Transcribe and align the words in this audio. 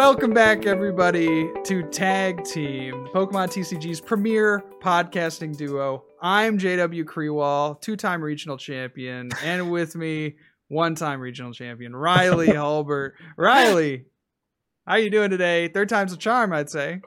Welcome 0.00 0.32
back, 0.32 0.64
everybody, 0.64 1.52
to 1.64 1.82
Tag 1.90 2.42
Team, 2.42 3.06
Pokemon 3.12 3.48
TCG's 3.48 4.00
premier 4.00 4.64
podcasting 4.80 5.54
duo. 5.54 6.04
I'm 6.22 6.58
JW 6.58 7.04
Kriewall, 7.04 7.78
two-time 7.82 8.22
regional 8.22 8.56
champion, 8.56 9.28
and 9.44 9.70
with 9.70 9.94
me, 9.94 10.36
one-time 10.68 11.20
regional 11.20 11.52
champion 11.52 11.94
Riley 11.94 12.46
Hulbert. 12.54 13.12
Riley, 13.36 14.06
how 14.86 14.94
are 14.94 14.98
you 14.98 15.10
doing 15.10 15.28
today? 15.28 15.68
Third 15.68 15.90
time's 15.90 16.14
a 16.14 16.16
charm, 16.16 16.54
I'd 16.54 16.70
say. 16.70 17.02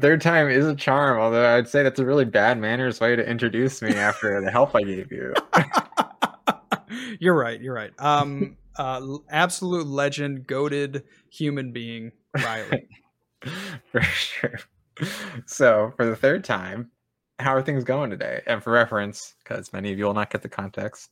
Third 0.00 0.20
time 0.20 0.48
is 0.48 0.68
a 0.68 0.76
charm, 0.76 1.18
although 1.18 1.56
I'd 1.56 1.68
say 1.68 1.82
that's 1.82 1.98
a 1.98 2.06
really 2.06 2.26
bad 2.26 2.58
manners 2.58 3.00
way 3.00 3.16
to 3.16 3.28
introduce 3.28 3.82
me 3.82 3.90
after 3.94 4.40
the 4.40 4.52
help 4.52 4.76
I 4.76 4.82
gave 4.82 5.10
you. 5.10 5.34
you're 7.18 7.36
right. 7.36 7.60
You're 7.60 7.74
right. 7.74 7.90
Um, 7.98 8.56
uh, 8.76 9.18
absolute 9.28 9.88
legend, 9.88 10.46
goaded 10.46 11.02
human 11.28 11.72
being, 11.72 12.12
Riley. 12.34 12.88
for 13.92 14.02
sure. 14.02 14.58
So, 15.46 15.92
for 15.96 16.06
the 16.06 16.16
third 16.16 16.44
time, 16.44 16.90
how 17.38 17.54
are 17.54 17.62
things 17.62 17.84
going 17.84 18.10
today? 18.10 18.42
And 18.46 18.62
for 18.62 18.72
reference, 18.72 19.34
because 19.42 19.72
many 19.72 19.92
of 19.92 19.98
you 19.98 20.04
will 20.04 20.14
not 20.14 20.30
get 20.30 20.42
the 20.42 20.48
context, 20.48 21.10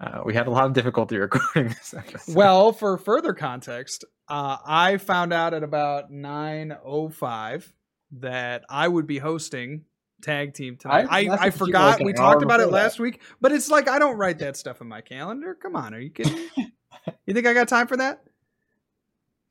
uh, 0.00 0.20
we 0.24 0.34
had 0.34 0.46
a 0.46 0.50
lot 0.50 0.66
of 0.66 0.72
difficulty 0.72 1.16
recording 1.18 1.68
this 1.68 1.94
episode. 1.94 2.34
Well, 2.34 2.72
for 2.72 2.98
further 2.98 3.32
context, 3.32 4.04
uh, 4.28 4.58
I 4.64 4.96
found 4.98 5.32
out 5.32 5.54
at 5.54 5.62
about 5.62 6.10
9.05 6.10 7.72
that 8.18 8.64
I 8.68 8.86
would 8.86 9.06
be 9.06 9.18
hosting 9.18 9.84
tag 10.22 10.54
team 10.54 10.76
tonight. 10.76 11.06
I, 11.10 11.26
I, 11.26 11.44
I 11.46 11.50
forgot 11.50 11.98
like 11.98 12.06
we 12.06 12.12
talked 12.12 12.42
about 12.42 12.60
it 12.60 12.70
last 12.70 12.96
that. 12.96 13.02
week, 13.02 13.20
but 13.40 13.52
it's 13.52 13.70
like 13.70 13.88
I 13.88 13.98
don't 13.98 14.16
write 14.16 14.38
that 14.40 14.56
stuff 14.56 14.80
in 14.80 14.88
my 14.88 15.00
calendar. 15.00 15.54
Come 15.54 15.76
on, 15.76 15.94
are 15.94 16.00
you 16.00 16.10
kidding? 16.10 16.48
you 17.26 17.34
think 17.34 17.46
I 17.46 17.54
got 17.54 17.68
time 17.68 17.86
for 17.86 17.96
that? 17.96 18.22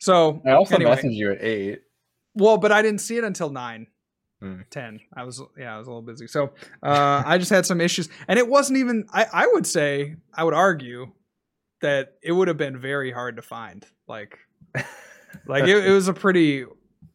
So 0.02 0.41
I 0.45 0.52
also 0.52 0.75
anyway. 0.75 0.95
messaged 0.95 1.16
you 1.16 1.31
at 1.31 1.44
eight. 1.44 1.81
Well, 2.35 2.57
but 2.57 2.71
I 2.71 2.81
didn't 2.81 3.02
see 3.02 3.17
it 3.17 3.23
until 3.23 3.49
nine. 3.49 3.88
Hmm. 4.39 4.61
10 4.71 5.02
i 5.16 5.23
was 5.23 5.39
yeah 5.55 5.75
i 5.75 5.77
was 5.77 5.85
a 5.85 5.91
little 5.91 6.02
busy 6.02 6.25
so 6.25 6.45
uh 6.81 7.21
i 7.27 7.38
just 7.38 7.52
had 7.52 7.63
some 7.63 7.80
issues 7.80 8.09
and 8.27 8.39
it 8.39 8.47
wasn't 8.47 8.75
even 8.75 9.05
i 9.13 9.27
i 9.31 9.45
would 9.45 9.67
say 9.67 10.16
i 10.33 10.44
would 10.44 10.55
argue 10.55 11.11
that 11.81 12.16
it 12.23 12.31
would 12.31 12.47
have 12.47 12.57
been 12.57 12.79
very 12.79 13.11
hard 13.11 13.35
to 13.35 13.44
find 13.44 13.85
like 14.07 14.39
like 15.45 15.66
it, 15.66 15.85
it 15.85 15.91
was 15.91 16.07
a 16.07 16.13
pretty 16.13 16.66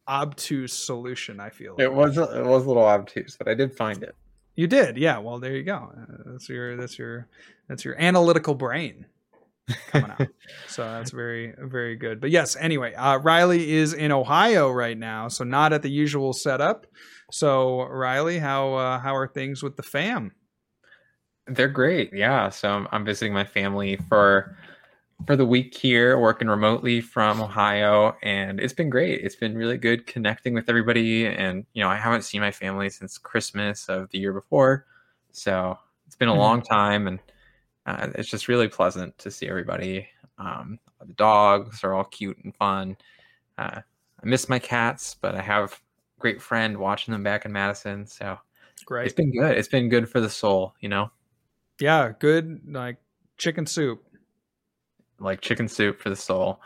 obtuse 0.07 0.73
solution. 0.73 1.39
I 1.39 1.49
feel 1.49 1.75
it 1.77 1.91
was 1.91 2.17
it 2.17 2.45
was 2.45 2.65
a 2.65 2.67
little 2.67 2.85
obtuse, 2.85 3.35
but 3.37 3.47
I 3.47 3.53
did 3.53 3.75
find 3.75 4.03
it. 4.03 4.15
You 4.55 4.67
did, 4.67 4.97
yeah. 4.97 5.19
Well, 5.19 5.39
there 5.39 5.55
you 5.55 5.63
go. 5.63 5.91
Uh, 5.95 6.15
that's 6.25 6.49
your 6.49 6.75
that's 6.77 6.97
your 6.97 7.27
that's 7.67 7.85
your 7.85 7.99
analytical 7.99 8.55
brain 8.55 9.05
coming 9.87 10.11
out. 10.11 10.27
so 10.67 10.83
that's 10.83 11.11
very 11.11 11.53
very 11.57 11.95
good. 11.95 12.19
But 12.21 12.31
yes, 12.31 12.55
anyway, 12.55 12.93
uh, 12.93 13.17
Riley 13.17 13.73
is 13.73 13.93
in 13.93 14.11
Ohio 14.11 14.71
right 14.71 14.97
now, 14.97 15.27
so 15.27 15.43
not 15.43 15.73
at 15.73 15.81
the 15.81 15.91
usual 15.91 16.33
setup. 16.33 16.87
So 17.31 17.83
Riley, 17.83 18.39
how 18.39 18.73
uh, 18.73 18.99
how 18.99 19.15
are 19.15 19.27
things 19.27 19.63
with 19.63 19.75
the 19.75 19.83
fam? 19.83 20.31
They're 21.47 21.69
great. 21.69 22.11
Yeah. 22.13 22.49
So 22.49 22.69
I'm, 22.69 22.87
I'm 22.91 23.05
visiting 23.05 23.33
my 23.33 23.45
family 23.45 23.97
for 24.09 24.57
for 25.25 25.35
the 25.35 25.45
week 25.45 25.75
here, 25.75 26.19
working 26.19 26.47
remotely 26.47 27.01
from 27.01 27.41
Ohio, 27.41 28.15
and 28.21 28.59
it's 28.59 28.73
been 28.73 28.89
great. 28.89 29.21
It's 29.21 29.35
been 29.35 29.57
really 29.57 29.77
good 29.77 30.05
connecting 30.05 30.53
with 30.53 30.69
everybody, 30.69 31.25
and 31.25 31.65
you 31.73 31.83
know, 31.83 31.89
I 31.89 31.95
haven't 31.95 32.21
seen 32.21 32.41
my 32.41 32.51
family 32.51 32.89
since 32.89 33.17
Christmas 33.17 33.89
of 33.89 34.09
the 34.11 34.19
year 34.19 34.33
before, 34.33 34.85
so 35.31 35.77
it's 36.05 36.15
been 36.15 36.27
a 36.27 36.31
mm-hmm. 36.31 36.39
long 36.39 36.61
time, 36.61 37.07
and 37.07 37.19
uh, 37.87 38.09
it's 38.15 38.29
just 38.29 38.47
really 38.47 38.67
pleasant 38.67 39.17
to 39.17 39.31
see 39.31 39.47
everybody. 39.47 40.07
Um, 40.37 40.79
the 41.03 41.13
dogs 41.13 41.83
are 41.83 41.93
all 41.93 42.03
cute 42.03 42.37
and 42.43 42.55
fun. 42.55 42.97
Uh, 43.57 43.81
I 43.81 44.25
miss 44.25 44.49
my 44.49 44.59
cats, 44.59 45.15
but 45.19 45.33
I 45.33 45.41
have 45.41 45.73
a 45.73 45.75
great 46.19 46.41
friend 46.41 46.77
watching 46.77 47.11
them 47.11 47.23
back 47.23 47.45
in 47.45 47.51
Madison, 47.51 48.05
so 48.05 48.37
great. 48.85 49.05
It's 49.05 49.15
been 49.15 49.31
good. 49.31 49.57
It's 49.57 49.67
been 49.67 49.89
good 49.89 50.07
for 50.07 50.21
the 50.21 50.29
soul, 50.29 50.75
you 50.79 50.89
know. 50.89 51.09
Yeah, 51.79 52.13
good 52.19 52.61
like 52.67 52.97
chicken 53.37 53.65
soup 53.65 54.03
like 55.19 55.41
chicken 55.41 55.67
soup 55.67 55.99
for 55.99 56.09
the 56.09 56.15
soul. 56.15 56.61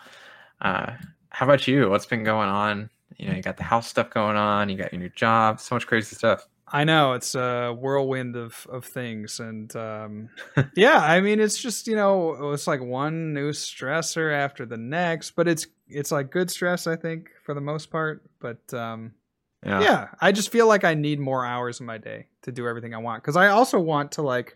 Uh, 0.61 0.93
how 1.29 1.45
about 1.45 1.67
you? 1.67 1.89
What's 1.89 2.05
been 2.05 2.23
going 2.23 2.49
on? 2.49 2.89
You 3.17 3.29
know, 3.29 3.35
you 3.35 3.41
got 3.41 3.57
the 3.57 3.63
house 3.63 3.87
stuff 3.87 4.09
going 4.09 4.37
on. 4.37 4.69
You 4.69 4.77
got 4.77 4.91
your 4.91 5.01
new 5.01 5.09
job. 5.09 5.59
So 5.59 5.75
much 5.75 5.87
crazy 5.87 6.15
stuff. 6.15 6.47
I 6.71 6.83
know 6.85 7.13
it's 7.13 7.35
a 7.35 7.75
whirlwind 7.77 8.35
of 8.35 8.65
of 8.69 8.85
things, 8.85 9.39
and 9.39 9.75
um, 9.75 10.29
yeah, 10.75 10.99
I 10.99 11.19
mean, 11.19 11.39
it's 11.39 11.57
just 11.57 11.87
you 11.87 11.95
know, 11.95 12.53
it's 12.53 12.67
like 12.67 12.81
one 12.81 13.33
new 13.33 13.51
stressor 13.51 14.33
after 14.33 14.65
the 14.65 14.77
next, 14.77 15.31
but 15.31 15.47
it's 15.47 15.67
it's 15.87 16.11
like 16.11 16.31
good 16.31 16.49
stress, 16.49 16.87
I 16.87 16.95
think, 16.95 17.29
for 17.43 17.53
the 17.53 17.61
most 17.61 17.91
part. 17.91 18.23
But 18.39 18.73
um, 18.73 19.13
yeah. 19.65 19.81
yeah, 19.81 20.07
I 20.21 20.31
just 20.31 20.51
feel 20.51 20.67
like 20.67 20.83
I 20.83 20.93
need 20.93 21.19
more 21.19 21.45
hours 21.45 21.79
in 21.81 21.85
my 21.85 21.97
day 21.97 22.27
to 22.43 22.51
do 22.51 22.67
everything 22.67 22.93
I 22.93 22.99
want 22.99 23.21
because 23.21 23.35
I 23.35 23.47
also 23.47 23.79
want 23.79 24.13
to 24.13 24.21
like 24.21 24.55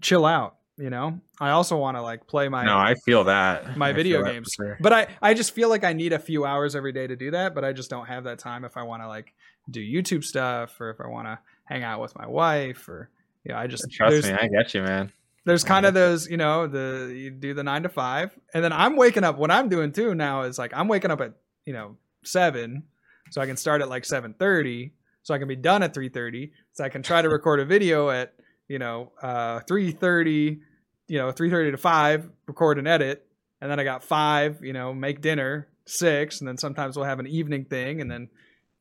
chill 0.00 0.26
out 0.26 0.56
you 0.76 0.90
know 0.90 1.20
i 1.40 1.50
also 1.50 1.76
want 1.76 1.96
to 1.96 2.02
like 2.02 2.26
play 2.26 2.48
my 2.48 2.64
no 2.64 2.76
i 2.76 2.94
feel 3.04 3.24
that 3.24 3.76
my 3.76 3.90
I 3.90 3.92
video 3.92 4.24
games 4.24 4.54
sure. 4.54 4.76
but 4.80 4.92
i 4.92 5.06
i 5.22 5.32
just 5.32 5.52
feel 5.52 5.68
like 5.68 5.84
i 5.84 5.92
need 5.92 6.12
a 6.12 6.18
few 6.18 6.44
hours 6.44 6.74
every 6.74 6.92
day 6.92 7.06
to 7.06 7.14
do 7.14 7.30
that 7.30 7.54
but 7.54 7.64
i 7.64 7.72
just 7.72 7.90
don't 7.90 8.06
have 8.06 8.24
that 8.24 8.40
time 8.40 8.64
if 8.64 8.76
i 8.76 8.82
want 8.82 9.02
to 9.02 9.08
like 9.08 9.34
do 9.70 9.80
youtube 9.80 10.24
stuff 10.24 10.80
or 10.80 10.90
if 10.90 11.00
i 11.00 11.06
want 11.06 11.26
to 11.26 11.38
hang 11.64 11.82
out 11.82 12.00
with 12.00 12.14
my 12.16 12.26
wife 12.26 12.88
or 12.88 13.10
yeah 13.44 13.52
you 13.52 13.54
know, 13.54 13.60
i 13.62 13.66
just 13.66 13.90
trust 13.90 14.24
me 14.24 14.32
i 14.32 14.48
get 14.48 14.74
you 14.74 14.82
man 14.82 15.10
there's 15.44 15.64
kind 15.64 15.84
of 15.86 15.94
those 15.94 16.28
you 16.28 16.36
know 16.36 16.66
the 16.66 17.12
you 17.14 17.30
do 17.30 17.54
the 17.54 17.62
nine 17.62 17.82
to 17.82 17.88
five 17.88 18.30
and 18.52 18.62
then 18.62 18.72
i'm 18.72 18.96
waking 18.96 19.24
up 19.24 19.38
what 19.38 19.50
i'm 19.50 19.68
doing 19.68 19.92
too 19.92 20.14
now 20.14 20.42
is 20.42 20.58
like 20.58 20.72
i'm 20.74 20.88
waking 20.88 21.10
up 21.10 21.20
at 21.20 21.32
you 21.64 21.72
know 21.72 21.96
seven 22.24 22.82
so 23.30 23.40
i 23.40 23.46
can 23.46 23.56
start 23.56 23.82
at 23.82 23.88
like 23.88 24.04
7.30 24.04 24.92
so 25.22 25.34
i 25.34 25.38
can 25.38 25.48
be 25.48 25.56
done 25.56 25.82
at 25.82 25.94
3.30 25.94 26.50
so 26.72 26.84
i 26.84 26.88
can 26.88 27.02
try 27.02 27.22
to 27.22 27.28
record 27.28 27.60
a 27.60 27.64
video 27.64 28.10
at 28.10 28.34
you 28.68 28.78
know, 28.78 29.12
uh, 29.22 29.60
3.30, 29.60 30.60
you 31.08 31.18
know, 31.18 31.32
3.30 31.32 31.72
to 31.72 31.76
5, 31.76 32.30
record 32.46 32.78
and 32.78 32.88
edit. 32.88 33.26
And 33.60 33.70
then 33.70 33.80
I 33.80 33.84
got 33.84 34.02
5, 34.02 34.60
you 34.62 34.72
know, 34.72 34.92
make 34.92 35.20
dinner, 35.20 35.68
6. 35.86 36.40
And 36.40 36.48
then 36.48 36.58
sometimes 36.58 36.96
we'll 36.96 37.06
have 37.06 37.20
an 37.20 37.26
evening 37.26 37.64
thing. 37.64 38.00
And 38.00 38.10
then, 38.10 38.28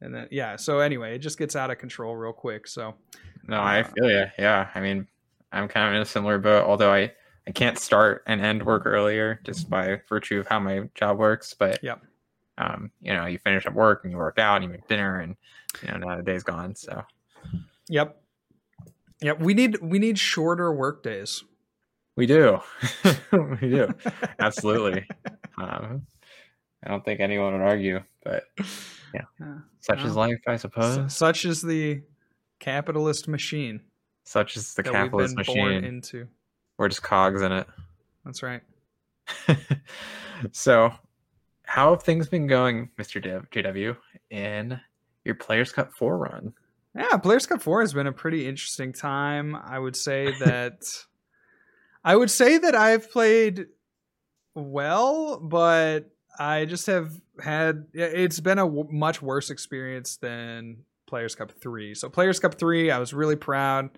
and 0.04 0.14
then, 0.14 0.28
yeah. 0.32 0.56
So 0.56 0.80
anyway, 0.80 1.16
it 1.16 1.20
just 1.20 1.38
gets 1.38 1.56
out 1.56 1.72
of 1.72 1.78
control 1.78 2.16
real 2.16 2.34
quick. 2.34 2.68
So, 2.68 2.96
no, 3.48 3.58
I 3.58 3.82
uh, 3.82 3.84
feel 3.84 4.10
you. 4.10 4.26
Yeah. 4.38 4.70
I 4.76 4.80
mean, 4.80 5.08
I'm 5.52 5.68
kind 5.68 5.90
of 5.90 5.96
in 5.96 6.02
a 6.02 6.06
similar 6.06 6.38
boat, 6.38 6.66
although 6.66 6.94
I, 6.94 7.12
I 7.48 7.52
can't 7.52 7.78
start 7.78 8.24
and 8.28 8.42
end 8.42 8.66
work 8.66 8.84
earlier 8.86 9.40
just 9.44 9.70
by 9.70 10.02
virtue 10.10 10.40
of 10.40 10.48
how 10.48 10.60
my 10.60 10.90
job 10.96 11.18
works. 11.18 11.54
But, 11.54 11.80
yeah. 11.84 11.96
Um, 12.58 12.92
you 13.02 13.14
know, 13.14 13.26
you 13.26 13.40
finish 13.40 13.66
up 13.66 13.74
work 13.74 14.02
and 14.04 14.12
you 14.12 14.18
work 14.18 14.38
out 14.38 14.58
and 14.58 14.66
you 14.66 14.70
make 14.70 14.88
dinner 14.88 15.20
and, 15.20 15.36
you 15.82 15.88
know, 15.92 15.98
now 15.98 16.18
the 16.18 16.24
day's 16.24 16.44
gone. 16.44 16.76
So, 16.76 17.04
yep. 17.90 18.20
Yeah, 19.24 19.34
we 19.34 19.54
need 19.54 19.78
we 19.82 20.00
need 20.00 20.20
shorter 20.20 20.74
work 20.74 21.02
days. 21.02 21.46
We 22.18 22.26
do, 22.26 22.60
we 23.32 23.70
do, 23.70 23.94
absolutely. 24.40 25.08
Um, 25.58 26.06
I 26.84 26.90
don't 26.90 27.06
think 27.06 27.22
anyone 27.22 27.54
would 27.54 27.62
argue, 27.62 28.04
but 28.24 28.44
yeah, 28.58 28.66
yeah. 28.66 29.03
Such 29.84 30.00
well, 30.00 30.08
is 30.08 30.16
life, 30.16 30.40
I 30.48 30.56
suppose. 30.56 31.14
such 31.14 31.44
is 31.46 31.62
the 31.62 32.02
capitalist 32.60 33.28
machine. 33.28 33.82
Such 34.24 34.56
is 34.56 34.74
the 34.74 34.84
capitalist 34.84 35.36
machine. 35.36 35.84
into. 35.84 36.28
We're 36.78 36.88
just 36.88 37.04
cogs 37.04 37.42
in 37.42 37.52
it. 37.52 37.68
That's 38.24 38.42
right. 38.42 38.62
so, 40.54 40.94
how 41.64 41.92
have 41.92 42.04
things 42.04 42.28
been 42.28 42.48
going, 42.48 42.90
Mister 42.98 43.20
JW, 43.20 43.98
in 44.30 44.80
your 45.26 45.36
Players 45.36 45.74
Cup 45.74 45.92
four 45.94 46.18
run? 46.18 46.54
Yeah, 46.96 47.18
Players 47.18 47.46
Cup 47.46 47.62
4 47.62 47.82
has 47.82 47.94
been 47.94 48.08
a 48.08 48.12
pretty 48.12 48.48
interesting 48.48 48.94
time. 48.94 49.56
I 49.56 49.80
would 49.80 49.96
say 49.96 50.32
that 50.40 50.84
I 52.04 52.16
would 52.16 52.30
say 52.30 52.58
that 52.58 52.76
I've 52.76 53.12
played 53.12 53.66
well, 54.54 55.40
but 55.40 56.13
I 56.40 56.66
just 56.66 56.88
have 56.88 57.12
had 57.42 57.86
it's 57.94 58.40
been 58.40 58.60
a 58.60 58.66
w- 58.66 58.88
much 58.92 59.22
worse 59.22 59.50
experience 59.50 60.18
than 60.18 60.78
Players 61.08 61.36
Cup 61.36 61.52
3. 61.52 61.94
So 61.94 62.10
Players 62.10 62.40
Cup 62.40 62.56
3, 62.56 62.92
I 62.92 63.00
was 63.00 63.14
really 63.14 63.36
proud. 63.36 63.92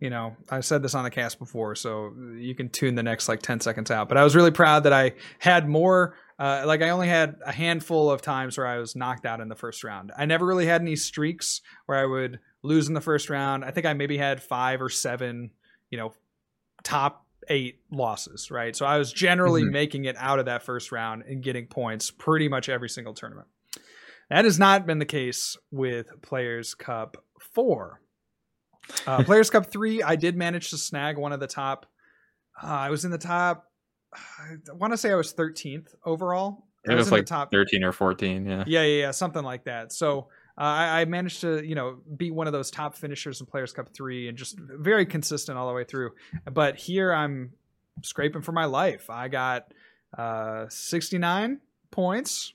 You 0.00 0.10
know, 0.10 0.36
I 0.50 0.60
said 0.60 0.82
this 0.82 0.94
on 0.94 1.04
the 1.04 1.10
cast 1.10 1.38
before, 1.38 1.74
so 1.74 2.12
you 2.38 2.54
can 2.54 2.68
tune 2.68 2.94
the 2.94 3.02
next 3.02 3.28
like 3.28 3.40
10 3.40 3.60
seconds 3.60 3.90
out. 3.90 4.08
But 4.08 4.18
I 4.18 4.24
was 4.24 4.36
really 4.36 4.50
proud 4.50 4.84
that 4.84 4.92
I 4.92 5.12
had 5.38 5.68
more 5.68 6.14
uh, 6.38 6.64
like 6.66 6.82
I 6.82 6.90
only 6.90 7.08
had 7.08 7.36
a 7.46 7.52
handful 7.52 8.10
of 8.10 8.20
times 8.20 8.58
where 8.58 8.66
I 8.66 8.78
was 8.78 8.94
knocked 8.94 9.24
out 9.24 9.40
in 9.40 9.48
the 9.48 9.54
first 9.54 9.82
round. 9.82 10.12
I 10.16 10.26
never 10.26 10.44
really 10.44 10.66
had 10.66 10.82
any 10.82 10.96
streaks 10.96 11.62
where 11.86 11.98
I 11.98 12.04
would 12.04 12.40
lose 12.62 12.88
in 12.88 12.94
the 12.94 13.00
first 13.00 13.30
round. 13.30 13.64
I 13.64 13.70
think 13.70 13.86
I 13.86 13.94
maybe 13.94 14.18
had 14.18 14.42
five 14.42 14.82
or 14.82 14.90
seven, 14.90 15.50
you 15.90 15.96
know, 15.96 16.12
top 16.84 17.25
eight 17.48 17.80
losses, 17.90 18.50
right? 18.50 18.74
So 18.74 18.86
I 18.86 18.98
was 18.98 19.12
generally 19.12 19.62
mm-hmm. 19.62 19.72
making 19.72 20.04
it 20.04 20.16
out 20.18 20.38
of 20.38 20.46
that 20.46 20.62
first 20.62 20.92
round 20.92 21.22
and 21.22 21.42
getting 21.42 21.66
points 21.66 22.10
pretty 22.10 22.48
much 22.48 22.68
every 22.68 22.88
single 22.88 23.14
tournament. 23.14 23.48
That 24.30 24.44
has 24.44 24.58
not 24.58 24.86
been 24.86 24.98
the 24.98 25.04
case 25.04 25.56
with 25.70 26.20
Players 26.22 26.74
Cup 26.74 27.16
4. 27.52 28.00
Uh, 29.06 29.22
Players 29.24 29.50
Cup 29.50 29.66
3, 29.66 30.02
I 30.02 30.16
did 30.16 30.36
manage 30.36 30.70
to 30.70 30.78
snag 30.78 31.16
one 31.16 31.32
of 31.32 31.40
the 31.40 31.46
top. 31.46 31.86
Uh, 32.62 32.66
I 32.66 32.90
was 32.90 33.04
in 33.04 33.10
the 33.10 33.18
top 33.18 33.66
I 34.14 34.72
want 34.72 34.92
to 34.92 34.96
say 34.96 35.10
I 35.10 35.14
was 35.14 35.34
13th 35.34 35.88
overall 36.04 36.66
it 36.84 36.94
was, 36.94 37.06
was 37.06 37.12
like 37.12 37.26
top 37.26 37.50
13 37.50 37.82
or 37.82 37.92
14. 37.92 38.46
Yeah. 38.46 38.64
Yeah, 38.66 38.82
yeah, 38.82 39.00
yeah, 39.00 39.10
something 39.10 39.42
like 39.42 39.64
that. 39.64 39.92
So 39.92 40.28
uh, 40.58 40.62
I, 40.62 41.00
I, 41.00 41.04
managed 41.04 41.42
to, 41.42 41.62
you 41.62 41.74
know, 41.74 41.98
be 42.16 42.30
one 42.30 42.46
of 42.46 42.52
those 42.52 42.70
top 42.70 42.96
finishers 42.96 43.40
in 43.40 43.46
Players 43.46 43.72
Cup 43.72 43.90
three, 43.94 44.28
and 44.28 44.38
just 44.38 44.58
very 44.58 45.04
consistent 45.04 45.58
all 45.58 45.68
the 45.68 45.74
way 45.74 45.84
through. 45.84 46.12
But 46.50 46.76
here 46.76 47.12
I'm 47.12 47.52
scraping 48.02 48.42
for 48.42 48.52
my 48.52 48.64
life. 48.64 49.10
I 49.10 49.28
got 49.28 49.72
uh, 50.16 50.66
69 50.68 51.60
points. 51.90 52.54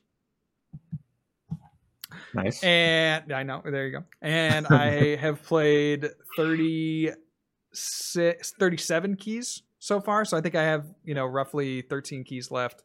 Nice. 2.34 2.64
And 2.64 3.32
I 3.32 3.44
know, 3.44 3.62
there 3.64 3.86
you 3.86 3.92
go. 3.92 4.04
And 4.22 4.66
I 4.68 5.16
have 5.18 5.44
played 5.44 6.10
36, 6.36 8.54
37 8.60 9.16
keys 9.16 9.64
so 9.80 10.02
far. 10.02 10.26
So 10.26 10.38
I 10.38 10.42
think 10.42 10.56
I 10.56 10.64
have, 10.64 10.86
you 11.04 11.14
know, 11.14 11.26
roughly 11.26 11.82
13 11.82 12.24
keys 12.24 12.52
left 12.52 12.84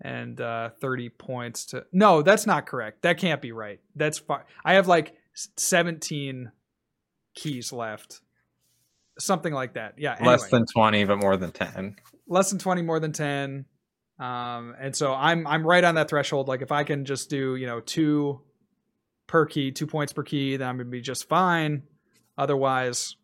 and 0.00 0.40
uh, 0.40 0.70
30 0.80 1.08
points 1.10 1.66
to. 1.66 1.84
No, 1.92 2.22
that's 2.22 2.46
not 2.46 2.66
correct. 2.66 3.02
That 3.02 3.18
can't 3.18 3.42
be 3.42 3.52
right. 3.52 3.80
That's 3.96 4.18
fine 4.18 4.42
I 4.64 4.74
have 4.74 4.86
like 4.86 5.14
17 5.56 6.50
keys 7.34 7.72
left. 7.72 8.20
Something 9.18 9.52
like 9.52 9.74
that. 9.74 9.94
Yeah. 9.98 10.14
Anyway. 10.14 10.32
Less 10.32 10.48
than 10.48 10.64
20, 10.72 11.04
but 11.04 11.16
more 11.18 11.36
than 11.36 11.50
10. 11.50 11.96
Less 12.28 12.50
than 12.50 12.58
20, 12.58 12.82
more 12.82 13.00
than 13.00 13.12
10. 13.12 13.64
Um, 14.18 14.74
and 14.80 14.94
so 14.96 15.14
I'm 15.14 15.46
I'm 15.46 15.64
right 15.64 15.84
on 15.84 15.94
that 15.94 16.08
threshold. 16.10 16.48
Like 16.48 16.62
if 16.62 16.72
I 16.72 16.84
can 16.84 17.04
just 17.04 17.30
do, 17.30 17.54
you 17.54 17.66
know, 17.66 17.80
two 17.80 18.40
per 19.28 19.46
key, 19.46 19.70
two 19.70 19.86
points 19.86 20.12
per 20.12 20.24
key, 20.24 20.56
then 20.56 20.68
I'm 20.68 20.76
gonna 20.76 20.90
be 20.90 21.00
just 21.00 21.28
fine. 21.28 21.84
Otherwise, 22.36 23.16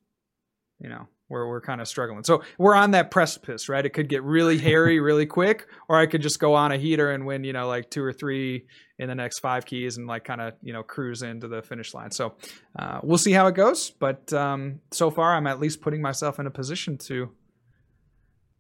you 0.79 0.89
know, 0.89 1.09
we're 1.29 1.49
we're 1.49 1.61
kind 1.61 1.81
of 1.81 1.89
struggling. 1.89 2.25
So 2.25 2.43
we're 2.59 2.75
on 2.75 2.93
that 2.93 3.11
precipice, 3.11 3.69
right? 3.69 3.85
It 3.85 3.91
could 3.91 4.09
get 4.09 4.23
really 4.23 4.59
hairy 4.59 5.01
really 5.01 5.27
quick, 5.27 5.67
or 5.89 5.99
I 5.99 6.07
could 6.07 6.23
just 6.23 6.39
go 6.39 6.55
on 6.55 6.73
a 6.73 6.77
heater 6.77 7.11
and 7.11 7.27
win, 7.27 7.45
you 7.45 7.53
know, 7.53 7.67
like 7.69 7.91
two 7.91 8.03
or 8.03 8.13
three 8.13 8.67
in 8.99 9.09
the 9.09 9.15
next 9.15 9.41
five 9.41 9.67
keys 9.67 9.97
and 9.97 10.07
like 10.07 10.25
kind 10.25 10.41
of 10.41 10.55
you 10.63 10.73
know 10.73 10.83
cruise 10.83 11.23
into 11.23 11.49
the 11.49 11.63
finish 11.63 11.95
line. 11.95 12.11
So 12.11 12.35
uh, 12.79 13.01
we'll 13.03 13.19
see 13.19 13.33
how 13.33 13.47
it 13.47 13.55
goes. 13.55 13.91
But 13.91 14.33
um, 14.33 14.81
so 14.93 15.11
far, 15.11 15.35
I'm 15.35 15.47
at 15.47 15.61
least 15.61 15.81
putting 15.81 16.03
myself 16.03 16.39
in 16.39 16.47
a 16.47 16.51
position 16.51 16.99
to 16.99 17.31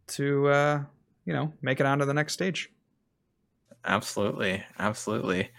to 0.08 0.48
uh, 0.48 0.82
you 1.24 1.32
know 1.32 1.52
make 1.62 1.80
it 1.80 1.86
on 1.86 1.98
to 1.98 2.06
the 2.06 2.14
next 2.14 2.32
stage. 2.32 2.70
Absolutely, 3.84 4.64
absolutely. 4.78 5.50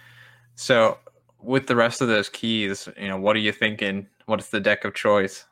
So 0.56 0.98
with 1.40 1.68
the 1.68 1.76
rest 1.76 2.02
of 2.02 2.08
those 2.08 2.30
keys, 2.30 2.90
you 3.00 3.08
know, 3.08 3.18
what 3.18 3.36
are 3.36 3.40
you 3.40 3.52
thinking? 3.52 4.08
What's 4.26 4.50
the 4.50 4.60
deck 4.60 4.84
of 4.84 4.96
choice? 4.96 5.46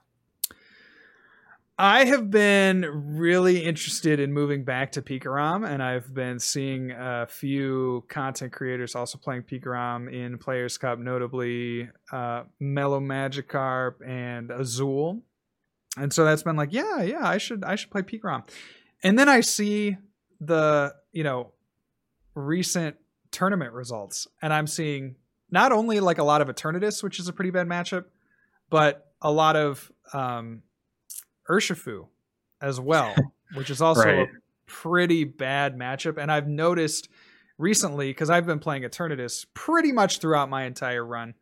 I 1.78 2.06
have 2.06 2.30
been 2.30 2.86
really 3.18 3.64
interested 3.64 4.20
in 4.20 4.32
moving 4.32 4.64
back 4.64 4.92
to 4.92 5.02
Pikarom, 5.02 5.68
and 5.68 5.82
I've 5.82 6.14
been 6.14 6.38
seeing 6.38 6.92
a 6.92 7.26
few 7.28 8.06
content 8.10 8.54
creators 8.54 8.94
also 8.94 9.18
playing 9.18 9.44
Pikarom 9.44 10.12
in 10.14 10.38
Players 10.38 10.78
Cup, 10.78 11.00
notably 11.00 11.90
uh, 12.12 12.44
Mellow 12.60 13.00
Magikarp 13.00 14.08
and 14.08 14.52
Azul. 14.52 15.24
And 15.98 16.14
so 16.14 16.24
that's 16.26 16.44
been 16.44 16.56
like, 16.56 16.74
yeah, 16.74 17.02
yeah, 17.02 17.28
I 17.28 17.40
should 17.40 17.64
I 17.64 17.76
should 17.76 17.90
play 17.90 18.04
Pikarom. 18.04 18.48
And 19.02 19.18
then 19.18 19.28
I 19.28 19.42
see 19.42 19.98
the 20.40 20.94
you 21.12 21.24
know 21.24 21.54
recent 22.36 22.98
tournament 23.32 23.74
results, 23.74 24.28
and 24.44 24.54
I'm 24.54 24.68
seeing 24.68 25.16
not 25.50 25.72
only 25.72 26.00
like 26.00 26.20
a 26.20 26.24
lot 26.24 26.42
of 26.42 26.50
Eternatus, 26.50 27.02
which 27.02 27.20
is 27.20 27.28
a 27.28 27.34
pretty 27.34 27.52
bad 27.52 27.68
matchup, 27.68 28.06
but 28.70 29.12
a 29.24 29.32
lot 29.32 29.56
of 29.56 29.92
um, 30.14 30.62
Urshifu 31.50 32.08
as 32.62 32.80
well, 32.80 33.16
which 33.54 33.70
is 33.70 33.82
also 33.82 34.04
right. 34.04 34.20
a 34.20 34.26
pretty 34.66 35.24
bad 35.24 35.78
matchup. 35.78 36.18
And 36.18 36.32
I've 36.32 36.48
noticed 36.48 37.10
recently, 37.58 38.10
because 38.10 38.30
I've 38.30 38.46
been 38.46 38.60
playing 38.60 38.84
Eternatus 38.84 39.46
pretty 39.54 39.92
much 39.92 40.20
throughout 40.20 40.50
my 40.50 40.64
entire 40.64 41.06
run, 41.06 41.36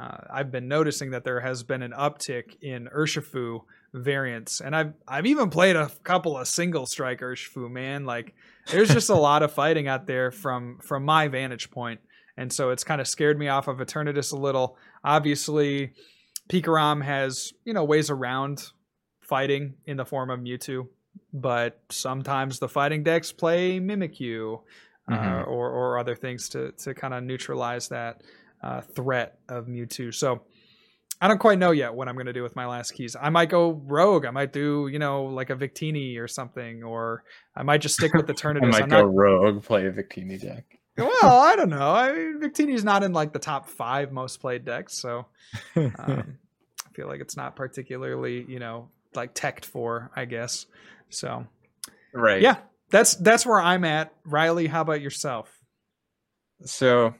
uh, 0.00 0.16
I've 0.30 0.50
been 0.50 0.68
noticing 0.68 1.10
that 1.10 1.24
there 1.24 1.40
has 1.40 1.62
been 1.62 1.82
an 1.82 1.92
uptick 1.92 2.56
in 2.62 2.88
Urshifu 2.94 3.60
variants, 3.92 4.60
and 4.60 4.74
I've 4.74 4.94
I've 5.06 5.26
even 5.26 5.50
played 5.50 5.76
a 5.76 5.90
couple 6.02 6.36
of 6.38 6.48
single 6.48 6.86
strike 6.86 7.20
Urshifu. 7.20 7.70
Man, 7.70 8.06
like 8.06 8.34
there's 8.70 8.88
just 8.88 9.10
a 9.10 9.14
lot 9.28 9.42
of 9.42 9.52
fighting 9.52 9.88
out 9.88 10.06
there 10.06 10.30
from 10.30 10.78
from 10.80 11.04
my 11.04 11.28
vantage 11.28 11.70
point. 11.70 12.00
and 12.38 12.50
so 12.50 12.70
it's 12.70 12.84
kind 12.84 13.02
of 13.02 13.06
scared 13.06 13.38
me 13.38 13.48
off 13.48 13.68
of 13.68 13.78
Eternatus 13.78 14.32
a 14.32 14.36
little. 14.36 14.78
Obviously, 15.04 15.92
Pikarom 16.48 17.04
has 17.04 17.52
you 17.66 17.74
know 17.74 17.84
ways 17.84 18.08
around 18.08 18.62
fighting 19.32 19.72
in 19.86 19.96
the 19.96 20.04
form 20.04 20.28
of 20.28 20.40
Mewtwo, 20.40 20.88
but 21.32 21.80
sometimes 21.88 22.58
the 22.58 22.68
fighting 22.68 23.02
decks 23.02 23.32
play 23.32 23.80
Mimikyu 23.80 24.60
uh, 25.10 25.14
mm-hmm. 25.14 25.50
or 25.50 25.70
or 25.70 25.98
other 25.98 26.14
things 26.14 26.50
to 26.50 26.72
to 26.72 26.92
kind 26.92 27.14
of 27.14 27.24
neutralize 27.24 27.88
that 27.88 28.20
uh, 28.62 28.82
threat 28.82 29.38
of 29.48 29.68
Mewtwo. 29.68 30.12
So 30.12 30.42
I 31.18 31.28
don't 31.28 31.38
quite 31.38 31.58
know 31.58 31.70
yet 31.70 31.94
what 31.94 32.08
I'm 32.08 32.14
going 32.14 32.26
to 32.26 32.34
do 32.34 32.42
with 32.42 32.54
my 32.54 32.66
last 32.66 32.90
keys. 32.90 33.16
I 33.18 33.30
might 33.30 33.48
go 33.48 33.70
rogue. 33.86 34.26
I 34.26 34.32
might 34.32 34.52
do, 34.52 34.86
you 34.92 34.98
know, 34.98 35.24
like 35.24 35.48
a 35.48 35.56
Victini 35.56 36.18
or 36.18 36.28
something, 36.28 36.82
or 36.82 37.24
I 37.56 37.62
might 37.62 37.80
just 37.80 37.94
stick 37.94 38.12
with 38.12 38.26
the 38.26 38.34
Eternatus. 38.34 38.64
I 38.64 38.66
might 38.66 38.82
I'm 38.82 38.88
go 38.90 39.02
not... 39.02 39.14
rogue, 39.14 39.62
play 39.62 39.86
a 39.86 39.92
Victini 39.92 40.38
deck. 40.38 40.78
well, 40.98 41.40
I 41.40 41.56
don't 41.56 41.70
know. 41.70 41.92
I 41.94 42.12
mean, 42.12 42.38
Victini's 42.38 42.84
not 42.84 43.02
in 43.02 43.14
like 43.14 43.32
the 43.32 43.38
top 43.38 43.70
five 43.70 44.12
most 44.12 44.42
played 44.42 44.66
decks, 44.66 44.98
so 44.98 45.24
um, 45.76 46.36
I 46.86 46.92
feel 46.92 47.08
like 47.08 47.22
it's 47.22 47.34
not 47.34 47.56
particularly, 47.56 48.44
you 48.46 48.58
know, 48.58 48.90
like 49.14 49.34
teched 49.34 49.64
for, 49.64 50.10
I 50.14 50.24
guess. 50.24 50.66
So, 51.10 51.46
right, 52.12 52.42
yeah, 52.42 52.56
that's 52.90 53.14
that's 53.16 53.46
where 53.46 53.60
I'm 53.60 53.84
at. 53.84 54.12
Riley, 54.24 54.66
how 54.66 54.82
about 54.82 55.00
yourself? 55.00 55.52
So, 56.64 57.14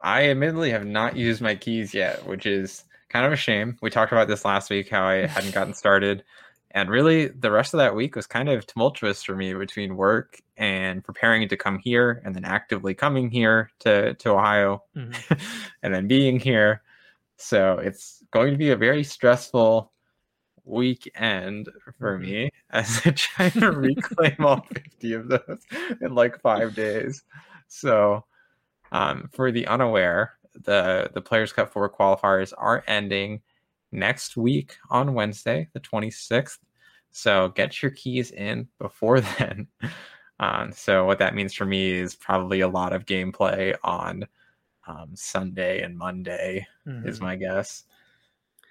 I 0.00 0.30
admittedly 0.30 0.70
have 0.70 0.86
not 0.86 1.16
used 1.16 1.40
my 1.40 1.54
keys 1.54 1.94
yet, 1.94 2.26
which 2.26 2.46
is 2.46 2.84
kind 3.08 3.26
of 3.26 3.32
a 3.32 3.36
shame. 3.36 3.76
We 3.82 3.90
talked 3.90 4.12
about 4.12 4.28
this 4.28 4.44
last 4.44 4.70
week 4.70 4.88
how 4.88 5.04
I 5.04 5.26
hadn't 5.26 5.54
gotten 5.54 5.74
started. 5.82 6.24
And 6.72 6.90
really, 6.90 7.28
the 7.28 7.50
rest 7.50 7.72
of 7.72 7.78
that 7.78 7.94
week 7.94 8.16
was 8.16 8.26
kind 8.26 8.50
of 8.50 8.66
tumultuous 8.66 9.22
for 9.22 9.34
me 9.34 9.54
between 9.54 9.96
work 9.96 10.42
and 10.58 11.02
preparing 11.02 11.48
to 11.48 11.56
come 11.56 11.78
here, 11.78 12.20
and 12.24 12.34
then 12.34 12.44
actively 12.44 12.92
coming 12.92 13.30
here 13.30 13.70
to 13.80 14.14
to 14.14 14.30
Ohio, 14.30 14.82
mm-hmm. 14.94 15.34
and 15.82 15.94
then 15.94 16.06
being 16.06 16.38
here. 16.38 16.82
So 17.38 17.78
it's 17.78 18.22
going 18.30 18.52
to 18.52 18.58
be 18.58 18.70
a 18.70 18.76
very 18.76 19.04
stressful 19.04 19.90
weekend 20.66 21.70
for 21.98 22.18
mm-hmm. 22.18 22.30
me 22.30 22.50
as 22.70 23.00
I 23.04 23.10
try 23.10 23.48
to 23.50 23.70
reclaim 23.72 24.36
all 24.40 24.60
50 24.74 25.12
of 25.14 25.28
those 25.28 25.60
in 26.00 26.14
like 26.14 26.40
five 26.40 26.74
days. 26.74 27.22
So, 27.68 28.24
um, 28.92 29.28
for 29.32 29.50
the 29.50 29.66
unaware, 29.66 30.34
the 30.64 31.10
the 31.14 31.20
Players 31.20 31.52
Cup 31.52 31.72
four 31.72 31.90
qualifiers 31.90 32.52
are 32.56 32.84
ending 32.86 33.40
next 33.92 34.36
week 34.36 34.76
on 34.90 35.14
Wednesday, 35.14 35.68
the 35.72 35.80
26th. 35.80 36.58
So 37.10 37.48
get 37.48 37.82
your 37.82 37.92
keys 37.92 38.30
in 38.30 38.68
before 38.78 39.20
then. 39.38 39.68
Um, 40.38 40.72
so 40.72 41.06
what 41.06 41.18
that 41.18 41.34
means 41.34 41.54
for 41.54 41.64
me 41.64 41.92
is 41.92 42.14
probably 42.14 42.60
a 42.60 42.68
lot 42.68 42.92
of 42.92 43.06
gameplay 43.06 43.74
on 43.82 44.26
um, 44.86 45.10
Sunday 45.14 45.82
and 45.82 45.96
Monday 45.96 46.66
mm-hmm. 46.86 47.08
is 47.08 47.20
my 47.20 47.36
guess. 47.36 47.84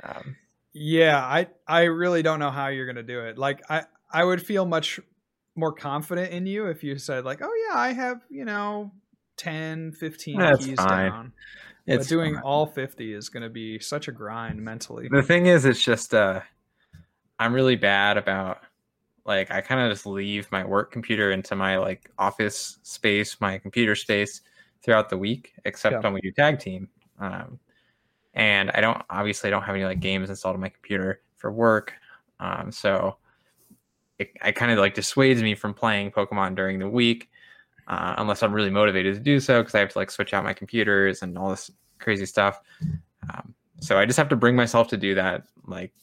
Um, 0.04 0.36
yeah, 0.76 1.24
I 1.24 1.48
I 1.66 1.84
really 1.84 2.22
don't 2.22 2.40
know 2.40 2.52
how 2.52 2.68
you're 2.68 2.86
gonna 2.86 3.02
do 3.02 3.22
it. 3.22 3.38
Like 3.38 3.64
I 3.70 3.84
I 4.12 4.26
would 4.26 4.46
feel 4.46 4.66
much 4.66 5.00
more 5.56 5.72
confident 5.72 6.34
in 6.34 6.46
you 6.46 6.68
if 6.68 6.84
you 6.84 6.98
said 6.98 7.24
like, 7.24 7.40
oh 7.42 7.68
yeah, 7.70 7.80
I 7.80 7.94
have 7.94 8.22
you 8.30 8.44
know 8.44 8.92
10, 9.38 9.94
15 9.94 10.38
That's 10.38 10.66
keys 10.66 10.76
fine. 10.76 11.12
down. 11.12 11.34
It's 11.88 12.08
but 12.08 12.10
doing 12.10 12.34
fine. 12.34 12.44
all 12.44 12.66
50 12.66 13.14
is 13.14 13.30
going 13.30 13.44
to 13.44 13.50
be 13.50 13.80
such 13.80 14.08
a 14.08 14.12
grind 14.12 14.62
mentally. 14.62 15.08
The 15.10 15.22
thing 15.22 15.46
is, 15.46 15.66
it's 15.66 15.82
just 15.82 16.14
uh, 16.14 16.42
I'm 17.40 17.54
really 17.54 17.76
bad 17.78 18.18
about 18.18 18.60
like 19.26 19.52
I 19.52 19.62
kind 19.62 19.80
of 19.80 19.92
just 19.92 20.06
leave 20.06 20.52
my 20.52 20.66
work 20.66 20.92
computer 20.92 21.32
into 21.32 21.56
my 21.56 21.78
like 21.78 22.12
office 22.18 22.80
space, 22.84 23.40
my 23.40 23.60
computer 23.60 23.96
space 23.96 24.42
throughout 24.84 25.10
the 25.10 25.18
week, 25.18 25.54
except 25.64 25.94
yeah. 25.94 26.00
when 26.02 26.14
we 26.14 26.22
do 26.22 26.32
tag 26.32 26.60
team. 26.60 26.90
Um, 27.20 27.60
and 28.36 28.72
I 28.72 28.82
don't 28.82 29.02
obviously 29.10 29.48
I 29.48 29.52
don't 29.52 29.64
have 29.64 29.76
any 29.76 29.86
like 29.86 30.00
games 30.00 30.30
installed 30.30 30.56
on 30.56 30.62
my 30.62 30.70
computer 30.70 31.22
for 31.38 31.52
work, 31.52 31.94
um, 32.40 32.72
so 32.72 33.18
it, 34.20 34.32
it 34.44 34.54
kind 34.54 34.72
of 34.72 34.78
like 34.78 34.94
dissuades 34.94 35.42
me 35.42 35.56
from 35.56 35.74
playing 35.74 36.12
Pokemon 36.12 36.56
during 36.56 36.80
the 36.80 36.90
week, 36.90 37.30
uh, 37.88 38.16
unless 38.18 38.44
I'm 38.44 38.54
really 38.54 38.70
motivated 38.70 39.16
to 39.16 39.20
do 39.20 39.40
so 39.40 39.62
because 39.62 39.76
I 39.76 39.80
have 39.80 39.90
to 39.90 39.98
like 39.98 40.12
switch 40.12 40.34
out 40.34 40.44
my 40.44 40.54
computers 40.54 41.22
and 41.22 41.38
all 41.38 41.50
this 41.50 41.72
crazy 42.00 42.26
stuff. 42.26 42.62
Um, 43.30 43.54
so 43.80 43.98
I 43.98 44.06
just 44.06 44.18
have 44.18 44.30
to 44.30 44.36
bring 44.36 44.56
myself 44.56 44.88
to 44.90 44.98
do 44.98 45.16
that 45.16 45.44
like 45.66 45.94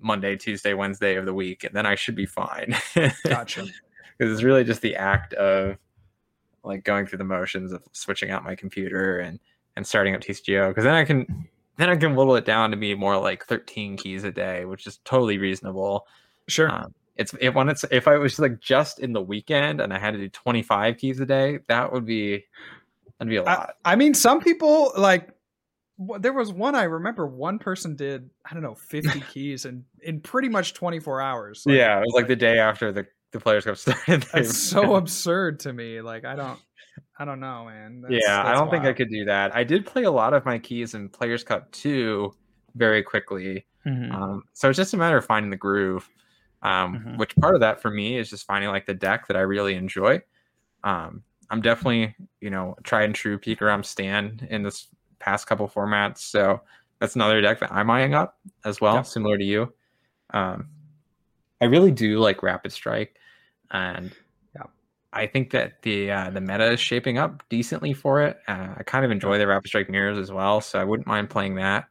Monday, 0.00 0.36
Tuesday, 0.36 0.74
Wednesday 0.74 1.16
of 1.16 1.26
the 1.26 1.34
week, 1.34 1.64
and 1.64 1.74
then 1.74 1.86
I 1.86 1.94
should 1.94 2.16
be 2.16 2.26
fine. 2.26 2.76
gotcha. 3.24 3.66
Because 4.18 4.34
it's 4.34 4.42
really 4.42 4.64
just 4.64 4.82
the 4.82 4.96
act 4.96 5.32
of 5.32 5.78
like 6.62 6.84
going 6.84 7.06
through 7.06 7.16
the 7.16 7.24
motions 7.24 7.72
of 7.72 7.82
switching 7.92 8.30
out 8.30 8.44
my 8.44 8.54
computer 8.54 9.20
and 9.20 9.40
and 9.80 9.86
starting 9.86 10.14
up 10.14 10.20
TCGO 10.20 10.68
because 10.68 10.84
then 10.84 10.94
I 10.94 11.04
can 11.04 11.48
then 11.78 11.88
I 11.88 11.96
can 11.96 12.14
whittle 12.14 12.36
it 12.36 12.44
down 12.44 12.70
to 12.72 12.76
be 12.76 12.94
more 12.94 13.16
like 13.16 13.46
13 13.46 13.96
keys 13.96 14.24
a 14.24 14.30
day, 14.30 14.66
which 14.66 14.86
is 14.86 14.98
totally 15.06 15.38
reasonable. 15.38 16.06
Sure. 16.48 16.70
Um, 16.70 16.94
it's 17.16 17.34
if 17.40 17.54
when 17.54 17.70
it's 17.70 17.82
if 17.90 18.06
I 18.06 18.18
was 18.18 18.38
like 18.38 18.60
just 18.60 18.98
in 18.98 19.14
the 19.14 19.22
weekend 19.22 19.80
and 19.80 19.90
I 19.90 19.98
had 19.98 20.12
to 20.12 20.18
do 20.18 20.28
25 20.28 20.98
keys 20.98 21.18
a 21.18 21.24
day, 21.24 21.60
that 21.68 21.94
would 21.94 22.04
be 22.04 22.44
that'd 23.18 23.30
be 23.30 23.36
a 23.36 23.42
lot. 23.42 23.74
I, 23.86 23.92
I 23.92 23.96
mean, 23.96 24.12
some 24.12 24.42
people 24.42 24.92
like 24.98 25.30
there 26.18 26.34
was 26.34 26.52
one 26.52 26.74
I 26.74 26.82
remember. 26.82 27.26
One 27.26 27.58
person 27.58 27.96
did 27.96 28.28
I 28.44 28.52
don't 28.52 28.62
know 28.62 28.74
50 28.74 29.20
keys 29.32 29.64
in 29.64 29.86
in 30.02 30.20
pretty 30.20 30.50
much 30.50 30.74
24 30.74 31.22
hours. 31.22 31.62
Like, 31.64 31.76
yeah, 31.76 31.96
it 31.96 32.00
was 32.02 32.12
like, 32.14 32.28
the 32.28 32.36
day 32.36 32.58
after 32.58 32.92
the 32.92 33.06
the 33.32 33.40
Players 33.40 33.64
Cup 33.64 33.76
started. 33.78 34.26
That's 34.34 34.58
so 34.58 34.96
absurd 34.96 35.60
to 35.60 35.72
me. 35.72 36.02
Like 36.02 36.26
I 36.26 36.36
don't. 36.36 36.58
I 37.18 37.24
don't 37.24 37.40
know, 37.40 37.66
man. 37.66 38.02
That's, 38.02 38.12
yeah, 38.12 38.36
that's 38.36 38.48
I 38.48 38.52
don't 38.52 38.68
wild. 38.68 38.70
think 38.70 38.84
I 38.84 38.92
could 38.92 39.10
do 39.10 39.24
that. 39.26 39.54
I 39.54 39.64
did 39.64 39.86
play 39.86 40.04
a 40.04 40.10
lot 40.10 40.32
of 40.32 40.44
my 40.44 40.58
keys 40.58 40.94
in 40.94 41.08
Players 41.08 41.44
Cup 41.44 41.70
2 41.72 42.32
very 42.74 43.02
quickly. 43.02 43.66
Mm-hmm. 43.86 44.12
Um, 44.12 44.44
so 44.52 44.68
it's 44.68 44.76
just 44.76 44.94
a 44.94 44.96
matter 44.96 45.16
of 45.16 45.24
finding 45.24 45.50
the 45.50 45.56
groove. 45.56 46.08
Um, 46.62 46.96
mm-hmm. 46.96 47.16
Which 47.16 47.34
part 47.36 47.54
of 47.54 47.60
that 47.60 47.80
for 47.80 47.90
me 47.90 48.18
is 48.18 48.30
just 48.30 48.46
finding 48.46 48.70
like 48.70 48.86
the 48.86 48.94
deck 48.94 49.26
that 49.28 49.36
I 49.36 49.40
really 49.40 49.74
enjoy. 49.74 50.20
Um, 50.84 51.22
I'm 51.50 51.60
definitely, 51.60 52.14
you 52.40 52.50
know, 52.50 52.76
tried 52.84 53.04
and 53.04 53.14
true 53.14 53.38
Pikarom 53.38 53.84
stand 53.84 54.46
in 54.50 54.62
this 54.62 54.88
past 55.18 55.46
couple 55.46 55.68
formats. 55.68 56.18
So 56.18 56.60
that's 57.00 57.16
another 57.16 57.40
deck 57.40 57.60
that 57.60 57.72
I'm 57.72 57.90
eyeing 57.90 58.14
up 58.14 58.38
as 58.64 58.80
well, 58.80 59.02
similar 59.04 59.38
to 59.38 59.44
you. 59.44 59.72
Um, 60.32 60.68
I 61.60 61.66
really 61.66 61.90
do 61.90 62.18
like 62.18 62.42
Rapid 62.42 62.72
Strike, 62.72 63.16
and 63.70 64.12
I 65.12 65.26
think 65.26 65.50
that 65.50 65.82
the 65.82 66.10
uh, 66.10 66.30
the 66.30 66.40
meta 66.40 66.72
is 66.72 66.80
shaping 66.80 67.18
up 67.18 67.42
decently 67.48 67.92
for 67.92 68.22
it. 68.22 68.38
Uh, 68.46 68.74
I 68.76 68.82
kind 68.84 69.04
of 69.04 69.10
enjoy 69.10 69.38
the 69.38 69.46
Rapid 69.46 69.68
Strike 69.68 69.90
mirrors 69.90 70.18
as 70.18 70.30
well, 70.30 70.60
so 70.60 70.78
I 70.78 70.84
wouldn't 70.84 71.06
mind 71.06 71.30
playing 71.30 71.56
that. 71.56 71.86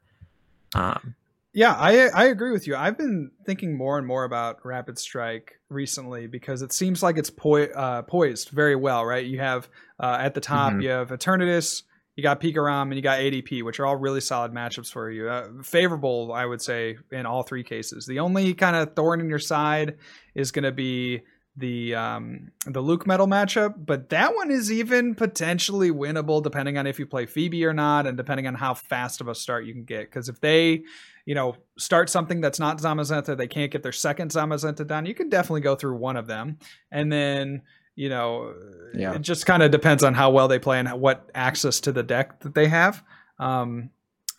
Um, 0.73 1.15
yeah, 1.53 1.73
I 1.73 2.07
I 2.09 2.25
agree 2.25 2.51
with 2.51 2.67
you. 2.67 2.75
I've 2.75 2.97
been 2.97 3.31
thinking 3.45 3.75
more 3.75 3.97
and 3.97 4.07
more 4.07 4.23
about 4.23 4.65
Rapid 4.65 4.97
Strike 4.97 5.59
recently 5.69 6.27
because 6.27 6.61
it 6.61 6.71
seems 6.71 7.03
like 7.03 7.17
it's 7.17 7.29
po- 7.29 7.63
uh, 7.63 8.03
poised 8.03 8.49
very 8.49 8.75
well. 8.75 9.05
Right, 9.05 9.25
you 9.25 9.39
have 9.39 9.67
uh, 9.99 10.17
at 10.21 10.33
the 10.33 10.41
top 10.41 10.71
mm-hmm. 10.71 10.81
you 10.81 10.89
have 10.89 11.09
Eternatus, 11.09 11.83
you 12.15 12.23
got 12.23 12.39
Pikarom, 12.39 12.83
and 12.83 12.95
you 12.95 13.01
got 13.01 13.19
ADP, 13.19 13.63
which 13.63 13.79
are 13.79 13.85
all 13.85 13.95
really 13.95 14.21
solid 14.21 14.53
matchups 14.53 14.91
for 14.91 15.09
you. 15.09 15.27
Uh, 15.27 15.49
favorable, 15.63 16.31
I 16.31 16.45
would 16.45 16.61
say, 16.61 16.97
in 17.11 17.25
all 17.25 17.43
three 17.43 17.63
cases. 17.63 18.05
The 18.05 18.19
only 18.19 18.53
kind 18.53 18.75
of 18.75 18.95
thorn 18.95 19.19
in 19.19 19.27
your 19.27 19.39
side 19.39 19.97
is 20.35 20.51
going 20.51 20.63
to 20.63 20.71
be 20.71 21.23
the 21.59 21.93
um, 21.93 22.51
the 22.65 22.81
Luke 22.81 23.05
Metal 23.05 23.27
matchup, 23.27 23.73
but 23.77 24.09
that 24.09 24.35
one 24.35 24.49
is 24.49 24.71
even 24.71 25.13
potentially 25.13 25.91
winnable 25.91 26.41
depending 26.41 26.77
on 26.77 26.87
if 26.87 26.97
you 26.97 27.05
play 27.05 27.25
Phoebe 27.25 27.65
or 27.65 27.73
not, 27.73 28.07
and 28.07 28.17
depending 28.17 28.47
on 28.47 28.55
how 28.55 28.73
fast 28.73 29.21
of 29.21 29.27
a 29.27 29.35
start 29.35 29.65
you 29.65 29.73
can 29.73 29.83
get. 29.83 30.01
Because 30.01 30.29
if 30.29 30.39
they, 30.39 30.83
you 31.25 31.35
know, 31.35 31.55
start 31.77 32.09
something 32.09 32.41
that's 32.41 32.59
not 32.59 32.79
Zamazenta, 32.79 33.37
they 33.37 33.47
can't 33.47 33.71
get 33.71 33.83
their 33.83 33.91
second 33.91 34.31
Zamazenta 34.31 34.87
done. 34.87 35.05
You 35.05 35.13
can 35.13 35.29
definitely 35.29 35.61
go 35.61 35.75
through 35.75 35.97
one 35.97 36.17
of 36.17 36.27
them, 36.27 36.57
and 36.91 37.11
then 37.11 37.61
you 37.95 38.07
know, 38.07 38.53
yeah. 38.93 39.13
it 39.13 39.21
just 39.21 39.45
kind 39.45 39.61
of 39.61 39.71
depends 39.71 40.03
on 40.03 40.13
how 40.13 40.31
well 40.31 40.47
they 40.47 40.59
play 40.59 40.79
and 40.79 40.89
what 41.01 41.29
access 41.35 41.81
to 41.81 41.91
the 41.91 42.03
deck 42.03 42.39
that 42.41 42.55
they 42.55 42.69
have. 42.69 43.03
Um, 43.39 43.89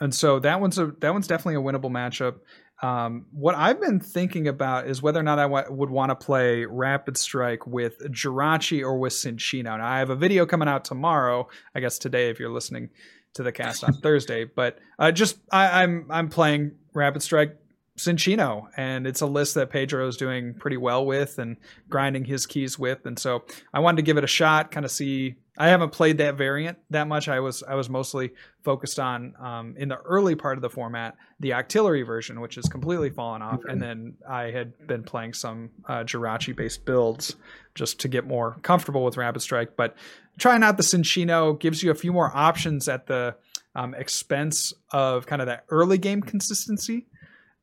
and 0.01 0.15
so 0.15 0.39
that 0.39 0.61
one's 0.63 0.79
a 0.79 0.87
that 1.01 1.13
one's 1.13 1.27
definitely 1.27 1.57
a 1.57 1.65
winnable 1.65 1.91
matchup. 1.91 2.37
Um, 2.83 3.27
what 3.31 3.55
I've 3.55 3.81
been 3.81 4.01
thinking 4.01 4.49
about 4.49 4.87
is 4.87 5.03
whether 5.03 5.21
or 5.21 5.23
not 5.23 5.39
I 5.39 5.43
w- 5.43 5.71
would 5.71 5.91
want 5.91 6.11
to 6.11 6.15
play 6.15 6.65
Rapid 6.65 7.17
Strike 7.19 7.67
with 7.67 7.99
Jirachi 8.11 8.83
or 8.83 8.99
with 8.99 9.13
Cinccino. 9.13 9.65
Now, 9.65 9.87
I 9.87 9.99
have 9.99 10.11
a 10.11 10.17
video 10.17 10.47
coming 10.47 10.69
out 10.69 10.85
tomorrow, 10.85 11.49
I 11.75 11.81
guess 11.81 11.99
today 11.99 12.31
if 12.31 12.41
you're 12.41 12.51
listening 12.51 12.89
to 13.35 13.43
the 13.43 13.53
cast 13.53 13.85
on 13.85 13.93
Thursday, 14.03 14.45
but 14.45 14.79
uh, 14.99 15.13
just 15.13 15.39
I, 15.53 15.83
I'm 15.83 16.07
I'm 16.11 16.29
playing 16.29 16.73
Rapid 16.95 17.23
Strike 17.23 17.57
Cinccino, 17.99 18.69
and 18.77 19.07
it's 19.07 19.21
a 19.21 19.27
list 19.27 19.55
that 19.57 19.71
Pedro 19.71 20.09
is 20.09 20.17
doing 20.17 20.55
pretty 20.55 20.79
well 20.79 21.05
with 21.05 21.39
and 21.39 21.59
grinding 21.89 22.25
his 22.25 22.47
keys 22.47 22.79
with, 22.79 23.05
and 23.05 23.19
so 23.19 23.45
I 23.75 23.81
wanted 23.81 23.97
to 23.97 24.03
give 24.03 24.17
it 24.17 24.25
a 24.25 24.29
shot, 24.29 24.71
kind 24.71 24.87
of 24.87 24.91
see 24.91 25.37
I 25.61 25.69
haven't 25.69 25.91
played 25.91 26.17
that 26.19 26.37
variant 26.37 26.79
that 26.89 27.07
much. 27.07 27.29
I 27.29 27.41
was 27.41 27.63
I 27.63 27.75
was 27.75 27.91
mostly 27.91 28.31
focused 28.65 28.99
on 28.99 29.35
um, 29.39 29.75
in 29.77 29.91
the 29.91 29.99
early 29.99 30.35
part 30.35 30.57
of 30.57 30.63
the 30.63 30.71
format 30.71 31.19
the 31.39 31.51
Octillery 31.51 32.05
version, 32.05 32.41
which 32.41 32.55
has 32.55 32.65
completely 32.65 33.11
fallen 33.11 33.43
off, 33.43 33.61
and 33.69 33.81
then 33.81 34.15
I 34.27 34.45
had 34.45 34.87
been 34.87 35.03
playing 35.03 35.35
some 35.35 35.69
uh, 35.87 36.03
Jirachi 36.03 36.57
based 36.57 36.87
builds 36.87 37.37
just 37.75 38.01
to 38.01 38.09
get 38.09 38.27
more 38.27 38.57
comfortable 38.63 39.05
with 39.05 39.19
Rapid 39.19 39.43
Strike. 39.43 39.77
But 39.77 39.99
trying 40.39 40.63
out 40.63 40.79
the 40.79 40.83
Cinccino 40.83 41.61
gives 41.61 41.83
you 41.83 41.91
a 41.91 41.95
few 41.95 42.15
more 42.15 42.35
options 42.35 42.89
at 42.89 43.07
the 43.07 43.37
um, 43.75 43.93
expense 43.93 44.73
of 44.93 45.27
kind 45.27 45.43
of 45.43 45.47
that 45.49 45.67
early 45.69 45.99
game 45.99 46.23
consistency. 46.23 47.07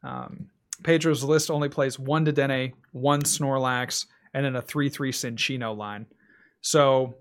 Um, 0.03 0.51
Pedro's 0.83 1.23
list 1.23 1.49
only 1.49 1.67
plays 1.67 1.97
one 1.97 2.27
Dedenne, 2.27 2.73
one 2.91 3.23
Snorlax, 3.23 4.05
and 4.35 4.45
then 4.45 4.55
a 4.55 4.61
3 4.61 4.87
3 4.87 5.11
Cinccino 5.11 5.75
line. 5.75 6.05
So 6.61 7.15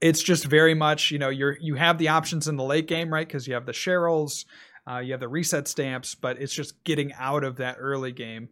it's 0.00 0.22
just 0.22 0.44
very 0.44 0.74
much 0.74 1.10
you 1.10 1.18
know 1.18 1.28
you're 1.28 1.56
you 1.60 1.74
have 1.74 1.98
the 1.98 2.08
options 2.08 2.48
in 2.48 2.56
the 2.56 2.64
late 2.64 2.86
game 2.86 3.12
right 3.12 3.26
because 3.26 3.46
you 3.46 3.54
have 3.54 3.66
the 3.66 3.72
Cheryls, 3.72 4.44
uh, 4.88 4.98
you 4.98 5.12
have 5.12 5.20
the 5.20 5.28
reset 5.28 5.68
stamps, 5.68 6.14
but 6.14 6.40
it's 6.40 6.54
just 6.54 6.82
getting 6.84 7.12
out 7.14 7.44
of 7.44 7.56
that 7.56 7.76
early 7.78 8.12
game 8.12 8.48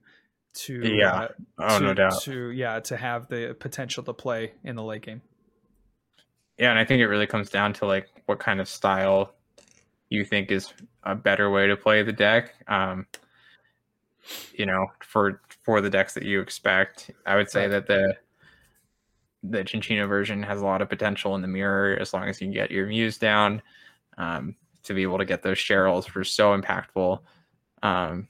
to 0.55 0.81
yeah 0.87 1.13
uh, 1.15 1.29
oh 1.59 1.79
to, 1.79 1.85
no 1.85 1.95
doubt 1.95 2.23
to 2.23 2.51
yeah 2.51 2.81
to 2.81 2.97
have 2.97 3.29
the 3.29 3.55
potential 3.61 4.03
to 4.03 4.13
play 4.13 4.53
in 4.65 4.77
the 4.77 4.83
late 4.83 5.03
game. 5.03 5.23
Yeah, 6.59 6.71
and 6.71 6.79
I 6.79 6.85
think 6.85 7.01
it 7.01 7.09
really 7.09 7.27
comes 7.27 7.51
down 7.51 7.75
to 7.75 7.87
like 7.87 8.09
what 8.27 8.39
kind 8.39 8.61
of 8.61 8.69
style 8.69 9.35
you 10.09 10.25
think 10.25 10.51
is 10.51 10.73
a 11.03 11.15
better 11.15 11.51
way 11.51 11.67
to 11.67 11.77
play 11.77 12.03
the 12.03 12.13
deck. 12.13 12.55
Um, 12.69 13.07
you 14.55 14.67
know, 14.67 14.87
for 15.01 15.43
for 15.63 15.81
the 15.81 15.91
decks 15.91 16.15
that 16.15 16.25
you 16.25 16.41
expect, 16.41 17.11
I 17.27 17.37
would 17.37 17.51
say 17.51 17.69
that 17.69 17.87
the 17.87 18.17
the 19.51 19.65
Cinccino 19.65 20.09
version 20.09 20.43
has 20.43 20.61
a 20.61 20.65
lot 20.65 20.83
of 20.83 20.89
potential 20.89 21.35
in 21.35 21.43
the 21.43 21.49
mirror 21.49 21.97
as 22.01 22.13
long 22.13 22.25
as 22.25 22.41
you 22.41 22.47
can 22.47 22.55
get 22.55 22.71
your 22.71 22.87
Muse 22.87 23.19
down 23.19 23.63
um, 24.19 24.55
to 24.83 24.95
be 24.95 25.03
able 25.03 25.19
to 25.19 25.25
get 25.25 25.43
those 25.43 25.59
Cheryls 25.59 26.09
for 26.09 26.25
so 26.25 26.59
impactful. 26.59 27.21
Um, 27.83 28.29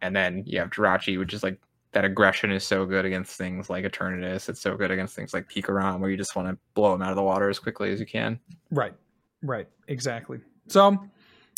and 0.00 0.14
then 0.14 0.44
you 0.46 0.60
have 0.60 0.70
Jirachi, 0.70 1.18
which 1.18 1.34
is 1.34 1.42
like 1.42 1.58
that 1.92 2.04
aggression 2.04 2.52
is 2.52 2.64
so 2.64 2.84
good 2.84 3.04
against 3.04 3.36
things 3.36 3.70
like 3.70 3.84
Eternatus. 3.84 4.48
It's 4.48 4.60
so 4.60 4.76
good 4.76 4.90
against 4.90 5.16
things 5.16 5.32
like 5.32 5.48
Pikarom, 5.48 6.00
where 6.00 6.10
you 6.10 6.16
just 6.16 6.36
want 6.36 6.48
to 6.48 6.58
blow 6.74 6.92
them 6.92 7.02
out 7.02 7.10
of 7.10 7.16
the 7.16 7.22
water 7.22 7.48
as 7.48 7.58
quickly 7.58 7.90
as 7.92 7.98
you 7.98 8.06
can. 8.06 8.38
Right, 8.70 8.94
right, 9.42 9.66
exactly. 9.88 10.40
So, 10.68 10.98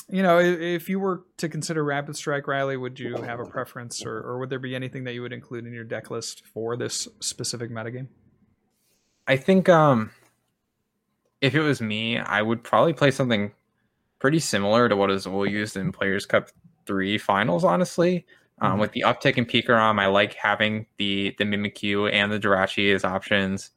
you 0.08 0.22
know, 0.22 0.38
if, 0.38 0.60
if 0.60 0.88
you 0.88 1.00
were 1.00 1.24
to 1.38 1.48
consider 1.48 1.84
Rapid 1.84 2.16
Strike, 2.16 2.46
Riley, 2.46 2.76
would 2.76 2.98
you 2.98 3.16
have 3.16 3.40
a 3.40 3.44
preference, 3.44 4.04
or, 4.06 4.18
or 4.18 4.38
would 4.38 4.50
there 4.50 4.58
be 4.58 4.74
anything 4.74 5.04
that 5.04 5.14
you 5.14 5.22
would 5.22 5.32
include 5.32 5.66
in 5.66 5.72
your 5.72 5.84
deck 5.84 6.10
list 6.10 6.44
for 6.46 6.76
this 6.76 7.08
specific 7.20 7.70
metagame? 7.70 8.08
I 9.26 9.36
think 9.36 9.68
um, 9.68 10.10
if 11.40 11.54
it 11.54 11.60
was 11.60 11.80
me, 11.80 12.18
I 12.18 12.42
would 12.42 12.62
probably 12.62 12.92
play 12.92 13.10
something 13.10 13.52
pretty 14.18 14.38
similar 14.38 14.88
to 14.88 14.96
what 14.96 15.10
Azul 15.10 15.46
used 15.46 15.76
in 15.76 15.92
Players 15.92 16.26
Cup 16.26 16.48
three 16.86 17.18
finals. 17.18 17.64
Honestly, 17.64 18.26
um, 18.60 18.72
mm-hmm. 18.72 18.80
with 18.80 18.92
the 18.92 19.04
uptick 19.06 19.36
in 19.36 19.46
Pikarom, 19.46 20.00
I 20.00 20.06
like 20.06 20.34
having 20.34 20.86
the 20.98 21.34
the 21.38 21.44
Mimikyu 21.44 22.12
and 22.12 22.30
the 22.32 22.38
Jirachi 22.40 22.94
as 22.94 23.04
options. 23.04 23.70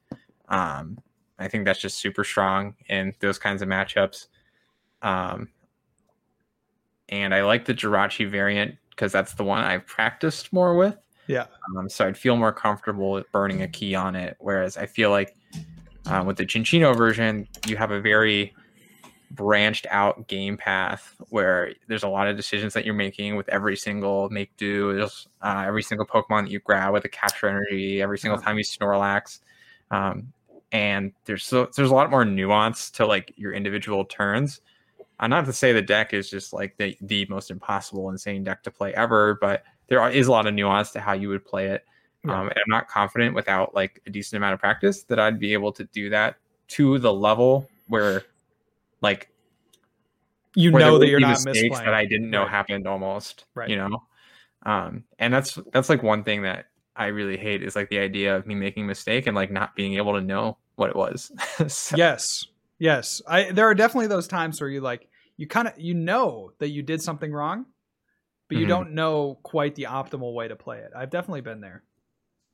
Um, 0.50 0.98
I 1.40 1.48
think 1.48 1.66
that's 1.66 1.80
just 1.80 1.98
super 1.98 2.24
strong 2.24 2.76
in 2.88 3.14
those 3.20 3.40
kinds 3.40 3.62
of 3.62 3.68
matchups. 3.68 4.28
Um, 5.02 5.50
and 7.10 7.34
I 7.34 7.44
like 7.44 7.66
the 7.66 7.74
Jirachi 7.74 8.30
variant 8.30 8.76
because 8.90 9.12
that's 9.12 9.34
the 9.34 9.44
one 9.44 9.64
I've 9.64 9.86
practiced 9.86 10.54
more 10.54 10.76
with. 10.76 10.98
Yeah. 11.28 11.46
Um, 11.78 11.90
so 11.90 12.08
I'd 12.08 12.18
feel 12.18 12.36
more 12.36 12.52
comfortable 12.52 13.24
burning 13.32 13.62
a 13.62 13.68
key 13.68 13.96
on 13.96 14.16
it. 14.16 14.36
Whereas 14.40 14.78
I 14.78 14.86
feel 14.86 15.10
like 15.10 15.36
uh, 16.06 16.24
with 16.26 16.38
the 16.38 16.46
Cinccino 16.46 16.96
version, 16.96 17.48
you 17.66 17.78
have 17.78 17.92
a 17.92 18.02
very 18.02 18.54
branched 19.32 19.88
out 19.90 20.28
game 20.28 20.58
path 20.58 21.16
where 21.30 21.74
there's 21.88 22.04
a 22.04 22.08
lot 22.08 22.28
of 22.28 22.38
decisions 22.38 22.74
that 22.74 22.86
you're 22.86 22.94
making 22.94 23.36
with 23.36 23.50
every 23.50 23.76
single 23.76 24.30
make 24.30 24.56
do, 24.58 25.08
uh, 25.42 25.64
every 25.66 25.82
single 25.82 26.06
Pokemon 26.06 26.44
that 26.44 26.52
you 26.52 26.60
grab 26.60 26.94
with 26.94 27.06
a 27.06 27.10
capture 27.10 27.48
energy, 27.48 28.02
every 28.02 28.20
single 28.20 28.40
time 28.40 28.58
you 28.58 28.64
Snorlax. 28.64 29.40
Um, 29.92 30.34
and 30.72 31.14
there's 31.26 31.46
so 31.46 31.70
there's 31.76 31.92
a 31.92 31.94
lot 31.94 32.10
more 32.10 32.26
nuance 32.26 32.90
to 32.92 33.06
like 33.06 33.32
your 33.36 33.54
individual 33.54 34.06
turns. 34.06 34.62
I'm 35.20 35.30
not 35.30 35.46
to 35.46 35.54
say 35.54 35.72
the 35.72 35.82
deck 35.82 36.14
is 36.14 36.30
just 36.30 36.52
like 36.52 36.76
the 36.78 36.98
the 37.02 37.26
most 37.30 37.52
impossible 37.52 38.10
insane 38.10 38.44
deck 38.44 38.64
to 38.64 38.72
play 38.72 38.94
ever, 38.94 39.38
but 39.40 39.64
there 39.88 40.08
is 40.10 40.28
a 40.28 40.32
lot 40.32 40.48
of 40.48 40.54
nuance 40.54 40.92
to 40.92 41.00
how 41.00 41.14
you 41.14 41.30
would 41.30 41.46
play 41.46 41.68
it. 41.68 41.86
Yeah. 42.26 42.40
Um, 42.40 42.48
and 42.48 42.58
I'm 42.58 42.70
not 42.70 42.88
confident 42.88 43.36
without 43.36 43.76
like 43.76 44.02
a 44.08 44.10
decent 44.10 44.38
amount 44.38 44.54
of 44.54 44.60
practice 44.60 45.04
that 45.04 45.20
I'd 45.20 45.40
be 45.40 45.54
able 45.54 45.74
to 45.74 45.84
do 45.86 46.10
that 46.10 46.38
to 46.70 46.98
the 47.00 47.14
level 47.14 47.70
where, 47.88 48.24
like, 49.02 49.30
you 50.56 50.72
where 50.72 50.82
know 50.82 51.00
that 51.00 51.08
you're 51.08 51.20
not 51.20 51.44
mistakes 51.44 51.80
that 51.80 51.94
I 51.94 52.06
didn't 52.06 52.30
know 52.30 52.42
right. 52.42 52.50
happened 52.50 52.88
almost. 52.88 53.46
Right. 53.56 53.70
You 53.70 53.76
know, 53.76 54.04
um, 54.66 55.04
and 55.20 55.34
that's 55.34 55.60
that's 55.74 55.90
like 55.90 56.04
one 56.04 56.24
thing 56.24 56.44
that 56.44 56.68
I 56.96 57.08
really 57.08 57.38
hate 57.38 57.64
is 57.64 57.76
like 57.76 57.90
the 57.90 58.00
idea 58.00 58.36
of 58.36 58.46
me 58.46 58.56
making 58.56 58.84
a 58.84 58.88
mistake 58.88 59.28
and 59.28 59.36
like 59.36 59.52
not 59.52 59.76
being 59.76 59.96
able 59.96 60.14
to 60.14 60.22
know 60.22 60.58
what 60.76 60.90
it 60.90 60.96
was. 60.96 61.32
so. 61.68 61.98
Yes, 61.98 62.46
yes. 62.80 63.22
I 63.28 63.52
there 63.52 63.68
are 63.68 63.76
definitely 63.76 64.08
those 64.08 64.28
times 64.28 64.62
where 64.62 64.70
you 64.70 64.82
like 64.82 65.10
you 65.38 65.48
kind 65.48 65.68
of 65.68 65.74
you 65.78 65.94
know 65.94 66.52
that 66.60 66.70
you 66.70 66.84
did 66.84 67.02
something 67.02 67.32
wrong, 67.32 67.66
but 68.54 68.60
you 68.60 68.66
Mhm. 68.66 68.70
don't 68.70 68.92
know 68.92 69.40
quite 69.44 69.76
the 69.76 69.84
optimal 69.84 70.34
way 70.34 70.48
to 70.48 70.56
play 70.56 70.80
it. 70.80 70.92
I've 70.96 71.10
definitely 71.10 71.42
been 71.42 71.62
there. 71.62 71.84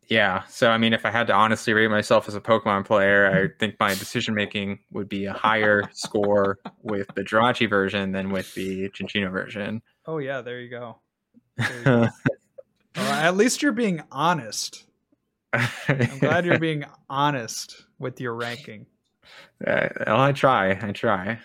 Yeah. 0.08 0.44
So, 0.46 0.72
I 0.72 0.78
mean, 0.80 0.94
if 0.94 1.06
I 1.06 1.12
had 1.12 1.28
to 1.28 1.34
honestly 1.34 1.72
rate 1.74 1.88
myself 1.90 2.28
as 2.28 2.34
a 2.36 2.42
Pokemon 2.42 2.86
player, 2.86 3.28
I 3.32 3.48
think 3.60 3.76
my 3.80 3.90
decision 3.90 4.34
making 4.34 4.80
would 4.92 5.08
be 5.08 5.26
a 5.26 5.34
higher 5.34 5.84
score 5.94 6.58
with 6.82 7.08
the 7.16 7.22
Jirachi 7.24 7.70
version 7.70 8.12
than 8.12 8.32
with 8.32 8.54
the 8.56 8.90
Cinccino 8.90 9.32
version. 9.32 9.82
Oh 10.08 10.18
yeah, 10.18 10.42
there 10.42 10.60
you 10.60 10.70
go. 10.70 11.00
There 11.58 11.78
you 11.78 11.84
go. 11.84 12.08
At 12.96 13.38
least 13.38 13.62
you're 13.62 13.72
being 13.72 14.02
honest. 14.12 14.86
I'm 15.54 16.20
glad 16.20 16.46
you're 16.46 16.60
being 16.60 16.86
honest 17.10 17.86
with 18.00 18.20
your 18.20 18.34
ranking. 18.34 18.88
Uh, 19.66 19.90
well, 20.08 20.22
I 20.22 20.32
try. 20.32 20.72
I 20.72 20.92
try. 20.92 21.40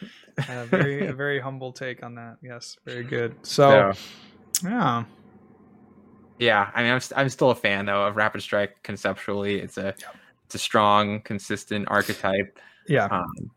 A 0.48 0.64
very 0.64 1.06
a 1.06 1.12
very 1.12 1.38
humble 1.38 1.72
take 1.72 2.02
on 2.02 2.14
that. 2.14 2.38
Yes, 2.42 2.76
very 2.86 3.04
good. 3.04 3.34
So, 3.42 3.92
So, 3.92 4.00
yeah, 4.62 5.04
yeah, 6.38 6.70
I 6.74 6.82
mean, 6.82 6.92
I'm, 6.92 7.00
st- 7.00 7.18
I'm 7.18 7.28
still 7.28 7.50
a 7.50 7.54
fan 7.54 7.86
though 7.86 8.06
of 8.06 8.16
Rapid 8.16 8.42
Strike 8.42 8.82
conceptually. 8.82 9.60
It's 9.60 9.78
a 9.78 9.94
it's 10.46 10.54
a 10.54 10.58
strong, 10.58 11.20
consistent 11.22 11.86
archetype. 11.88 12.58
yeah, 12.88 13.06
Um, 13.06 13.50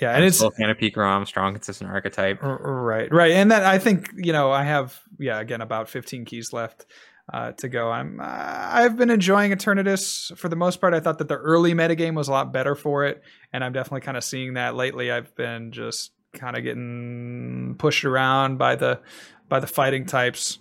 yeah, 0.00 0.10
I'm 0.10 0.16
and 0.16 0.24
it's 0.24 0.36
still 0.36 0.48
a 0.48 0.52
fan 0.52 0.70
of 0.70 0.78
Pikarom, 0.78 1.26
strong, 1.26 1.54
consistent 1.54 1.90
archetype. 1.90 2.42
Right, 2.42 3.12
right, 3.12 3.32
and 3.32 3.50
that 3.50 3.64
I 3.64 3.78
think 3.78 4.10
you 4.16 4.32
know 4.32 4.50
I 4.50 4.62
have 4.62 4.98
yeah 5.18 5.40
again 5.40 5.60
about 5.60 5.88
15 5.88 6.24
keys 6.24 6.52
left 6.52 6.86
uh, 7.32 7.52
to 7.52 7.68
go. 7.68 7.90
I'm 7.90 8.20
uh, 8.20 8.24
I've 8.24 8.96
been 8.96 9.10
enjoying 9.10 9.52
Eternatus 9.52 10.36
for 10.38 10.48
the 10.48 10.56
most 10.56 10.80
part. 10.80 10.94
I 10.94 11.00
thought 11.00 11.18
that 11.18 11.28
the 11.28 11.36
early 11.36 11.74
metagame 11.74 12.14
was 12.14 12.28
a 12.28 12.32
lot 12.32 12.52
better 12.52 12.74
for 12.74 13.06
it, 13.06 13.22
and 13.52 13.64
I'm 13.64 13.72
definitely 13.72 14.02
kind 14.02 14.16
of 14.16 14.24
seeing 14.24 14.54
that 14.54 14.76
lately. 14.76 15.10
I've 15.10 15.34
been 15.34 15.72
just 15.72 16.12
kind 16.32 16.56
of 16.56 16.62
getting 16.62 17.74
pushed 17.78 18.04
around 18.04 18.58
by 18.58 18.76
the 18.76 19.00
by 19.48 19.60
the 19.60 19.66
fighting 19.66 20.06
types, 20.06 20.58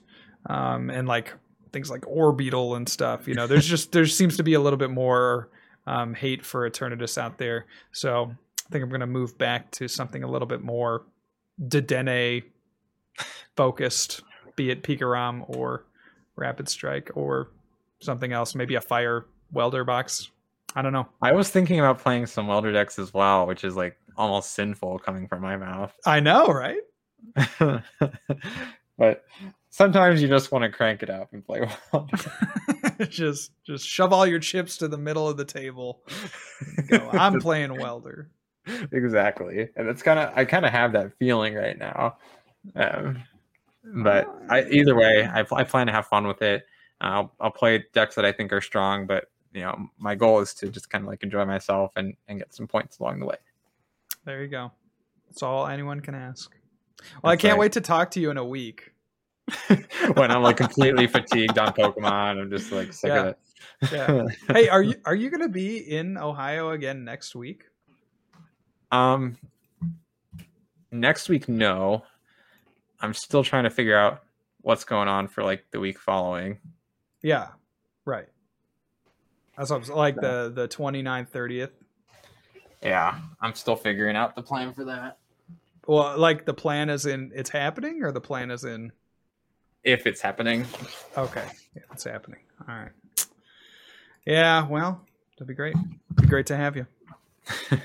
um, 0.47 0.89
and 0.89 1.07
like 1.07 1.33
things 1.71 1.89
like 1.89 2.01
Orbeetle 2.01 2.75
and 2.75 2.87
stuff. 2.87 3.27
You 3.27 3.33
know, 3.33 3.47
there's 3.47 3.67
just 3.67 3.91
there 3.93 4.05
seems 4.05 4.37
to 4.37 4.43
be 4.43 4.53
a 4.53 4.59
little 4.59 4.77
bit 4.77 4.91
more 4.91 5.49
um, 5.85 6.13
hate 6.13 6.45
for 6.45 6.69
Eternatus 6.69 7.17
out 7.17 7.37
there. 7.37 7.65
So 7.91 8.31
I 8.67 8.71
think 8.71 8.83
I'm 8.83 8.89
going 8.89 9.01
to 9.01 9.07
move 9.07 9.37
back 9.37 9.71
to 9.71 9.87
something 9.87 10.23
a 10.23 10.29
little 10.29 10.47
bit 10.47 10.61
more 10.61 11.05
Dedenne 11.61 12.43
focused, 13.55 14.21
be 14.55 14.69
it 14.69 14.83
Pikarom 14.83 15.49
or 15.49 15.85
Rapid 16.35 16.69
Strike 16.69 17.11
or 17.15 17.49
something 17.99 18.31
else, 18.31 18.53
maybe 18.53 18.75
a 18.75 18.81
Fire 18.81 19.25
Welder 19.51 19.83
box. 19.83 20.29
I 20.75 20.81
don't 20.81 20.93
know. 20.93 21.07
I 21.21 21.31
was 21.31 21.49
thinking 21.49 21.79
about 21.79 21.99
playing 21.99 22.27
some 22.27 22.47
Welder 22.47 22.71
decks 22.71 22.99
as 22.99 23.13
well, 23.13 23.47
which 23.47 23.63
is 23.63 23.75
like 23.75 23.97
almost 24.17 24.51
sinful 24.51 24.99
coming 24.99 25.27
from 25.27 25.41
my 25.41 25.55
mouth. 25.55 25.93
I 26.05 26.19
know, 26.19 26.47
right? 26.47 26.81
but 28.97 29.23
sometimes 29.69 30.21
you 30.21 30.27
just 30.27 30.51
want 30.51 30.63
to 30.63 30.69
crank 30.69 31.03
it 31.03 31.09
up 31.09 31.33
and 31.33 31.45
play 31.45 31.61
Welder. 31.91 32.17
just 33.09 33.51
just 33.63 33.85
shove 33.85 34.11
all 34.11 34.25
your 34.25 34.39
chips 34.39 34.77
to 34.77 34.87
the 34.87 34.97
middle 34.97 35.27
of 35.27 35.37
the 35.37 35.45
table. 35.45 36.01
Go, 36.87 37.09
I'm 37.11 37.39
playing 37.39 37.79
Welder. 37.79 38.29
exactly, 38.91 39.69
and 39.75 39.87
it's 39.87 40.01
kind 40.01 40.19
of 40.19 40.31
I 40.35 40.45
kind 40.45 40.65
of 40.65 40.71
have 40.71 40.93
that 40.93 41.11
feeling 41.19 41.53
right 41.53 41.77
now. 41.77 42.17
Um, 42.75 43.23
but 43.83 44.27
I, 44.49 44.65
either 44.65 44.95
way, 44.95 45.25
I, 45.25 45.45
I 45.51 45.63
plan 45.63 45.87
to 45.87 45.93
have 45.93 46.07
fun 46.07 46.27
with 46.27 46.41
it. 46.41 46.65
I'll 46.99 47.33
I'll 47.39 47.51
play 47.51 47.85
decks 47.93 48.15
that 48.15 48.25
I 48.25 48.31
think 48.31 48.51
are 48.51 48.61
strong, 48.61 49.05
but 49.05 49.25
you 49.53 49.61
know 49.61 49.89
my 49.97 50.15
goal 50.15 50.39
is 50.39 50.53
to 50.55 50.69
just 50.69 50.89
kind 50.89 51.03
of 51.03 51.07
like 51.07 51.23
enjoy 51.23 51.45
myself 51.45 51.91
and 51.95 52.15
and 52.27 52.39
get 52.39 52.53
some 52.53 52.67
points 52.67 52.99
along 52.99 53.19
the 53.19 53.25
way. 53.25 53.37
There 54.25 54.41
you 54.41 54.49
go. 54.49 54.71
That's 55.29 55.43
all 55.43 55.67
anyone 55.67 55.99
can 55.99 56.15
ask. 56.15 56.56
Well, 57.21 57.31
I 57.31 57.35
can't 57.35 57.53
right. 57.53 57.59
wait 57.59 57.71
to 57.73 57.81
talk 57.81 58.11
to 58.11 58.19
you 58.19 58.31
in 58.31 58.37
a 58.37 58.45
week. 58.45 58.93
when 60.13 60.31
I'm 60.31 60.41
like 60.41 60.57
completely 60.57 61.07
fatigued 61.07 61.57
on 61.57 61.73
Pokemon, 61.73 62.41
I'm 62.41 62.49
just 62.49 62.71
like 62.71 62.91
sick 62.91 63.09
Yeah. 63.09 63.19
of 63.19 63.27
it. 63.27 63.37
Yeah. 63.91 64.25
hey, 64.53 64.67
are 64.69 64.81
you 64.81 64.95
are 65.05 65.15
you 65.15 65.29
going 65.29 65.41
to 65.41 65.49
be 65.49 65.77
in 65.77 66.17
Ohio 66.17 66.71
again 66.71 67.05
next 67.05 67.35
week? 67.35 67.65
Um, 68.91 69.37
next 70.91 71.29
week, 71.29 71.47
no. 71.47 72.03
I'm 72.99 73.13
still 73.13 73.43
trying 73.43 73.63
to 73.65 73.69
figure 73.69 73.97
out 73.97 74.23
what's 74.61 74.83
going 74.83 75.07
on 75.07 75.27
for 75.27 75.43
like 75.43 75.65
the 75.71 75.79
week 75.79 75.99
following. 75.99 76.59
Yeah, 77.21 77.49
right. 78.05 78.27
That's 79.57 79.69
what 79.69 79.89
I'm, 79.89 79.95
like 79.95 80.15
the 80.15 80.51
the 80.53 80.67
29th, 80.67 81.29
30th. 81.31 81.71
Yeah, 82.81 83.19
I'm 83.41 83.53
still 83.53 83.75
figuring 83.75 84.15
out 84.15 84.35
the 84.35 84.41
plan 84.41 84.73
for 84.73 84.85
that. 84.85 85.17
Well, 85.87 86.17
like 86.17 86.45
the 86.45 86.53
plan 86.53 86.89
is 86.89 87.05
in 87.05 87.31
it's 87.33 87.49
happening, 87.49 88.03
or 88.03 88.11
the 88.11 88.21
plan 88.21 88.51
is 88.51 88.65
in 88.65 88.91
If 89.83 90.05
it's 90.05 90.21
happening. 90.21 90.65
okay, 91.17 91.45
yeah, 91.75 91.83
it's 91.91 92.03
happening. 92.03 92.41
All 92.67 92.75
right. 92.75 92.91
Yeah, 94.25 94.67
well, 94.67 95.01
that'd 95.35 95.47
be 95.47 95.53
great. 95.53 95.75
It'd 95.75 96.21
be 96.23 96.27
great 96.27 96.47
to 96.47 96.57
have 96.57 96.75
you. 96.75 96.85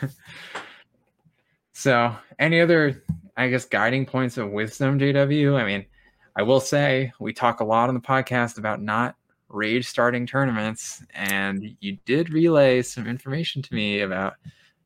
so, 1.72 2.16
any 2.40 2.60
other, 2.60 3.04
I 3.36 3.48
guess, 3.48 3.64
guiding 3.64 4.06
points 4.06 4.36
of 4.36 4.50
wisdom, 4.50 4.98
JW? 4.98 5.54
I 5.56 5.64
mean, 5.64 5.86
I 6.34 6.42
will 6.42 6.58
say 6.58 7.12
we 7.20 7.32
talk 7.32 7.60
a 7.60 7.64
lot 7.64 7.88
on 7.88 7.94
the 7.94 8.00
podcast 8.00 8.58
about 8.58 8.82
not 8.82 9.14
rage 9.48 9.86
starting 9.86 10.26
tournaments, 10.26 11.04
and 11.14 11.76
you 11.78 11.98
did 12.04 12.30
relay 12.30 12.82
some 12.82 13.06
information 13.06 13.62
to 13.62 13.74
me 13.74 14.00
about 14.00 14.34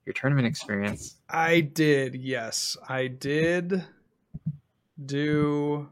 your 0.07 0.15
tournament 0.15 0.47
experience. 0.47 1.17
I 1.29 1.61
did, 1.61 2.15
yes, 2.15 2.77
I 2.89 3.09
did 3.09 3.85
do 5.05 5.89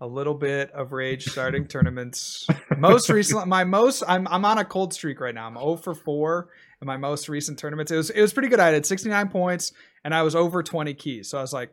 a 0.00 0.06
little 0.06 0.34
bit 0.34 0.70
of 0.72 0.92
rage 0.92 1.24
starting 1.24 1.66
tournaments. 1.66 2.46
Most 2.76 3.08
recently, 3.10 3.46
my 3.46 3.64
most 3.64 4.02
I'm 4.06 4.26
I'm 4.28 4.44
on 4.44 4.58
a 4.58 4.64
cold 4.64 4.92
streak 4.92 5.20
right 5.20 5.34
now. 5.34 5.46
I'm 5.46 5.54
0 5.54 5.76
for 5.76 5.94
4 5.94 6.48
in 6.80 6.86
my 6.86 6.96
most 6.96 7.28
recent 7.28 7.58
tournaments. 7.58 7.92
It 7.92 7.96
was 7.96 8.10
it 8.10 8.20
was 8.20 8.32
pretty 8.32 8.48
good. 8.48 8.60
I 8.60 8.72
had 8.72 8.84
69 8.84 9.28
points 9.28 9.72
and 10.04 10.12
I 10.12 10.22
was 10.22 10.34
over 10.34 10.62
20 10.62 10.92
keys. 10.94 11.30
So 11.30 11.38
I 11.38 11.40
was 11.40 11.52
like, 11.52 11.70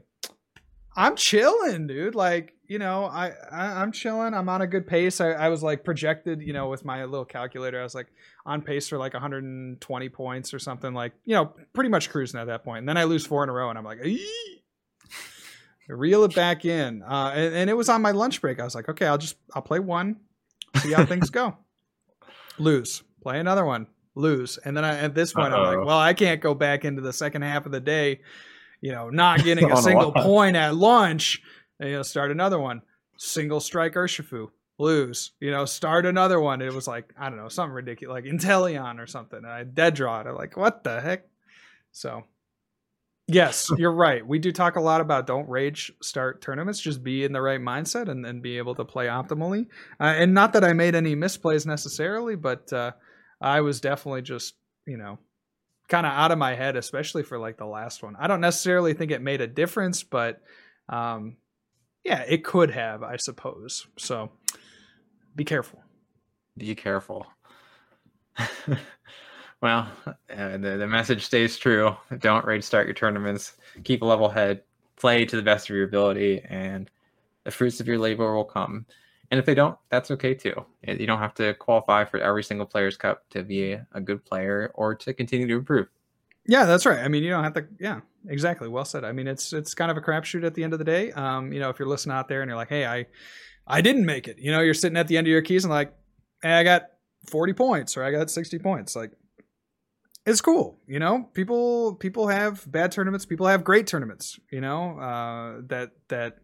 I'm 0.95 1.15
chilling, 1.15 1.87
dude. 1.87 2.15
Like, 2.15 2.55
you 2.67 2.79
know, 2.79 3.05
I, 3.05 3.31
I 3.51 3.81
I'm 3.81 3.91
chilling. 3.91 4.33
I'm 4.33 4.49
on 4.49 4.61
a 4.61 4.67
good 4.67 4.85
pace. 4.85 5.21
I, 5.21 5.31
I 5.31 5.49
was 5.49 5.63
like 5.63 5.83
projected, 5.83 6.41
you 6.41 6.53
know, 6.53 6.69
with 6.69 6.83
my 6.85 7.05
little 7.05 7.25
calculator. 7.25 7.79
I 7.79 7.83
was 7.83 7.95
like 7.95 8.07
on 8.45 8.61
pace 8.61 8.89
for 8.89 8.97
like 8.97 9.13
120 9.13 10.09
points 10.09 10.53
or 10.53 10.59
something. 10.59 10.93
Like, 10.93 11.13
you 11.25 11.35
know, 11.35 11.53
pretty 11.73 11.89
much 11.89 12.09
cruising 12.09 12.39
at 12.39 12.47
that 12.47 12.63
point. 12.63 12.79
And 12.79 12.89
then 12.89 12.97
I 12.97 13.05
lose 13.05 13.25
four 13.25 13.43
in 13.43 13.49
a 13.49 13.53
row, 13.53 13.69
and 13.69 13.77
I'm 13.77 13.85
like, 13.85 13.99
reel 15.89 16.23
it 16.23 16.35
back 16.35 16.65
in. 16.65 17.01
Uh, 17.03 17.31
and, 17.35 17.55
and 17.55 17.69
it 17.69 17.73
was 17.73 17.89
on 17.89 18.01
my 18.01 18.11
lunch 18.11 18.41
break. 18.41 18.59
I 18.59 18.63
was 18.63 18.75
like, 18.75 18.89
okay, 18.89 19.07
I'll 19.07 19.17
just 19.17 19.35
I'll 19.53 19.61
play 19.61 19.79
one, 19.79 20.17
see 20.77 20.93
how 20.93 21.05
things 21.05 21.29
go. 21.29 21.57
Lose, 22.59 23.03
play 23.23 23.39
another 23.39 23.65
one, 23.65 23.87
lose, 24.15 24.57
and 24.57 24.75
then 24.75 24.83
I, 24.83 24.97
at 24.97 25.15
this 25.15 25.31
point 25.31 25.53
I'm 25.53 25.63
like, 25.63 25.85
well, 25.85 25.97
I 25.97 26.13
can't 26.13 26.41
go 26.41 26.53
back 26.53 26.83
into 26.83 27.01
the 27.01 27.13
second 27.13 27.43
half 27.43 27.65
of 27.65 27.71
the 27.71 27.79
day, 27.79 28.19
you 28.81 28.91
know, 28.91 29.09
not 29.09 29.43
getting 29.43 29.69
a 29.71 29.75
a 29.75 29.81
single 29.81 30.11
lot. 30.15 30.25
point 30.25 30.55
at 30.55 30.75
lunch. 30.75 31.41
And, 31.79 31.89
you 31.89 31.95
know, 31.95 32.03
start 32.03 32.31
another 32.31 32.59
one, 32.59 32.81
single 33.17 33.59
strike 33.59 33.93
Urshifu. 33.93 34.49
Lose, 34.81 35.31
you 35.41 35.51
know, 35.51 35.65
start 35.65 36.05
another 36.05 36.39
one. 36.39 36.61
It 36.61 36.73
was 36.73 36.87
like 36.87 37.13
I 37.19 37.27
don't 37.27 37.37
know, 37.37 37.49
something 37.49 37.73
ridiculous, 37.73 38.13
like 38.13 38.23
Inteleon 38.23 38.99
or 38.99 39.07
something. 39.07 39.39
And 39.39 39.45
I 39.45 39.65
dead 39.65 39.93
draw 39.93 40.21
it. 40.21 40.27
I'm 40.27 40.35
like, 40.35 40.55
what 40.55 40.85
the 40.85 41.01
heck? 41.01 41.27
So, 41.91 42.23
yes, 43.27 43.69
you're 43.77 43.91
right. 43.91 44.25
We 44.25 44.39
do 44.39 44.53
talk 44.53 44.77
a 44.77 44.81
lot 44.81 45.01
about 45.01 45.27
don't 45.27 45.49
rage 45.49 45.91
start 46.01 46.41
tournaments. 46.41 46.79
Just 46.79 47.03
be 47.03 47.25
in 47.25 47.33
the 47.33 47.41
right 47.41 47.59
mindset 47.59 48.07
and 48.07 48.23
then 48.23 48.39
be 48.39 48.57
able 48.57 48.73
to 48.75 48.85
play 48.85 49.07
optimally. 49.07 49.67
Uh, 49.99 50.15
and 50.15 50.33
not 50.33 50.53
that 50.53 50.63
I 50.63 50.71
made 50.71 50.95
any 50.95 51.13
misplays 51.13 51.65
necessarily, 51.65 52.37
but 52.37 52.71
uh, 52.71 52.91
I 53.41 53.59
was 53.59 53.81
definitely 53.81 54.21
just 54.21 54.55
you 54.85 54.95
know 54.95 55.19
kind 55.89 56.05
of 56.05 56.13
out 56.13 56.31
of 56.31 56.37
my 56.37 56.55
head, 56.55 56.75
especially 56.75 57.23
for 57.23 57.37
like 57.37 57.57
the 57.57 57.65
last 57.65 58.03
one. 58.03 58.15
I 58.17 58.27
don't 58.27 58.41
necessarily 58.41 58.93
think 58.93 59.11
it 59.11 59.21
made 59.21 59.41
a 59.41 59.47
difference, 59.47 60.03
but 60.03 60.41
um, 60.87 61.35
yeah, 62.03 62.23
it 62.27 62.43
could 62.43 62.71
have, 62.71 63.03
I 63.03 63.17
suppose. 63.17 63.87
So 63.97 64.31
be 65.35 65.43
careful. 65.43 65.83
Be 66.57 66.75
careful. 66.75 67.25
well, 69.61 69.89
uh, 70.07 70.57
the, 70.57 70.77
the 70.79 70.87
message 70.87 71.25
stays 71.25 71.57
true. 71.57 71.95
Don't 72.19 72.45
rage 72.45 72.63
start 72.63 72.87
your 72.87 72.93
tournaments. 72.93 73.53
Keep 73.83 74.03
a 74.03 74.05
level 74.05 74.29
head. 74.29 74.61
Play 74.95 75.25
to 75.25 75.35
the 75.35 75.41
best 75.41 75.69
of 75.69 75.75
your 75.75 75.85
ability, 75.85 76.41
and 76.49 76.91
the 77.45 77.51
fruits 77.51 77.79
of 77.79 77.87
your 77.87 77.97
labor 77.97 78.35
will 78.35 78.43
come. 78.43 78.85
And 79.31 79.39
if 79.39 79.45
they 79.45 79.53
don't, 79.53 79.77
that's 79.89 80.09
okay 80.11 80.33
too. 80.33 80.65
You 80.81 81.05
don't 81.05 81.19
have 81.19 81.35
to 81.35 81.53
qualify 81.55 82.05
for 82.05 82.19
every 82.19 82.43
single 82.43 82.65
player's 82.65 82.97
cup 82.97 83.29
to 83.29 83.43
be 83.43 83.73
a, 83.73 83.87
a 83.93 84.01
good 84.01 84.25
player 84.25 84.71
or 84.73 84.95
to 84.95 85.13
continue 85.13 85.47
to 85.47 85.55
improve. 85.55 85.87
Yeah, 86.47 86.65
that's 86.65 86.85
right. 86.85 86.99
I 86.99 87.07
mean, 87.09 87.23
you 87.23 87.29
don't 87.29 87.43
have 87.43 87.53
to. 87.53 87.67
Yeah, 87.79 87.99
exactly. 88.27 88.67
Well 88.67 88.85
said. 88.85 89.03
I 89.03 89.11
mean, 89.11 89.27
it's 89.27 89.53
it's 89.53 89.75
kind 89.75 89.91
of 89.91 89.97
a 89.97 90.01
crapshoot 90.01 90.43
at 90.43 90.55
the 90.55 90.63
end 90.63 90.73
of 90.73 90.79
the 90.79 90.85
day. 90.85 91.11
Um, 91.11 91.53
you 91.53 91.59
know, 91.59 91.69
if 91.69 91.77
you're 91.77 91.87
listening 91.87 92.15
out 92.15 92.27
there 92.27 92.41
and 92.41 92.49
you're 92.49 92.57
like, 92.57 92.69
hey, 92.69 92.87
I, 92.87 93.05
I 93.67 93.81
didn't 93.81 94.05
make 94.05 94.27
it. 94.27 94.39
You 94.39 94.51
know, 94.51 94.61
you're 94.61 94.73
sitting 94.73 94.97
at 94.97 95.07
the 95.07 95.17
end 95.17 95.27
of 95.27 95.31
your 95.31 95.43
keys 95.43 95.63
and 95.63 95.71
like, 95.71 95.93
hey, 96.41 96.53
I 96.53 96.63
got 96.63 96.87
40 97.29 97.53
points 97.53 97.97
or 97.97 98.03
I 98.03 98.11
got 98.11 98.31
60 98.31 98.57
points. 98.57 98.95
Like, 98.95 99.11
it's 100.25 100.41
cool. 100.41 100.79
You 100.87 100.97
know, 100.97 101.29
people 101.33 101.95
people 101.95 102.27
have 102.27 102.69
bad 102.71 102.91
tournaments. 102.91 103.27
People 103.27 103.45
have 103.45 103.63
great 103.63 103.85
tournaments. 103.85 104.39
You 104.51 104.61
know, 104.61 104.97
uh, 104.99 105.61
that 105.67 105.91
that 106.07 106.39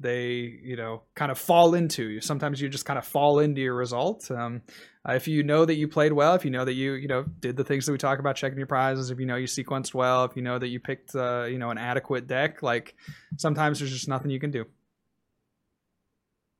they 0.00 0.58
you 0.62 0.76
know 0.76 1.02
kind 1.14 1.30
of 1.30 1.38
fall 1.38 1.74
into 1.74 2.08
you. 2.08 2.20
Sometimes 2.20 2.60
you 2.60 2.68
just 2.68 2.86
kind 2.86 2.98
of 2.98 3.04
fall 3.04 3.38
into 3.38 3.60
your 3.60 3.74
result 3.74 4.30
um, 4.30 4.62
uh, 5.08 5.12
if 5.12 5.28
you 5.28 5.42
know 5.42 5.64
that 5.64 5.76
you 5.76 5.86
played 5.86 6.12
well 6.12 6.34
if 6.34 6.44
you 6.44 6.50
know 6.50 6.64
that 6.64 6.72
you 6.72 6.92
you 6.92 7.08
know 7.08 7.22
did 7.22 7.56
the 7.56 7.64
things 7.64 7.86
that 7.86 7.92
we 7.92 7.98
talk 7.98 8.18
about 8.18 8.36
checking 8.36 8.58
your 8.58 8.66
prizes 8.66 9.10
if 9.10 9.20
you 9.20 9.26
know 9.26 9.36
you 9.36 9.46
sequenced 9.46 9.94
well 9.94 10.24
if 10.24 10.36
you 10.36 10.42
know 10.42 10.58
that 10.58 10.68
you 10.68 10.80
picked 10.80 11.14
uh, 11.14 11.44
you 11.44 11.58
know 11.58 11.70
an 11.70 11.78
adequate 11.78 12.26
deck 12.26 12.62
like 12.62 12.94
sometimes 13.36 13.78
there's 13.78 13.92
just 13.92 14.08
nothing 14.08 14.30
you 14.30 14.40
can 14.40 14.50
do. 14.50 14.64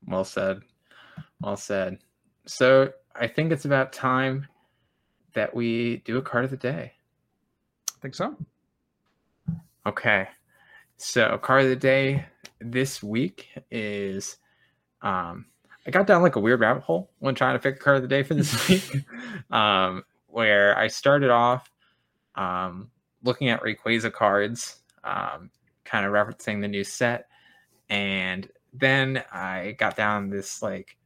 Well 0.07 0.23
said. 0.23 0.61
Well 1.41 1.57
said. 1.57 1.99
So 2.45 2.93
i 3.13 3.27
think 3.27 3.51
it's 3.51 3.65
about 3.65 3.91
time 3.91 4.47
that 5.33 5.53
we 5.53 5.97
do 6.05 6.17
a 6.17 6.21
card 6.21 6.45
of 6.45 6.51
the 6.51 6.57
day. 6.57 6.93
I 7.89 7.99
think 8.01 8.15
so. 8.15 8.35
Okay. 9.85 10.27
So 10.97 11.37
card 11.37 11.63
of 11.63 11.69
the 11.69 11.75
day 11.75 12.25
this 12.61 13.01
week 13.01 13.49
is 13.69 14.37
um 15.01 15.45
I 15.85 15.91
got 15.91 16.05
down 16.05 16.21
like 16.21 16.35
a 16.35 16.39
weird 16.39 16.59
rabbit 16.59 16.83
hole 16.83 17.09
when 17.19 17.33
trying 17.33 17.55
to 17.55 17.59
pick 17.59 17.75
a 17.75 17.79
card 17.79 17.97
of 17.97 18.01
the 18.03 18.07
day 18.07 18.23
for 18.23 18.33
this 18.33 18.67
week. 18.69 19.03
um 19.51 20.03
where 20.27 20.77
I 20.77 20.87
started 20.87 21.29
off 21.29 21.69
um 22.35 22.89
looking 23.23 23.49
at 23.49 23.61
Rayquaza 23.61 24.11
cards, 24.11 24.81
um, 25.03 25.49
kind 25.83 26.05
of 26.05 26.11
referencing 26.11 26.61
the 26.61 26.67
new 26.67 26.83
set, 26.83 27.27
and 27.89 28.49
then 28.73 29.23
I 29.31 29.75
got 29.77 29.95
down 29.95 30.29
this 30.29 30.61
like 30.61 30.97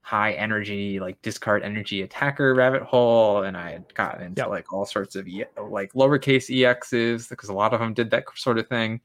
high 0.00 0.32
energy, 0.32 1.00
like 1.00 1.20
discard 1.22 1.62
energy 1.62 2.02
attacker 2.02 2.54
rabbit 2.54 2.82
hole, 2.82 3.42
and 3.42 3.56
I 3.56 3.72
had 3.72 3.94
gotten 3.94 4.24
into 4.24 4.48
like 4.48 4.72
all 4.72 4.86
sorts 4.86 5.16
of 5.16 5.26
like 5.70 5.92
lowercase 5.92 6.50
exes 6.64 7.28
because 7.28 7.48
a 7.48 7.54
lot 7.54 7.74
of 7.74 7.80
them 7.80 7.94
did 7.94 8.10
that 8.10 8.24
sort 8.34 8.58
of 8.58 8.68
thing. 8.68 9.00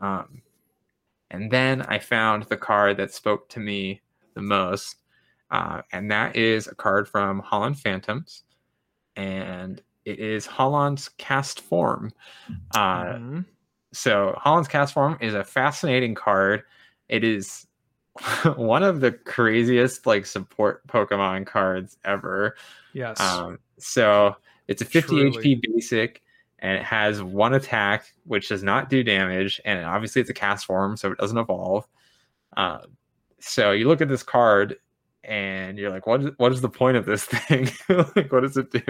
Um, 0.00 0.42
and 1.30 1.50
then 1.50 1.82
I 1.82 1.98
found 1.98 2.44
the 2.44 2.56
card 2.56 2.96
that 2.96 3.12
spoke 3.12 3.48
to 3.50 3.60
me 3.60 4.00
the 4.34 4.42
most, 4.42 4.96
uh, 5.50 5.82
and 5.92 6.10
that 6.10 6.36
is 6.36 6.66
a 6.66 6.74
card 6.74 7.08
from 7.08 7.42
Holon 7.42 7.76
Phantoms, 7.76 8.44
and 9.16 9.82
it 10.04 10.18
is 10.18 10.46
Holon's 10.46 11.10
Castform. 11.18 12.10
Uh, 12.74 13.04
mm-hmm. 13.04 13.40
So 13.92 14.38
Holon's 14.44 14.68
Castform 14.68 15.20
is 15.22 15.34
a 15.34 15.44
fascinating 15.44 16.14
card. 16.14 16.62
It 17.08 17.24
is 17.24 17.66
one 18.56 18.82
of 18.82 19.00
the 19.00 19.12
craziest 19.12 20.06
like 20.06 20.26
support 20.26 20.86
Pokemon 20.86 21.46
cards 21.46 21.98
ever. 22.04 22.56
Yes. 22.92 23.20
Um, 23.20 23.58
so 23.78 24.36
it's 24.66 24.82
a 24.82 24.84
50 24.84 25.08
Truly. 25.08 25.30
HP 25.30 25.62
basic 25.62 26.22
and 26.60 26.76
it 26.76 26.82
has 26.82 27.22
one 27.22 27.54
attack 27.54 28.12
which 28.24 28.48
does 28.48 28.62
not 28.62 28.90
do 28.90 29.02
damage 29.02 29.60
and 29.64 29.84
obviously 29.84 30.20
it's 30.20 30.30
a 30.30 30.34
Castform, 30.34 30.98
so 30.98 31.12
it 31.12 31.18
doesn't 31.18 31.38
evolve. 31.38 31.86
Uh, 32.56 32.80
so 33.40 33.72
you 33.72 33.86
look 33.86 34.00
at 34.00 34.08
this 34.08 34.22
card 34.22 34.76
and 35.24 35.78
you're 35.78 35.90
like 35.90 36.06
what 36.06 36.22
is, 36.22 36.30
what 36.38 36.52
is 36.52 36.60
the 36.60 36.68
point 36.68 36.96
of 36.96 37.04
this 37.04 37.24
thing? 37.26 37.68
Like 37.88 38.32
what 38.32 38.42
does 38.42 38.56
it 38.56 38.70
do? 38.70 38.82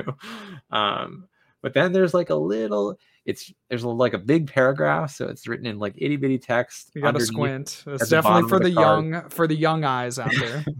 Um, 0.70 1.28
but 1.62 1.74
then 1.74 1.92
there's 1.92 2.14
like 2.14 2.30
a 2.30 2.34
little 2.34 2.96
it's 3.24 3.52
there's 3.68 3.84
like 3.84 4.14
a 4.14 4.18
big 4.18 4.50
paragraph 4.50 5.10
so 5.10 5.28
it's 5.28 5.46
written 5.46 5.66
in 5.66 5.78
like 5.78 5.94
itty 5.98 6.16
bitty 6.16 6.38
text 6.38 6.90
you 6.94 7.02
gotta 7.02 7.20
squint. 7.20 7.84
It's 7.86 8.08
definitely 8.08 8.48
for 8.48 8.58
the, 8.58 8.64
the 8.64 8.70
young 8.70 9.28
for 9.28 9.46
the 9.46 9.56
young 9.56 9.84
eyes 9.84 10.18
out 10.18 10.32
there. 10.38 10.64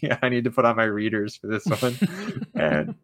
Yeah 0.00 0.16
i 0.22 0.30
need 0.30 0.44
to 0.44 0.50
put 0.50 0.64
on 0.64 0.74
my 0.74 0.84
readers 0.84 1.36
for 1.36 1.46
this 1.46 1.66
one. 1.66 1.94
And 2.54 2.94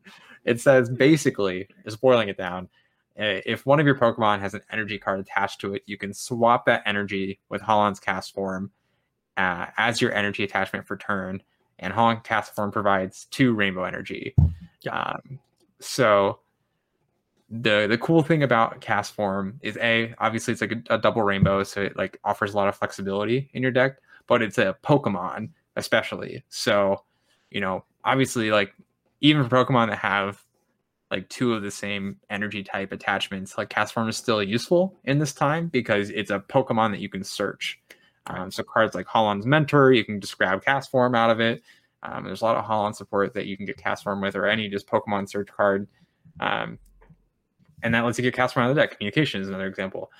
it 0.46 0.60
says 0.60 0.88
basically, 0.88 1.68
just 1.84 2.00
boiling 2.00 2.28
it 2.28 2.38
down, 2.38 2.68
if 3.16 3.66
one 3.66 3.80
of 3.80 3.86
your 3.86 3.96
Pokemon 3.96 4.40
has 4.40 4.54
an 4.54 4.62
energy 4.70 4.98
card 4.98 5.20
attached 5.20 5.60
to 5.60 5.74
it, 5.74 5.82
you 5.86 5.98
can 5.98 6.14
swap 6.14 6.66
that 6.66 6.82
energy 6.86 7.40
with 7.48 7.62
Holon's 7.62 8.00
Castform 8.00 8.70
uh, 9.36 9.66
as 9.76 10.00
your 10.00 10.12
energy 10.14 10.44
attachment 10.44 10.86
for 10.86 10.96
turn. 10.96 11.42
And 11.78 11.92
Holon 11.92 12.24
Castform 12.24 12.72
provides 12.72 13.26
two 13.26 13.54
rainbow 13.54 13.84
energy. 13.84 14.34
Um, 14.90 15.38
so 15.80 16.38
the 17.50 17.86
the 17.88 17.98
cool 17.98 18.22
thing 18.22 18.42
about 18.42 18.80
Castform 18.80 19.54
is 19.62 19.76
a 19.78 20.14
obviously 20.18 20.52
it's 20.52 20.60
like 20.60 20.72
a, 20.72 20.94
a, 20.94 20.98
double 20.98 21.22
rainbow, 21.22 21.64
so 21.64 21.82
it 21.82 21.96
like 21.96 22.18
offers 22.24 22.54
a 22.54 22.56
lot 22.56 22.68
of 22.68 22.76
flexibility 22.76 23.50
in 23.52 23.62
your 23.62 23.70
deck. 23.70 23.98
But 24.26 24.42
it's 24.42 24.58
a 24.58 24.76
Pokemon 24.82 25.50
especially, 25.76 26.44
so 26.48 27.04
you 27.50 27.60
know 27.60 27.84
obviously 28.04 28.50
like 28.50 28.72
even 29.20 29.48
for 29.48 29.64
Pokemon 29.64 29.88
that 29.88 29.98
have 29.98 30.42
like 31.10 31.28
two 31.28 31.54
of 31.54 31.62
the 31.62 31.70
same 31.70 32.16
energy 32.30 32.62
type 32.62 32.92
attachments, 32.92 33.56
like 33.56 33.70
Castform 33.70 34.08
is 34.08 34.16
still 34.16 34.42
useful 34.42 34.96
in 35.04 35.18
this 35.18 35.32
time 35.32 35.68
because 35.68 36.10
it's 36.10 36.30
a 36.30 36.40
Pokemon 36.40 36.90
that 36.90 37.00
you 37.00 37.08
can 37.08 37.22
search. 37.22 37.78
Um, 38.26 38.50
so 38.50 38.62
cards 38.62 38.94
like 38.94 39.06
Holon's 39.06 39.46
Mentor, 39.46 39.92
you 39.92 40.04
can 40.04 40.20
just 40.20 40.36
grab 40.36 40.64
Castform 40.64 41.16
out 41.16 41.30
of 41.30 41.40
it. 41.40 41.62
Um, 42.02 42.24
there's 42.24 42.42
a 42.42 42.44
lot 42.44 42.56
of 42.56 42.64
Holon 42.64 42.94
support 42.94 43.34
that 43.34 43.46
you 43.46 43.56
can 43.56 43.66
get 43.66 43.78
Castform 43.78 44.20
with, 44.20 44.36
or 44.36 44.46
any 44.46 44.68
just 44.68 44.88
Pokemon 44.88 45.28
search 45.28 45.48
card. 45.48 45.86
Um, 46.40 46.78
and 47.82 47.94
that 47.94 48.04
lets 48.04 48.18
you 48.18 48.22
get 48.22 48.34
Castform 48.34 48.62
out 48.62 48.70
of 48.70 48.76
the 48.76 48.82
deck. 48.82 48.96
Communication 48.96 49.40
is 49.40 49.48
another 49.48 49.66
example. 49.66 50.10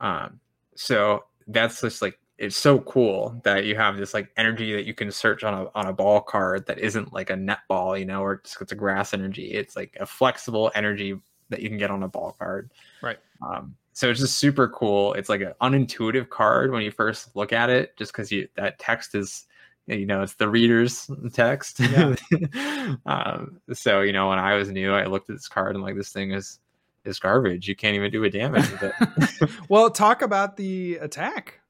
Um, 0.00 0.40
so 0.76 1.24
that's 1.48 1.80
just 1.80 2.00
like 2.00 2.18
it's 2.38 2.56
so 2.56 2.78
cool 2.80 3.40
that 3.42 3.64
you 3.64 3.74
have 3.74 3.96
this 3.96 4.14
like 4.14 4.30
energy 4.36 4.72
that 4.72 4.86
you 4.86 4.94
can 4.94 5.10
search 5.10 5.42
on 5.42 5.54
a 5.54 5.66
on 5.74 5.86
a 5.86 5.92
ball 5.92 6.20
card 6.20 6.66
that 6.66 6.78
isn't 6.78 7.12
like 7.12 7.30
a 7.30 7.36
net 7.36 7.60
ball, 7.68 7.98
you 7.98 8.06
know, 8.06 8.22
or 8.22 8.40
just 8.44 8.60
it's 8.60 8.72
a 8.72 8.76
grass 8.76 9.12
energy. 9.12 9.52
It's 9.52 9.74
like 9.74 9.96
a 9.98 10.06
flexible 10.06 10.70
energy 10.74 11.18
that 11.50 11.60
you 11.60 11.68
can 11.68 11.78
get 11.78 11.90
on 11.90 12.04
a 12.04 12.08
ball 12.08 12.36
card. 12.38 12.70
Right. 13.02 13.18
Um, 13.42 13.74
so 13.92 14.08
it's 14.08 14.20
just 14.20 14.38
super 14.38 14.68
cool. 14.68 15.14
It's 15.14 15.28
like 15.28 15.40
an 15.40 15.54
unintuitive 15.60 16.28
card 16.28 16.70
when 16.70 16.82
you 16.82 16.92
first 16.92 17.34
look 17.34 17.52
at 17.52 17.70
it, 17.70 17.96
just 17.96 18.12
because 18.12 18.30
you 18.30 18.48
that 18.54 18.78
text 18.78 19.16
is 19.16 19.46
you 19.88 20.06
know 20.06 20.22
it's 20.22 20.34
the 20.34 20.48
reader's 20.48 21.10
text. 21.32 21.80
Yeah. 21.80 22.14
um, 23.06 23.60
so 23.72 24.02
you 24.02 24.12
know 24.12 24.28
when 24.28 24.38
I 24.38 24.54
was 24.54 24.70
new, 24.70 24.94
I 24.94 25.06
looked 25.06 25.28
at 25.28 25.34
this 25.34 25.48
card 25.48 25.74
and 25.74 25.82
like 25.82 25.96
this 25.96 26.12
thing 26.12 26.30
is 26.30 26.60
is 27.04 27.18
garbage. 27.18 27.66
You 27.66 27.74
can't 27.74 27.96
even 27.96 28.12
do 28.12 28.22
a 28.22 28.30
damage 28.30 28.70
with 28.70 28.82
it. 28.84 29.50
well, 29.68 29.90
talk 29.90 30.22
about 30.22 30.56
the 30.56 30.96
attack 30.96 31.60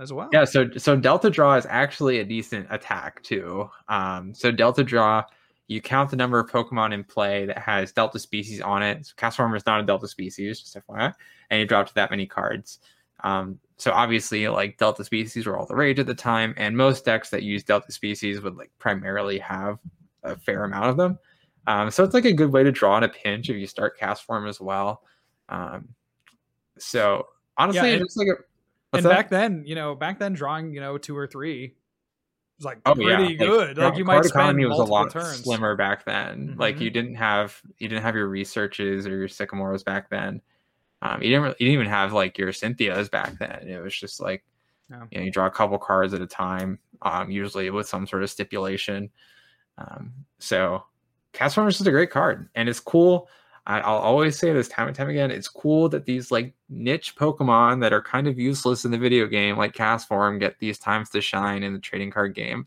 as 0.00 0.12
well. 0.12 0.28
Yeah, 0.32 0.44
so 0.44 0.68
so 0.76 0.96
Delta 0.96 1.30
Draw 1.30 1.54
is 1.56 1.66
actually 1.68 2.20
a 2.20 2.24
decent 2.24 2.66
attack 2.70 3.22
too. 3.22 3.70
Um, 3.88 4.34
so 4.34 4.50
Delta 4.50 4.84
Draw, 4.84 5.24
you 5.68 5.80
count 5.80 6.10
the 6.10 6.16
number 6.16 6.38
of 6.38 6.50
Pokemon 6.50 6.92
in 6.92 7.04
play 7.04 7.46
that 7.46 7.58
has 7.58 7.92
Delta 7.92 8.18
species 8.18 8.60
on 8.60 8.82
it. 8.82 9.06
So 9.06 9.14
Castform 9.16 9.56
is 9.56 9.66
not 9.66 9.80
a 9.80 9.84
Delta 9.84 10.08
species, 10.08 10.60
just 10.60 10.76
FYI, 10.76 11.12
and 11.50 11.60
you 11.60 11.66
drop 11.66 11.88
to 11.88 11.94
that 11.94 12.10
many 12.10 12.26
cards. 12.26 12.80
Um, 13.24 13.58
so 13.78 13.92
obviously, 13.92 14.48
like 14.48 14.78
Delta 14.78 15.04
species 15.04 15.46
were 15.46 15.58
all 15.58 15.66
the 15.66 15.74
rage 15.74 15.98
at 15.98 16.06
the 16.06 16.14
time, 16.14 16.54
and 16.56 16.76
most 16.76 17.04
decks 17.04 17.30
that 17.30 17.42
use 17.42 17.64
Delta 17.64 17.92
species 17.92 18.40
would 18.40 18.56
like 18.56 18.70
primarily 18.78 19.38
have 19.38 19.78
a 20.22 20.36
fair 20.36 20.64
amount 20.64 20.86
of 20.86 20.96
them. 20.96 21.18
Um, 21.66 21.90
so 21.90 22.04
it's 22.04 22.14
like 22.14 22.24
a 22.24 22.32
good 22.32 22.52
way 22.52 22.62
to 22.62 22.70
draw 22.70 22.96
in 22.98 23.04
a 23.04 23.08
pinch 23.08 23.50
if 23.50 23.56
you 23.56 23.66
start 23.66 23.98
Castform 23.98 24.48
as 24.48 24.60
well. 24.60 25.02
Um, 25.48 25.88
so 26.78 27.26
honestly, 27.56 27.92
yeah, 27.92 27.98
it's 28.00 28.16
like 28.16 28.28
a 28.28 28.36
What's 28.96 29.04
and 29.04 29.10
that? 29.12 29.16
back 29.16 29.30
then, 29.30 29.64
you 29.66 29.74
know, 29.74 29.94
back 29.94 30.18
then 30.18 30.32
drawing, 30.32 30.72
you 30.72 30.80
know, 30.80 30.98
two 30.98 31.16
or 31.16 31.26
three 31.26 31.74
was 32.58 32.64
like 32.64 32.78
oh, 32.86 32.94
pretty 32.94 33.34
yeah. 33.34 33.38
good. 33.38 33.78
Like, 33.78 33.90
like 33.90 33.98
you 33.98 34.04
might 34.04 34.24
spend 34.24 34.58
was 34.58 34.78
a 34.78 34.84
lot 34.84 35.10
turns. 35.10 35.42
slimmer 35.42 35.76
back 35.76 36.04
then. 36.04 36.48
Mm-hmm. 36.48 36.60
Like 36.60 36.80
you 36.80 36.90
didn't 36.90 37.16
have 37.16 37.60
you 37.78 37.88
didn't 37.88 38.02
have 38.02 38.14
your 38.14 38.28
researches 38.28 39.06
or 39.06 39.16
your 39.16 39.28
sycamores 39.28 39.82
back 39.82 40.10
then. 40.10 40.40
Um, 41.02 41.22
you 41.22 41.28
didn't 41.28 41.42
really, 41.42 41.56
you 41.58 41.66
didn't 41.66 41.80
even 41.80 41.92
have 41.92 42.12
like 42.12 42.38
your 42.38 42.52
Cynthias 42.52 43.08
back 43.10 43.38
then. 43.38 43.68
It 43.68 43.82
was 43.82 43.94
just 43.94 44.20
like 44.20 44.44
yeah. 44.90 45.04
you 45.10 45.18
know 45.18 45.24
you 45.24 45.30
draw 45.30 45.46
a 45.46 45.50
couple 45.50 45.78
cards 45.78 46.14
at 46.14 46.22
a 46.22 46.26
time, 46.26 46.78
um, 47.02 47.30
usually 47.30 47.68
with 47.70 47.88
some 47.88 48.06
sort 48.06 48.22
of 48.22 48.30
stipulation. 48.30 49.10
Um, 49.78 50.12
so 50.38 50.84
Castform 51.34 51.68
is 51.68 51.80
a 51.80 51.90
great 51.90 52.10
card, 52.10 52.48
and 52.54 52.68
it's 52.68 52.80
cool. 52.80 53.28
I, 53.66 53.78
will 53.78 53.98
always 53.98 54.38
say 54.38 54.52
this 54.52 54.68
time 54.68 54.86
and 54.86 54.96
time 54.96 55.08
again. 55.08 55.30
It's 55.30 55.48
cool 55.48 55.88
that 55.88 56.04
these 56.04 56.30
like 56.30 56.54
niche 56.68 57.16
Pokemon 57.16 57.80
that 57.80 57.92
are 57.92 58.02
kind 58.02 58.28
of 58.28 58.38
useless 58.38 58.84
in 58.84 58.92
the 58.92 58.98
video 58.98 59.26
game, 59.26 59.56
like 59.56 59.74
Castform, 59.74 60.38
get 60.38 60.58
these 60.60 60.78
times 60.78 61.10
to 61.10 61.20
shine 61.20 61.62
in 61.62 61.72
the 61.72 61.80
trading 61.80 62.10
card 62.10 62.34
game. 62.34 62.66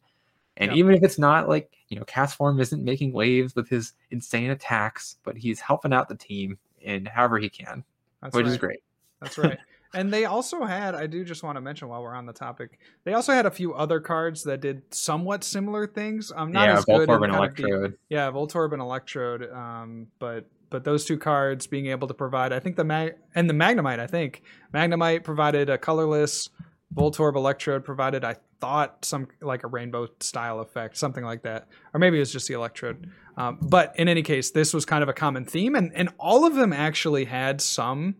And 0.57 0.73
even 0.73 0.93
if 0.93 1.03
it's 1.03 1.17
not 1.17 1.47
like 1.47 1.71
you 1.89 1.97
know, 1.97 2.05
Castform 2.05 2.61
isn't 2.61 2.83
making 2.83 3.13
waves 3.13 3.55
with 3.55 3.67
his 3.67 3.93
insane 4.11 4.51
attacks, 4.51 5.17
but 5.23 5.35
he's 5.35 5.59
helping 5.59 5.91
out 5.91 6.07
the 6.07 6.15
team 6.15 6.57
in 6.81 7.05
however 7.05 7.39
he 7.39 7.49
can, 7.49 7.83
That's 8.21 8.35
which 8.35 8.45
right. 8.45 8.51
is 8.51 8.57
great. 8.57 8.79
That's 9.21 9.37
right. 9.37 9.57
and 9.93 10.13
they 10.13 10.25
also 10.25 10.63
had, 10.63 10.93
I 10.95 11.07
do 11.07 11.23
just 11.23 11.43
want 11.43 11.57
to 11.57 11.61
mention 11.61 11.87
while 11.87 12.03
we're 12.03 12.13
on 12.13 12.27
the 12.27 12.33
topic, 12.33 12.79
they 13.03 13.13
also 13.13 13.33
had 13.33 13.47
a 13.47 13.51
few 13.51 13.73
other 13.73 13.99
cards 13.99 14.43
that 14.43 14.61
did 14.61 14.83
somewhat 14.93 15.43
similar 15.43 15.87
things. 15.87 16.31
Um, 16.35 16.51
not 16.51 16.67
yeah, 16.67 16.77
as 16.77 16.85
Voltorb 16.85 17.07
good. 17.07 17.23
And 17.23 17.35
Electrode. 17.35 17.97
Yeah, 18.09 18.31
Voltorb 18.31 18.73
and 18.73 18.81
Electrode. 18.81 19.51
Um, 19.51 20.07
but 20.19 20.45
but 20.69 20.83
those 20.83 21.05
two 21.05 21.17
cards 21.17 21.67
being 21.67 21.87
able 21.87 22.07
to 22.07 22.13
provide, 22.13 22.53
I 22.53 22.59
think 22.59 22.75
the 22.75 22.83
mag 22.83 23.15
and 23.35 23.49
the 23.49 23.53
Magnemite, 23.53 23.99
I 23.99 24.07
think 24.07 24.41
Magnemite 24.73 25.23
provided 25.23 25.69
a 25.69 25.77
colorless, 25.77 26.49
Voltorb 26.93 27.35
Electrode 27.35 27.85
provided, 27.85 28.23
I 28.23 28.37
thought 28.59 29.05
some 29.05 29.27
like 29.41 29.63
a 29.63 29.67
rainbow 29.67 30.07
style 30.19 30.59
effect, 30.59 30.97
something 30.97 31.23
like 31.23 31.43
that, 31.43 31.67
or 31.93 31.99
maybe 31.99 32.17
it 32.17 32.21
was 32.21 32.31
just 32.31 32.47
the 32.47 32.55
Electrode. 32.55 33.09
Um, 33.37 33.59
but 33.61 33.93
in 33.97 34.07
any 34.07 34.23
case, 34.23 34.51
this 34.51 34.73
was 34.73 34.85
kind 34.85 35.03
of 35.03 35.09
a 35.09 35.13
common 35.13 35.45
theme, 35.45 35.75
and 35.75 35.91
and 35.95 36.09
all 36.19 36.45
of 36.45 36.55
them 36.55 36.73
actually 36.73 37.25
had 37.25 37.61
some 37.61 38.15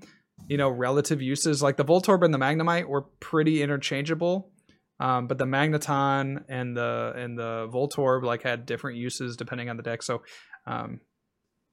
you 0.47 0.57
know 0.57 0.69
relative 0.69 1.21
uses. 1.21 1.61
Like 1.61 1.77
the 1.77 1.85
Voltorb 1.85 2.23
and 2.23 2.33
the 2.33 2.37
Magnemite 2.37 2.85
were 2.85 3.01
pretty 3.19 3.61
interchangeable, 3.61 4.51
um, 4.99 5.27
but 5.27 5.37
the 5.37 5.45
Magneton 5.45 6.43
and 6.47 6.75
the 6.75 7.13
and 7.15 7.37
the 7.37 7.67
Voltorb 7.71 8.23
like 8.23 8.43
had 8.43 8.65
different 8.65 8.97
uses 8.97 9.35
depending 9.35 9.69
on 9.69 9.77
the 9.77 9.83
deck. 9.83 10.03
So, 10.03 10.21
um, 10.65 11.01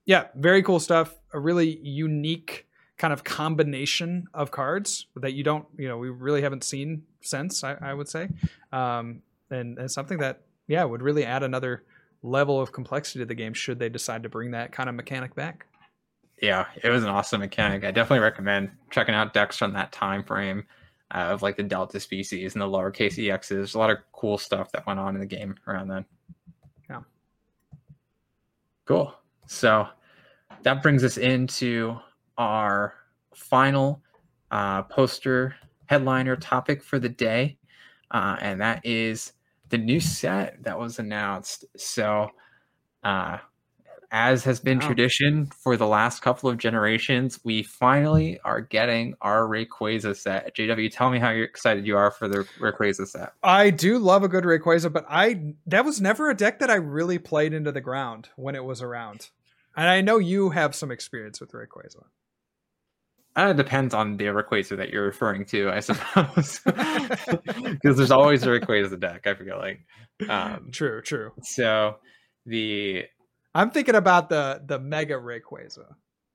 yeah, 0.07 0.29
very 0.35 0.62
cool 0.62 0.81
stuff. 0.81 1.14
A 1.35 1.38
really 1.38 1.79
unique 1.83 2.66
kind 2.97 3.12
of 3.12 3.25
combination 3.25 4.27
of 4.33 4.51
cards 4.51 5.07
that 5.16 5.35
you 5.35 5.45
don't 5.45 5.66
you 5.77 5.87
know 5.87 5.99
we 5.99 6.09
really 6.09 6.40
haven't 6.40 6.64
seen 6.64 7.03
since 7.21 7.62
I, 7.62 7.75
I 7.75 7.92
would 7.92 8.09
say, 8.09 8.29
um, 8.73 9.21
and, 9.51 9.79
and 9.79 9.90
something 9.90 10.19
that 10.19 10.42
yeah 10.66 10.85
would 10.85 11.03
really 11.03 11.25
add 11.25 11.42
another 11.42 11.85
level 12.23 12.61
of 12.61 12.73
complexity 12.73 13.19
to 13.19 13.27
the 13.27 13.35
game 13.35 13.53
should 13.53 13.79
they 13.79 13.88
decide 13.88 14.23
to 14.23 14.29
bring 14.29 14.53
that 14.53 14.73
kind 14.73 14.88
of 14.88 14.95
mechanic 14.95 15.35
back. 15.35 15.66
Yeah, 16.40 16.66
it 16.83 16.88
was 16.88 17.03
an 17.03 17.11
awesome 17.11 17.40
mechanic. 17.40 17.85
I 17.85 17.90
definitely 17.90 18.23
recommend 18.23 18.71
checking 18.90 19.14
out 19.14 19.35
decks 19.35 19.57
from 19.57 19.73
that 19.73 19.92
time 19.92 20.23
frame 20.23 20.64
uh, 21.14 21.19
of 21.19 21.42
like 21.42 21.57
the 21.57 21.62
Delta 21.62 21.99
species 21.99 22.55
and 22.55 22.62
the 22.62 22.66
lowercase 22.66 23.16
EXs. 23.16 23.49
There's 23.49 23.75
a 23.75 23.79
lot 23.79 23.90
of 23.90 23.99
cool 24.12 24.37
stuff 24.37 24.71
that 24.73 24.87
went 24.87 25.01
on 25.01 25.14
in 25.14 25.21
the 25.21 25.27
game 25.27 25.55
around 25.66 25.88
then. 25.88 26.05
Yeah. 26.90 27.01
Cool. 28.85 29.14
So 29.46 29.88
that 30.62 30.82
brings 30.82 31.04
us 31.04 31.16
into 31.16 31.98
our 32.38 32.94
final 33.35 34.02
uh, 34.50 34.82
poster 34.85 35.54
headliner 35.87 36.37
topic 36.37 36.82
for 36.82 36.98
the 36.98 37.09
day, 37.09 37.59
uh, 38.11 38.37
and 38.40 38.61
that 38.61 38.85
is 38.85 39.32
the 39.68 39.78
new 39.78 40.00
set 40.00 40.62
that 40.62 40.78
was 40.78 40.98
announced. 40.98 41.64
So, 41.76 42.28
uh, 43.02 43.38
as 44.11 44.45
has 44.45 44.61
been 44.61 44.79
wow. 44.79 44.87
tradition 44.87 45.47
for 45.47 45.77
the 45.77 45.87
last 45.87 46.23
couple 46.23 46.49
of 46.49 46.59
generations, 46.59 47.40
we 47.45 47.62
finally 47.62 48.40
are 48.45 48.61
getting 48.61 49.14
our 49.21 49.42
Rayquaza 49.42 50.16
set. 50.16 50.55
JW, 50.55 50.90
tell 50.92 51.11
me 51.11 51.19
how 51.19 51.31
excited 51.31 51.87
you 51.87 51.97
are 51.97 52.11
for 52.11 52.29
the 52.29 52.47
Rayquaza 52.59 53.07
set. 53.07 53.33
I 53.42 53.71
do 53.71 53.99
love 53.99 54.23
a 54.23 54.29
good 54.29 54.45
Rayquaza, 54.45 54.92
but 54.92 55.07
I 55.09 55.55
that 55.66 55.85
was 55.85 56.01
never 56.01 56.31
a 56.31 56.37
deck 56.37 56.59
that 56.61 56.71
I 56.71 56.77
really 56.77 57.19
played 57.19 57.53
into 57.53 57.73
the 57.73 57.81
ground 57.81 58.29
when 58.37 58.55
it 58.55 58.64
was 58.64 58.83
around. 58.83 59.31
And 59.77 59.88
I 59.88 60.01
know 60.01 60.19
you 60.19 60.51
have 60.51 60.75
some 60.75 60.90
experience 60.90 61.40
with 61.40 61.53
Rayquaza. 61.53 62.05
Uh, 63.37 63.51
it 63.51 63.57
depends 63.59 63.92
on 63.92 64.16
the 64.16 64.25
Rayquaza 64.25 64.79
that 64.79 64.88
you're 64.88 65.05
referring 65.05 65.45
to, 65.47 65.69
I 65.71 65.81
suppose, 65.81 66.61
because 66.64 67.97
there's 67.97 68.11
always 68.11 68.42
a 68.45 68.49
Rayquaza 68.49 68.99
deck. 68.99 69.27
I 69.27 69.35
feel 69.35 69.59
like. 69.59 69.81
Um, 70.31 70.71
true, 70.73 71.03
true. 71.03 71.33
So 71.42 71.97
the 72.47 73.05
I'm 73.57 73.71
thinking 73.71 73.95
about 73.95 74.29
the 74.29 74.62
the 74.64 74.79
Mega 74.79 75.14
Rayquaza. 75.14 75.95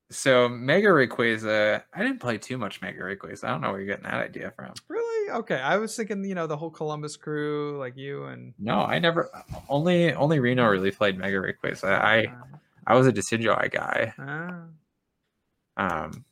So 0.10 0.50
Mega 0.50 0.88
Rayquaza, 0.88 1.84
I 1.94 2.02
didn't 2.02 2.20
play 2.20 2.38
too 2.40 2.58
much 2.58 2.82
Mega 2.82 3.00
Rayquaza. 3.00 3.44
I 3.44 3.50
don't 3.50 3.62
know 3.62 3.70
where 3.70 3.80
you're 3.80 3.88
getting 3.88 4.10
that 4.10 4.16
idea 4.16 4.52
from. 4.56 4.74
Really? 4.88 5.32
Okay, 5.32 5.56
I 5.56 5.78
was 5.78 5.96
thinking, 5.96 6.26
you 6.26 6.34
know, 6.34 6.48
the 6.48 6.58
whole 6.58 6.72
Columbus 6.72 7.16
crew, 7.16 7.78
like 7.78 7.96
you 7.96 8.26
and. 8.26 8.54
No, 8.58 8.82
I 8.82 8.98
never. 8.98 9.30
Only 9.70 10.14
only 10.14 10.40
Reno 10.40 10.68
really 10.68 10.90
played 10.90 11.18
Mega 11.18 11.38
Rayquaza. 11.38 12.02
I 12.02 12.26
uh, 12.26 12.58
I 12.88 12.96
was 12.96 13.06
a 13.06 13.14
Decidueye 13.14 13.72
guy. 13.72 14.14
Uh. 14.18 15.82
Um, 15.82 16.26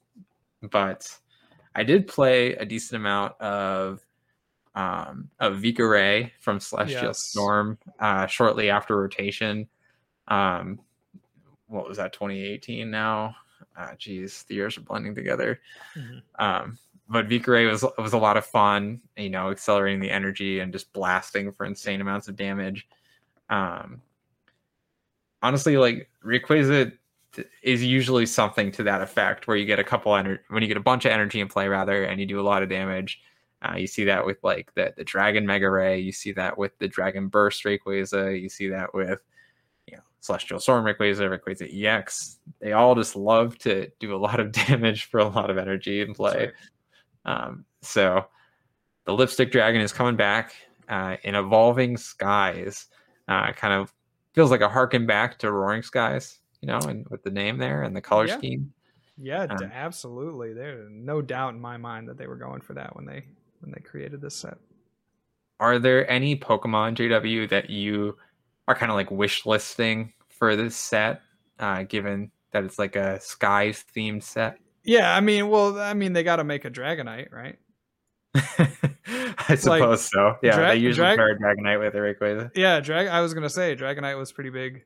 but 0.63 1.07
I 1.75 1.83
did 1.83 2.07
play 2.07 2.55
a 2.55 2.65
decent 2.65 2.99
amount 2.99 3.39
of 3.39 4.03
um, 4.73 5.29
of 5.39 5.57
Vika 5.57 5.87
Ray 5.87 6.33
from 6.39 6.59
Celestial 6.59 7.05
yes. 7.05 7.23
Storm 7.23 7.77
uh, 7.99 8.25
shortly 8.25 8.71
after 8.71 8.97
rotation. 8.97 9.67
Um, 10.29 10.79
what 11.67 11.87
was 11.87 11.97
that? 11.97 12.13
2018 12.13 12.89
now. 12.89 13.35
Uh, 13.77 13.93
geez, 13.97 14.43
the 14.47 14.55
years 14.55 14.77
are 14.77 14.81
blending 14.81 15.15
together. 15.15 15.59
Mm-hmm. 15.95 16.43
Um, 16.43 16.77
but 17.09 17.27
Ray 17.47 17.65
was 17.65 17.83
was 17.97 18.13
a 18.13 18.17
lot 18.17 18.37
of 18.37 18.45
fun. 18.45 19.01
You 19.17 19.29
know, 19.29 19.49
accelerating 19.49 19.99
the 19.99 20.11
energy 20.11 20.59
and 20.59 20.71
just 20.71 20.93
blasting 20.93 21.51
for 21.51 21.65
insane 21.65 22.01
amounts 22.01 22.27
of 22.27 22.35
damage. 22.35 22.87
Um, 23.49 24.01
honestly, 25.41 25.77
like 25.77 26.09
Rayquaza 26.23 26.91
is 27.61 27.83
usually 27.83 28.25
something 28.25 28.71
to 28.73 28.83
that 28.83 29.01
effect 29.01 29.47
where 29.47 29.57
you 29.57 29.65
get 29.65 29.79
a 29.79 29.83
couple 29.83 30.15
energy 30.15 30.41
when 30.49 30.61
you 30.61 30.67
get 30.67 30.77
a 30.77 30.81
bunch 30.81 31.05
of 31.05 31.11
energy 31.11 31.39
in 31.39 31.47
play 31.47 31.67
rather 31.67 32.03
and 32.03 32.19
you 32.19 32.25
do 32.25 32.39
a 32.39 32.41
lot 32.41 32.63
of 32.63 32.69
damage 32.69 33.21
uh, 33.61 33.75
you 33.75 33.85
see 33.85 34.03
that 34.03 34.25
with 34.25 34.37
like 34.43 34.73
the, 34.73 34.91
the 34.97 35.03
dragon 35.03 35.45
mega 35.45 35.69
ray 35.69 35.99
you 35.99 36.11
see 36.11 36.31
that 36.31 36.57
with 36.57 36.75
the 36.79 36.87
dragon 36.87 37.27
burst 37.27 37.63
rayquaza 37.63 38.39
you 38.39 38.49
see 38.49 38.67
that 38.67 38.91
with 38.95 39.19
celestial 40.21 40.59
storm 40.59 40.85
rayquaza 40.85 41.29
rayquaza 41.29 41.85
ex 41.85 42.39
they 42.59 42.73
all 42.73 42.95
just 42.95 43.15
love 43.15 43.57
to 43.57 43.89
do 43.99 44.15
a 44.15 44.17
lot 44.17 44.39
of 44.39 44.51
damage 44.67 45.05
for 45.05 45.19
a 45.19 45.27
lot 45.27 45.49
of 45.49 45.57
energy 45.57 46.01
in 46.01 46.13
play 46.13 46.51
right. 47.25 47.47
um, 47.47 47.65
so 47.81 48.25
the 49.05 49.13
lipstick 49.13 49.51
dragon 49.51 49.81
is 49.81 49.93
coming 49.93 50.15
back 50.15 50.53
uh, 50.89 51.15
in 51.23 51.35
evolving 51.35 51.95
skies 51.97 52.87
uh, 53.27 53.51
kind 53.53 53.73
of 53.73 53.93
feels 54.33 54.51
like 54.51 54.61
a 54.61 54.69
harken 54.69 55.05
back 55.05 55.37
to 55.37 55.51
roaring 55.51 55.83
skies 55.83 56.39
you 56.61 56.67
know, 56.67 56.79
and 56.79 57.07
with 57.09 57.23
the 57.23 57.31
name 57.31 57.57
there 57.57 57.83
and 57.83 57.95
the 57.95 58.01
color 58.01 58.27
yeah. 58.27 58.37
scheme. 58.37 58.73
Yeah, 59.21 59.43
um, 59.49 59.71
absolutely. 59.73 60.53
There's 60.53 60.87
no 60.89 61.21
doubt 61.21 61.53
in 61.53 61.59
my 61.59 61.77
mind 61.77 62.07
that 62.07 62.17
they 62.17 62.27
were 62.27 62.37
going 62.37 62.61
for 62.61 62.73
that 62.73 62.95
when 62.95 63.05
they 63.05 63.25
when 63.59 63.71
they 63.71 63.81
created 63.81 64.21
this 64.21 64.35
set. 64.35 64.57
Are 65.59 65.77
there 65.77 66.09
any 66.09 66.37
Pokemon 66.37 66.95
JW 66.95 67.49
that 67.49 67.69
you 67.69 68.17
are 68.69 68.75
kind 68.75 68.91
of 68.91 68.95
like 68.95 69.09
wish 69.09 69.45
listing 69.47 70.13
for 70.29 70.55
this 70.55 70.75
set, 70.75 71.21
uh, 71.57 71.83
given 71.83 72.31
that 72.51 72.63
it's 72.63 72.77
like 72.77 72.95
a 72.95 73.19
skies 73.19 73.83
themed 73.95 74.23
set? 74.23 74.59
Yeah, 74.83 75.13
I 75.13 75.19
mean, 75.19 75.49
well, 75.49 75.79
I 75.79 75.95
mean, 75.95 76.13
they 76.13 76.23
got 76.23 76.37
to 76.37 76.43
make 76.43 76.65
a 76.65 76.69
Dragonite, 76.69 77.33
right? 77.33 77.57
I 78.35 79.55
suppose 79.55 79.65
like, 79.67 79.99
so. 79.99 80.35
Yeah, 80.43 80.55
Dra- 80.55 80.67
they 80.69 80.75
usually 80.77 81.15
Drag- 81.15 81.17
pair 81.17 81.37
Dragonite 81.37 81.79
with 81.79 81.95
a 81.95 81.97
Rayquaza. 81.97 82.51
Yeah, 82.55 82.79
drag. 82.79 83.07
I 83.07 83.21
was 83.21 83.33
gonna 83.33 83.49
say 83.49 83.75
Dragonite 83.75 84.17
was 84.17 84.31
pretty 84.31 84.51
big 84.51 84.85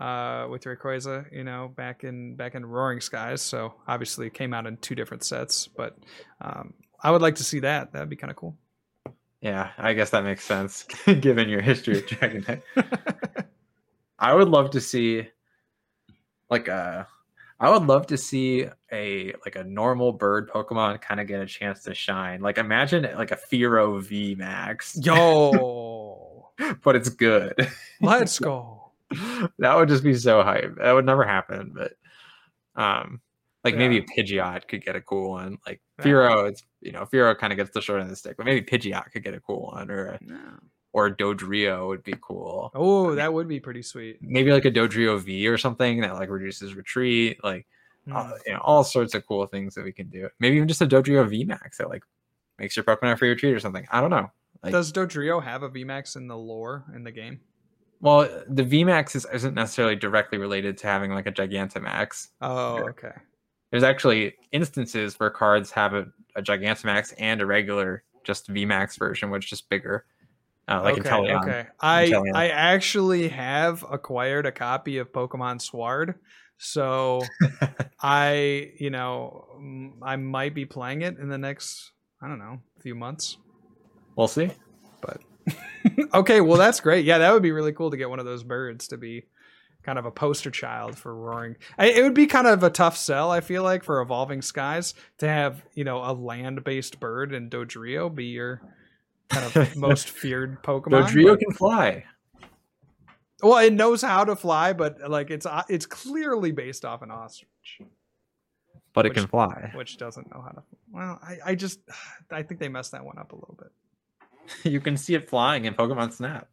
uh, 0.00 0.46
with 0.48 0.62
Rayquaza, 0.62 1.32
you 1.32 1.42
know, 1.42 1.72
back 1.74 2.04
in 2.04 2.36
back 2.36 2.54
in 2.54 2.64
Roaring 2.64 3.00
Skies. 3.00 3.42
So 3.42 3.74
obviously 3.88 4.28
it 4.28 4.34
came 4.34 4.54
out 4.54 4.66
in 4.66 4.76
two 4.76 4.94
different 4.94 5.24
sets, 5.24 5.66
but 5.66 5.98
um, 6.40 6.74
I 7.02 7.10
would 7.10 7.20
like 7.20 7.34
to 7.36 7.44
see 7.44 7.60
that. 7.60 7.92
That'd 7.92 8.08
be 8.08 8.16
kind 8.16 8.30
of 8.30 8.36
cool. 8.36 8.56
Yeah, 9.44 9.72
I 9.76 9.92
guess 9.92 10.08
that 10.10 10.24
makes 10.24 10.42
sense 10.42 10.86
given 11.20 11.50
your 11.50 11.60
history 11.60 11.98
of 11.98 12.06
Dragonite. 12.06 12.62
I 14.18 14.32
would 14.32 14.48
love 14.48 14.70
to 14.70 14.80
see 14.80 15.28
like 16.48 16.66
a 16.68 17.06
uh, 17.60 17.70
would 17.70 17.86
love 17.86 18.06
to 18.06 18.16
see 18.16 18.66
a 18.90 19.34
like 19.44 19.56
a 19.56 19.64
normal 19.64 20.12
bird 20.12 20.48
Pokemon 20.48 21.02
kind 21.02 21.20
of 21.20 21.26
get 21.26 21.42
a 21.42 21.46
chance 21.46 21.82
to 21.82 21.94
shine. 21.94 22.40
Like 22.40 22.56
imagine 22.56 23.06
like 23.18 23.32
a 23.32 23.36
Fearow 23.52 24.02
V 24.02 24.34
Max. 24.34 24.98
Yo. 25.02 26.48
but 26.82 26.96
it's 26.96 27.10
good. 27.10 27.54
Let's 28.00 28.38
go. 28.40 28.92
that 29.58 29.76
would 29.76 29.90
just 29.90 30.04
be 30.04 30.14
so 30.14 30.42
hype. 30.42 30.76
That 30.76 30.92
would 30.92 31.04
never 31.04 31.22
happen, 31.22 31.74
but 31.74 31.92
um 32.82 33.20
like 33.64 33.74
yeah. 33.74 33.78
maybe 33.78 34.06
Pidgeot 34.16 34.68
could 34.68 34.84
get 34.84 34.94
a 34.94 35.00
cool 35.00 35.30
one. 35.30 35.58
Like 35.66 35.80
Fearow, 36.00 36.48
it's 36.48 36.62
you 36.80 36.92
know, 36.92 37.06
Fearow 37.06 37.36
kind 37.36 37.52
of 37.52 37.56
gets 37.56 37.70
the 37.70 37.80
short 37.80 38.00
end 38.00 38.06
of 38.06 38.10
the 38.10 38.16
stick, 38.16 38.36
but 38.36 38.46
maybe 38.46 38.64
Pidgeot 38.64 39.10
could 39.10 39.24
get 39.24 39.34
a 39.34 39.40
cool 39.40 39.70
one 39.72 39.90
or 39.90 40.06
a, 40.06 40.18
no. 40.20 40.38
or 40.92 41.06
a 41.06 41.16
Dodrio 41.16 41.88
would 41.88 42.02
be 42.02 42.14
cool. 42.20 42.70
Oh, 42.74 43.14
that 43.14 43.32
would 43.32 43.48
be 43.48 43.60
pretty 43.60 43.82
sweet. 43.82 44.18
Maybe 44.20 44.52
like 44.52 44.66
a 44.66 44.70
Dodrio 44.70 45.18
V 45.20 45.48
or 45.48 45.58
something 45.58 46.00
that 46.02 46.14
like 46.14 46.28
reduces 46.28 46.74
retreat, 46.74 47.42
like 47.42 47.66
mm. 48.06 48.38
you 48.46 48.52
know, 48.52 48.60
all 48.60 48.84
sorts 48.84 49.14
of 49.14 49.26
cool 49.26 49.46
things 49.46 49.74
that 49.74 49.84
we 49.84 49.92
can 49.92 50.08
do. 50.08 50.28
Maybe 50.38 50.56
even 50.56 50.68
just 50.68 50.82
a 50.82 50.86
Dodrio 50.86 51.28
V 51.28 51.44
Max 51.44 51.78
that 51.78 51.88
like 51.88 52.04
makes 52.58 52.76
your 52.76 52.84
Pokemon 52.84 53.18
free 53.18 53.30
retreat 53.30 53.54
or 53.54 53.60
something. 53.60 53.86
I 53.90 54.00
don't 54.00 54.10
know. 54.10 54.30
Like, 54.62 54.72
Does 54.72 54.92
Dodrio 54.92 55.42
have 55.42 55.62
a 55.62 55.68
V 55.68 55.84
Max 55.84 56.16
in 56.16 56.28
the 56.28 56.36
lore 56.36 56.84
in 56.94 57.02
the 57.02 57.12
game? 57.12 57.40
Well, 58.00 58.28
the 58.48 58.64
VMAX 58.64 59.16
is, 59.16 59.26
isn't 59.32 59.54
necessarily 59.54 59.96
directly 59.96 60.36
related 60.36 60.76
to 60.78 60.86
having 60.86 61.10
like 61.12 61.26
a 61.26 61.32
Gigantamax. 61.32 62.28
Oh, 62.42 62.76
okay. 62.90 63.12
There's 63.74 63.82
actually 63.82 64.36
instances 64.52 65.18
where 65.18 65.30
cards 65.30 65.72
have 65.72 65.94
a, 65.94 66.06
a 66.36 66.42
Gigantamax 66.42 67.12
and 67.18 67.40
a 67.40 67.46
regular 67.46 68.04
just 68.22 68.48
VMAX 68.48 68.96
version, 68.96 69.30
which 69.30 69.46
is 69.46 69.50
just 69.50 69.68
bigger. 69.68 70.04
Uh, 70.68 70.80
like 70.80 71.00
okay, 71.00 71.10
Okay. 71.10 71.66
I 71.80 72.14
I 72.32 72.50
actually 72.50 73.26
have 73.30 73.84
acquired 73.90 74.46
a 74.46 74.52
copy 74.52 74.98
of 74.98 75.10
Pokemon 75.10 75.60
Sword, 75.60 76.20
so 76.56 77.22
I 78.00 78.70
you 78.78 78.90
know 78.90 79.96
I 80.00 80.14
might 80.14 80.54
be 80.54 80.66
playing 80.66 81.02
it 81.02 81.18
in 81.18 81.28
the 81.28 81.36
next 81.38 81.90
I 82.22 82.28
don't 82.28 82.38
know 82.38 82.60
few 82.80 82.94
months. 82.94 83.38
We'll 84.14 84.28
see. 84.28 84.52
But 85.02 85.20
okay, 86.14 86.40
well 86.40 86.58
that's 86.58 86.78
great. 86.78 87.06
Yeah, 87.06 87.18
that 87.18 87.32
would 87.32 87.42
be 87.42 87.50
really 87.50 87.72
cool 87.72 87.90
to 87.90 87.96
get 87.96 88.08
one 88.08 88.20
of 88.20 88.24
those 88.24 88.44
birds 88.44 88.86
to 88.88 88.98
be 88.98 89.24
kind 89.84 89.98
of 89.98 90.06
a 90.06 90.10
poster 90.10 90.50
child 90.50 90.98
for 90.98 91.14
roaring. 91.14 91.56
It 91.78 92.02
would 92.02 92.14
be 92.14 92.26
kind 92.26 92.46
of 92.46 92.62
a 92.62 92.70
tough 92.70 92.96
sell, 92.96 93.30
I 93.30 93.40
feel 93.40 93.62
like, 93.62 93.84
for 93.84 94.00
evolving 94.00 94.42
skies 94.42 94.94
to 95.18 95.28
have 95.28 95.64
you 95.74 95.84
know 95.84 95.98
a 95.98 96.12
land-based 96.12 96.98
bird 97.00 97.32
and 97.32 97.50
Dodrio 97.50 98.12
be 98.12 98.26
your 98.26 98.60
kind 99.28 99.56
of 99.56 99.76
most 99.76 100.08
feared 100.08 100.62
Pokemon. 100.62 101.06
Dodrio 101.08 101.32
but, 101.32 101.40
can 101.40 101.52
fly. 101.52 102.04
Well, 103.42 103.58
it 103.58 103.72
knows 103.72 104.00
how 104.02 104.24
to 104.24 104.36
fly, 104.36 104.72
but 104.72 105.10
like 105.10 105.30
it's 105.30 105.46
uh, 105.46 105.62
it's 105.68 105.86
clearly 105.86 106.52
based 106.52 106.84
off 106.84 107.02
an 107.02 107.10
ostrich. 107.10 107.80
but 108.92 109.04
Which- 109.04 109.12
it 109.12 109.14
can 109.14 109.28
fly. 109.28 109.70
which 109.74 109.98
doesn't 109.98 110.30
know 110.34 110.40
how 110.40 110.50
to. 110.50 110.62
Well, 110.90 111.20
I, 111.22 111.50
I 111.50 111.54
just 111.54 111.80
I 112.30 112.42
think 112.42 112.60
they 112.60 112.68
messed 112.68 112.92
that 112.92 113.04
one 113.04 113.18
up 113.18 113.32
a 113.32 113.36
little 113.36 113.58
bit. 113.58 113.72
you 114.72 114.80
can 114.80 114.96
see 114.96 115.14
it 115.14 115.28
flying 115.28 115.64
in 115.64 115.74
Pokemon 115.74 116.12
Snap. 116.12 116.48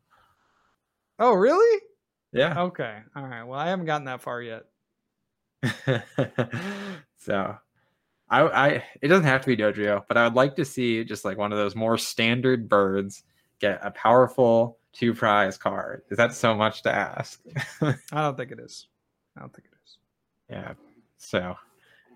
Oh, 1.20 1.34
really? 1.34 1.82
Yeah. 2.34 2.62
Okay. 2.64 3.00
All 3.16 3.28
right. 3.28 3.44
Well, 3.44 3.60
I 3.60 3.70
haven't 3.70 3.86
gotten 3.86 4.06
that 4.06 4.22
far 4.22 4.42
yet. 4.42 4.66
so 7.18 7.56
I, 8.30 8.42
I 8.42 8.84
it 9.02 9.10
doesn't 9.10 9.26
have 9.26 9.42
to 9.42 9.48
be 9.48 9.58
Dodrio, 9.58 10.04
but 10.08 10.18
I 10.18 10.24
would 10.24 10.36
like 10.36 10.56
to 10.56 10.66
see 10.66 11.04
just 11.04 11.26
like 11.26 11.38
one 11.38 11.52
of 11.52 11.58
those 11.58 11.76
more 11.76 11.98
standard 11.98 12.70
birds 12.70 13.24
get 13.60 13.80
a 13.84 13.92
powerful 13.92 14.80
two 14.94 15.14
prize 15.14 15.58
card. 15.58 16.04
Is 16.10 16.18
that 16.18 16.34
so 16.34 16.56
much 16.56 16.84
to 16.84 16.94
ask? 16.94 17.42
I 17.82 17.96
don't 18.12 18.38
think 18.38 18.52
it 18.52 18.60
is. 18.60 18.88
I 19.38 19.42
don't 19.42 19.54
think 19.54 19.68
it 19.72 19.78
is. 19.86 19.98
yeah. 20.50 20.74
So 21.18 21.56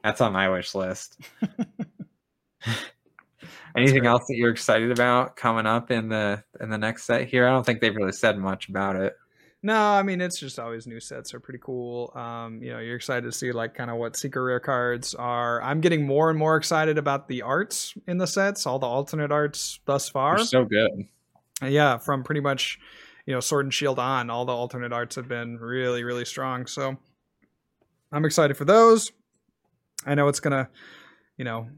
that's 0.04 0.21
on 0.21 0.34
my 0.34 0.49
wish 0.49 0.73
list. 0.73 1.19
Anything 3.78 4.06
else 4.06 4.25
that 4.28 4.38
you're 4.38 4.51
excited 4.51 4.89
about 4.89 5.36
coming 5.36 5.65
up 5.65 5.91
in 5.91 6.08
the 6.08 6.41
in 6.62 6.69
the 6.69 6.78
next 6.78 7.04
set 7.04 7.28
here? 7.28 7.45
I 7.45 7.51
don't 7.51 7.65
think 7.65 7.82
they've 7.82 7.95
really 7.95 8.13
said 8.13 8.38
much 8.38 8.69
about 8.69 8.95
it. 8.95 9.17
No, 9.65 9.82
I 9.82 10.04
mean 10.04 10.21
it's 10.21 10.38
just 10.38 10.60
always 10.60 10.86
new 10.86 10.99
sets 10.99 11.34
are 11.34 11.39
pretty 11.39 11.58
cool. 11.60 12.12
Um, 12.13 12.62
you 12.62 12.71
know, 12.71 12.78
you're 12.78 12.97
excited 12.97 13.23
to 13.23 13.32
see 13.32 13.51
like 13.51 13.73
kind 13.73 13.89
of 13.89 13.97
what 13.97 14.15
secret 14.15 14.43
rare 14.43 14.60
cards 14.60 15.15
are. 15.15 15.60
I'm 15.63 15.82
getting 15.82 16.06
more 16.06 16.30
and 16.30 16.38
more 16.38 16.56
excited 16.56 16.99
about 16.99 17.28
the 17.28 17.41
arts 17.41 17.95
in 18.08 18.19
the 18.19 18.28
sets, 18.28 18.67
all 18.67 18.78
the 18.78 18.86
alternate 18.86 19.32
arts 19.32 19.80
thus 19.86 20.08
far. 20.08 20.38
They're 20.38 20.45
so 20.45 20.65
good. 20.65 21.08
yeah, 21.63 21.97
from 21.97 22.23
pretty 22.23 22.41
much 22.41 22.78
you 23.25 23.34
know 23.34 23.39
Sword 23.39 23.65
and 23.65 23.73
Shield 23.73 23.97
on, 23.97 24.30
all 24.30 24.45
the 24.45 24.54
alternate 24.54 24.93
arts 24.93 25.15
have 25.15 25.28
been 25.28 25.58
really 25.58 26.04
really 26.04 26.25
strong. 26.25 26.67
So 26.67 26.95
I'm 28.12 28.23
excited 28.23 28.58
for 28.58 28.65
those. 28.65 29.12
I 30.06 30.13
know 30.13 30.28
it's 30.28 30.39
gonna, 30.39 30.69
you 31.38 31.43
know, 31.43 31.69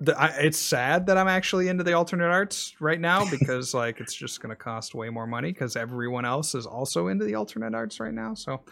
the, 0.00 0.18
I, 0.20 0.26
it's 0.38 0.58
sad 0.58 1.06
that 1.06 1.16
I'm 1.16 1.28
actually 1.28 1.68
into 1.68 1.84
the 1.84 1.94
alternate 1.94 2.30
arts 2.30 2.74
right 2.80 3.00
now 3.00 3.28
because 3.30 3.74
like 3.74 4.00
it's 4.00 4.14
just 4.14 4.40
gonna 4.40 4.56
cost 4.56 4.94
way 4.94 5.08
more 5.08 5.26
money 5.26 5.52
because 5.52 5.76
everyone 5.76 6.24
else 6.24 6.54
is 6.54 6.66
also 6.66 7.08
into 7.08 7.24
the 7.24 7.34
alternate 7.34 7.74
arts 7.74 8.00
right 8.00 8.12
now. 8.12 8.34
So 8.34 8.62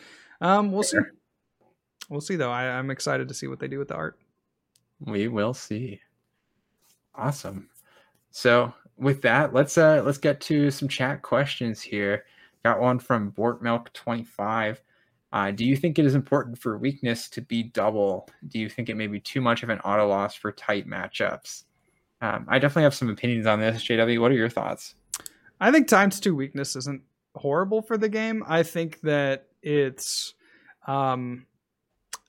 um, 0.41 0.71
we'll 0.71 0.83
see. 0.83 0.99
We'll 2.11 2.21
see 2.21 2.37
though. 2.37 2.51
I, 2.51 2.65
I'm 2.65 2.91
excited 2.91 3.29
to 3.29 3.35
see 3.35 3.47
what 3.47 3.59
they 3.59 3.69
do 3.69 3.79
with 3.79 3.89
the 3.89 3.95
art. 3.95 4.19
We 5.01 5.29
will 5.29 5.55
see. 5.55 6.01
Awesome. 7.15 7.69
So 8.31 8.73
with 8.97 9.23
that, 9.23 9.55
let's 9.55 9.79
uh 9.79 10.03
let's 10.05 10.19
get 10.19 10.41
to 10.43 10.71
some 10.71 10.89
chat 10.89 11.23
questions 11.23 11.81
here. 11.81 12.25
Got 12.65 12.81
one 12.81 12.99
from 12.99 13.33
Bortmilk25. 13.33 14.79
Uh, 15.35 15.51
do 15.51 15.65
you 15.65 15.77
think 15.77 15.99
it 15.99 16.07
is 16.07 16.15
important 16.15 16.57
for 16.57 16.79
weakness 16.79 17.29
to 17.29 17.41
be 17.41 17.65
double? 17.65 18.29
Do 18.47 18.61
you 18.61 18.69
think 18.69 18.89
it 18.89 18.95
may 18.95 19.09
be 19.09 19.19
too 19.19 19.41
much 19.41 19.65
of 19.65 19.69
an 19.69 19.81
auto 19.81 20.07
loss 20.07 20.37
for 20.37 20.53
tight 20.53 20.89
matchups? 20.89 21.65
Um, 22.23 22.47
I 22.49 22.61
definitely 22.61 22.85
have 22.85 22.95
some 22.95 23.11
opinions 23.11 23.45
on 23.45 23.59
this. 23.59 23.83
JW, 23.83 24.21
what 24.21 24.31
are 24.31 24.37
your 24.37 24.49
thoughts? 24.49 24.95
I 25.61 25.73
think 25.73 25.89
times 25.89 26.21
two 26.21 26.37
weakness 26.37 26.77
isn't 26.77 27.03
horrible 27.35 27.83
for 27.83 27.99
the 27.99 28.09
game. 28.09 28.45
I 28.47 28.63
think 28.63 29.01
that 29.01 29.49
it's 29.61 30.35
um 30.87 31.47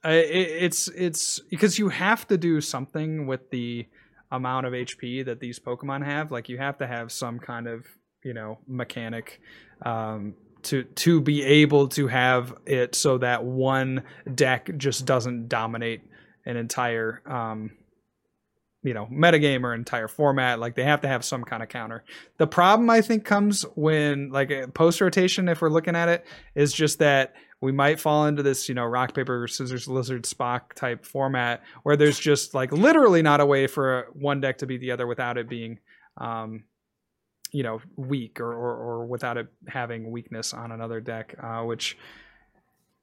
it, 0.04 0.32
it's 0.32 0.88
it's 0.88 1.39
because 1.52 1.78
you 1.78 1.89
have 1.89 2.28
to 2.30 2.39
do 2.39 2.60
something 2.60 3.28
with 3.28 3.52
the 3.52 3.86
amount 4.32 4.65
of 4.65 4.74
HP 4.74 5.24
that 5.26 5.39
these 5.39 5.60
Pokemon 5.60 6.04
have. 6.04 6.32
Like 6.32 6.50
you 6.50 6.58
have 6.58 6.80
to 6.80 6.88
have 6.88 7.12
some 7.12 7.38
kind 7.38 7.68
of, 7.68 7.86
you 8.24 8.34
know, 8.34 8.58
mechanic 8.68 9.41
um 9.84 10.34
to 10.65 10.84
to 10.84 11.21
be 11.21 11.43
able 11.43 11.88
to 11.89 12.08
have 12.08 12.54
it 12.65 12.95
so 12.95 13.17
that 13.17 13.43
one 13.43 14.04
deck 14.34 14.69
just 14.78 15.06
doesn't 15.06 15.47
dominate 15.47 16.01
an 16.45 16.58
entire 16.58 17.21
um 17.25 17.71
you 18.86 18.93
know 18.93 19.08
metagame 19.12 19.63
or 19.63 19.73
entire 19.73 20.08
format. 20.08 20.60
Like 20.60 20.75
they 20.75 20.84
have 20.84 21.01
to 21.01 21.08
have 21.08 21.25
some 21.25 21.43
kind 21.43 21.63
of 21.63 21.69
counter. 21.69 22.04
The 22.38 22.47
problem 22.47 22.89
i 22.89 23.01
think 23.01 23.25
comes 23.25 23.63
when 23.75 24.30
like 24.30 24.51
post 24.73 25.01
rotation 25.01 25.49
if 25.49 25.62
we're 25.62 25.69
looking 25.69 25.95
at 25.95 26.08
it 26.08 26.25
is 26.54 26.71
just 26.71 26.99
that 26.99 27.34
we 27.62 27.71
might 27.71 27.99
fall 27.99 28.28
into 28.28 28.43
this 28.43 28.69
you 28.69 28.75
know 28.75 28.86
rock 28.86 29.13
paper 29.13 29.47
scissors 29.47 29.88
lizard 29.88 30.23
spock 30.23 30.73
type 30.73 31.06
format 31.06 31.63
where 31.84 31.97
there's 31.97 32.19
just 32.19 32.54
like 32.54 32.71
literally 32.71 33.21
not 33.21 33.41
a 33.41 33.45
way 33.45 33.65
for 33.65 34.08
one 34.13 34.39
deck 34.39 34.60
to 34.60 34.67
beat 34.67 34.82
the 34.82 34.91
other 34.91 35.08
without 35.08 35.38
it 35.38 35.49
being 35.49 35.80
um 36.17 36.63
you 37.56 37.63
know 37.63 37.80
weak 37.96 38.39
or 38.39 38.52
or, 38.52 38.76
or 38.76 39.06
without 39.06 39.38
it 39.38 39.48
having 39.68 40.12
weakness 40.12 40.54
on 40.54 40.72
another 40.72 41.00
deck 41.00 41.36
uh, 41.41 41.62
which 41.62 41.98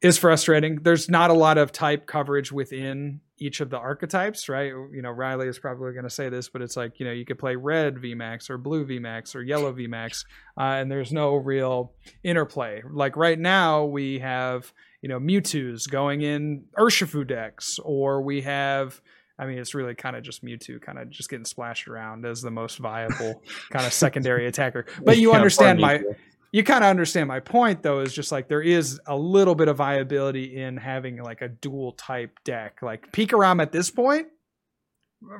is 0.03 0.19
frustrating 0.19 0.77
there's 0.83 1.09
not 1.09 1.31
a 1.31 1.35
lot 1.35 1.59
of 1.59 1.73
type 1.73 2.07
coverage 2.07 2.53
within 2.53 3.21
each 3.43 3.61
of 3.61 3.71
the 3.71 3.77
archetypes, 3.77 4.49
right? 4.49 4.69
You 4.69 5.03
know, 5.03 5.11
Riley 5.11 5.49
is 5.49 5.59
probably 5.59 5.93
going 5.93 6.05
to 6.05 6.11
say 6.11 6.29
this, 6.29 6.49
but 6.49 6.62
it's 6.62 6.77
like, 6.77 7.01
you 7.01 7.07
know, 7.07 7.12
you 7.12 7.25
could 7.25 7.38
play 7.38 7.57
red 7.57 7.97
VMAX 7.97 8.49
or 8.49 8.57
blue 8.57 8.87
VMAX 8.87 9.35
or 9.35 9.43
yellow 9.43 9.73
VMAX, 9.73 10.25
uh, 10.57 10.62
and 10.62 10.91
there's 10.91 11.12
no 11.12 11.35
real 11.35 11.93
interplay. 12.23 12.83
Like 12.88 13.17
right 13.17 13.38
now, 13.38 13.85
we 13.85 14.21
have, 14.21 14.73
you 15.03 15.09
know, 15.09 15.19
Mewtwo's 15.19 15.88
going 15.88 16.23
in 16.23 16.65
Urshifu 16.79 17.27
decks, 17.27 17.81
or 17.83 18.23
we 18.23 18.43
have, 18.43 19.01
I 19.42 19.46
mean, 19.46 19.59
it's 19.59 19.74
really 19.74 19.94
kind 19.94 20.14
of 20.16 20.22
just 20.22 20.44
Mewtwo 20.44 20.81
kind 20.81 20.98
of 20.98 21.11
just 21.11 21.28
getting 21.28 21.44
splashed 21.44 21.88
around 21.88 22.24
as 22.24 22.42
the 22.42 22.50
most 22.50 22.78
viable 22.78 23.42
kind 23.70 23.85
of 23.87 23.92
secondary 23.92 24.46
attacker. 24.46 24.87
But 25.05 25.18
you 25.18 25.33
understand 25.33 25.81
my, 25.81 25.98
Mewtwo. 25.98 26.16
you 26.52 26.62
kind 26.64 26.85
of 26.85 26.90
understand 26.90 27.28
my 27.28 27.40
point 27.40 27.83
though 27.83 28.00
is 28.00 28.12
just 28.14 28.31
like 28.31 28.48
there 28.48 28.62
is 28.62 29.00
a 29.07 29.16
little 29.16 29.55
bit 29.55 29.68
of 29.68 29.76
viability 29.76 30.57
in 30.62 30.76
having 30.76 31.22
like 31.22 31.42
a 31.42 31.48
dual 31.48 31.92
type 31.92 32.38
deck 32.44 32.78
like 32.83 33.11
Pikarom 33.12 33.61
at 33.61 33.72
this 33.72 33.90
point 33.90 34.28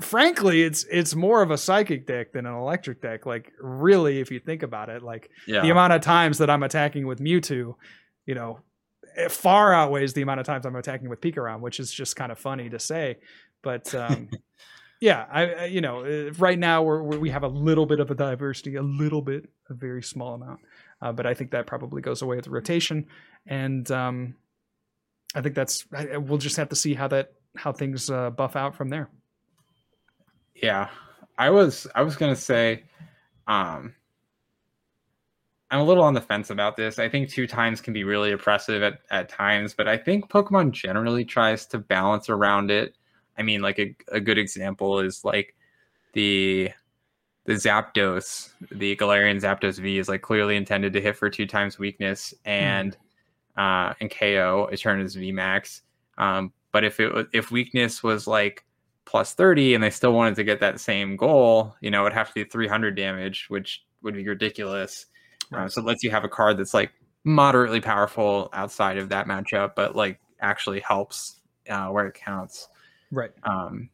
frankly 0.01 0.63
it's 0.63 0.85
it's 0.91 1.15
more 1.15 1.43
of 1.43 1.51
a 1.51 1.59
psychic 1.59 2.07
deck 2.07 2.33
than 2.33 2.47
an 2.47 2.55
electric 2.55 3.03
deck 3.03 3.27
like 3.27 3.51
really 3.61 4.21
if 4.21 4.31
you 4.31 4.39
think 4.39 4.63
about 4.63 4.89
it 4.89 5.03
like 5.03 5.29
Yeah. 5.47 5.63
the 5.63 5.71
amount 5.71 5.93
of 5.93 6.01
times 6.01 6.39
that 6.39 6.49
i'm 6.49 6.63
attacking 6.63 7.05
with 7.07 7.19
mewtwo 7.19 7.75
you 8.25 8.35
know 8.37 8.61
it 9.17 9.33
far 9.33 9.75
outweighs 9.75 10.13
the 10.13 10.23
amount 10.23 10.39
of 10.39 10.47
times 10.47 10.67
i'm 10.67 10.77
attacking 10.77 11.09
with 11.09 11.21
Pikarom 11.21 11.61
which 11.61 11.81
is 11.81 11.91
just 11.93 12.15
kind 12.15 12.31
of 12.31 12.39
funny 12.39 12.71
to 12.71 12.79
say 12.79 13.19
but 13.63 13.95
um 13.95 14.29
yeah 15.01 15.27
i 15.33 15.65
you 15.65 15.81
know 15.81 16.05
uh, 16.05 16.33
right 16.39 16.59
now 16.59 16.83
we're, 16.83 17.03
we're 17.03 17.19
we 17.19 17.31
have 17.31 17.43
a 17.43 17.49
little 17.49 17.87
bit 17.87 18.01
of 18.01 18.11
a 18.11 18.15
diversity 18.15 18.77
a 18.77 18.83
little 18.83 19.23
bit 19.23 19.49
a 19.71 19.75
very 19.75 20.03
small 20.03 20.35
amount 20.35 20.61
uh, 21.03 21.11
but 21.13 21.27
I 21.27 21.35
think 21.35 21.51
that 21.51 21.67
probably 21.67 22.01
goes 22.01 22.23
away 22.23 22.37
with 22.37 22.45
the 22.45 22.53
rotation, 22.53 23.09
and 23.45 23.91
um, 23.91 24.37
I 25.35 25.41
think 25.41 25.57
that's 25.57 25.85
I- 25.93 26.17
we'll 26.17 26.39
just 26.39 26.57
have 26.57 26.69
to 26.69 26.77
see 26.77 26.95
how 26.95 27.09
that 27.09 27.33
how 27.57 27.73
things 27.73 28.09
uh, 28.09 28.31
buff 28.31 28.55
out 28.55 28.77
from 28.77 28.89
there. 28.89 29.11
Yeah, 30.55 30.89
I 31.37 31.51
was 31.51 31.89
I 31.95 32.03
was 32.03 32.15
gonna 32.15 32.37
say, 32.37 32.85
um, 33.49 33.95
I'm 35.73 35.81
a 35.81 35.85
little 35.85 36.05
on 36.05 36.15
the 36.15 36.21
fence 36.21 36.51
about 36.51 36.77
this. 36.77 37.01
I 37.01 37.09
think 37.09 37.29
two 37.29 37.49
times 37.49 37.81
can 37.81 37.93
be 37.93 38.05
really 38.05 38.31
oppressive 38.31 38.81
at 38.85 39.01
at 39.11 39.29
times, 39.29 39.75
but 39.75 39.89
I 39.89 39.97
think 39.97 40.31
Pokemon 40.31 40.71
generally 40.71 41.25
tries 41.25 41.67
to 41.67 41.79
balance 41.79 42.29
around 42.29 42.71
it. 42.71 42.95
I 43.43 43.45
mean, 43.45 43.61
like 43.61 43.81
a 43.81 43.97
a 44.13 44.21
good 44.21 44.39
example 44.39 45.01
is 45.01 45.25
like 45.25 45.57
the 46.13 46.71
the 47.45 47.55
Zapdos, 47.55 48.51
the 48.71 48.95
Galarian 48.95 49.41
Zapdos 49.41 49.81
V 49.81 49.99
is 49.99 50.09
like 50.09 50.23
clearly 50.23 50.55
intended 50.55 50.93
to 50.93 51.01
hit 51.01 51.17
for 51.17 51.29
two 51.29 51.45
times 51.45 51.77
weakness 51.77 52.33
and 52.45 52.97
uh 53.57 53.95
and 54.01 54.09
KO 54.13 54.71
turned 54.77 55.11
V 55.11 55.33
max. 55.33 55.83
Um, 56.19 56.53
but 56.71 56.85
if 56.85 57.01
it 57.01 57.13
was 57.13 57.27
if 57.33 57.51
weakness 57.51 58.05
was 58.05 58.29
like 58.29 58.65
plus 59.07 59.35
30 59.35 59.75
and 59.75 59.83
they 59.83 59.91
still 59.91 60.13
wanted 60.13 60.37
to 60.37 60.45
get 60.45 60.61
that 60.61 60.79
same 60.79 61.17
goal, 61.17 61.75
you 61.81 61.91
know, 61.91 62.03
it'd 62.07 62.17
have 62.17 62.29
to 62.29 62.35
be 62.35 62.45
300 62.45 62.95
damage, 62.95 63.47
which 63.49 63.85
would 64.03 64.15
be 64.15 64.27
ridiculous. 64.27 65.07
Uh, 65.53 65.67
so 65.67 65.81
it 65.81 65.85
lets 65.85 66.05
you 66.05 66.13
have 66.13 66.23
a 66.23 66.29
card 66.29 66.57
that's 66.57 66.75
like 66.75 66.93
moderately 67.25 67.81
powerful 67.81 68.49
outside 68.53 68.99
of 68.99 69.09
that 69.09 69.27
matchup, 69.27 69.73
but 69.75 69.97
like 69.97 70.21
actually 70.41 70.79
helps 70.79 71.41
uh, 71.69 71.89
where 71.89 72.07
it 72.07 72.15
counts. 72.15 72.69
Right. 73.13 73.31
Um, 73.45 73.89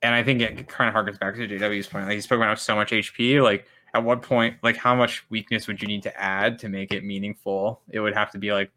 and 0.00 0.14
I 0.14 0.22
think 0.22 0.40
it 0.40 0.68
kind 0.68 0.88
of 0.88 0.94
harkens 0.94 1.18
back 1.18 1.34
to 1.34 1.46
JW's 1.46 1.86
point. 1.86 2.06
Like 2.06 2.14
he 2.14 2.20
spoke 2.22 2.36
about 2.38 2.58
so 2.58 2.74
much 2.74 2.90
HP. 2.92 3.42
Like 3.42 3.66
at 3.92 4.02
what 4.04 4.22
point, 4.22 4.56
like 4.62 4.76
how 4.76 4.94
much 4.94 5.24
weakness 5.30 5.66
would 5.66 5.82
you 5.82 5.88
need 5.88 6.02
to 6.04 6.20
add 6.20 6.58
to 6.60 6.68
make 6.68 6.92
it 6.92 7.04
meaningful? 7.04 7.80
It 7.90 8.00
would 8.00 8.14
have 8.14 8.30
to 8.32 8.38
be 8.38 8.52
like 8.52 8.70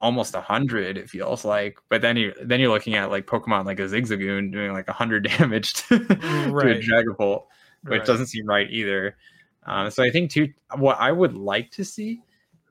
almost 0.00 0.34
a 0.34 0.40
hundred. 0.40 0.98
It 0.98 1.08
feels 1.08 1.44
like, 1.44 1.78
but 1.88 2.02
then 2.02 2.16
you're 2.16 2.32
then 2.42 2.60
you're 2.60 2.70
looking 2.70 2.94
at 2.94 3.10
like 3.10 3.26
Pokemon 3.26 3.64
like 3.64 3.80
a 3.80 3.84
Zigzagoon 3.84 4.52
doing 4.52 4.72
like 4.72 4.88
a 4.88 4.92
hundred 4.92 5.24
damage 5.38 5.72
to, 5.88 5.98
to 5.98 6.14
a 6.48 6.50
Right. 6.50 6.80
Dragapult, 6.82 7.44
which 7.84 7.98
Right. 7.98 8.06
doesn't 8.06 8.26
seem 8.26 8.46
right 8.46 8.68
either. 8.70 9.16
Um, 9.64 9.90
so 9.90 10.02
I 10.04 10.10
think 10.10 10.30
too, 10.30 10.52
what 10.76 10.98
I 11.00 11.10
would 11.12 11.34
like 11.34 11.70
to 11.72 11.84
see 11.84 12.20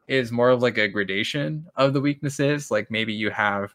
is 0.08 0.32
more 0.32 0.50
of 0.50 0.62
like 0.62 0.78
a 0.78 0.88
gradation 0.88 1.66
of 1.76 1.94
the 1.94 2.02
weaknesses. 2.02 2.70
Like 2.70 2.92
maybe 2.92 3.14
you 3.14 3.32
have 3.32 3.74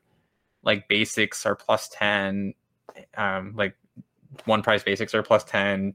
like 0.62 0.88
basics 0.88 1.46
are 1.46 1.54
plus 1.56 1.88
10 1.88 2.54
um 3.16 3.54
like 3.56 3.74
one 4.44 4.62
price 4.62 4.82
basics 4.82 5.14
are 5.14 5.22
plus 5.22 5.42
10 5.44 5.94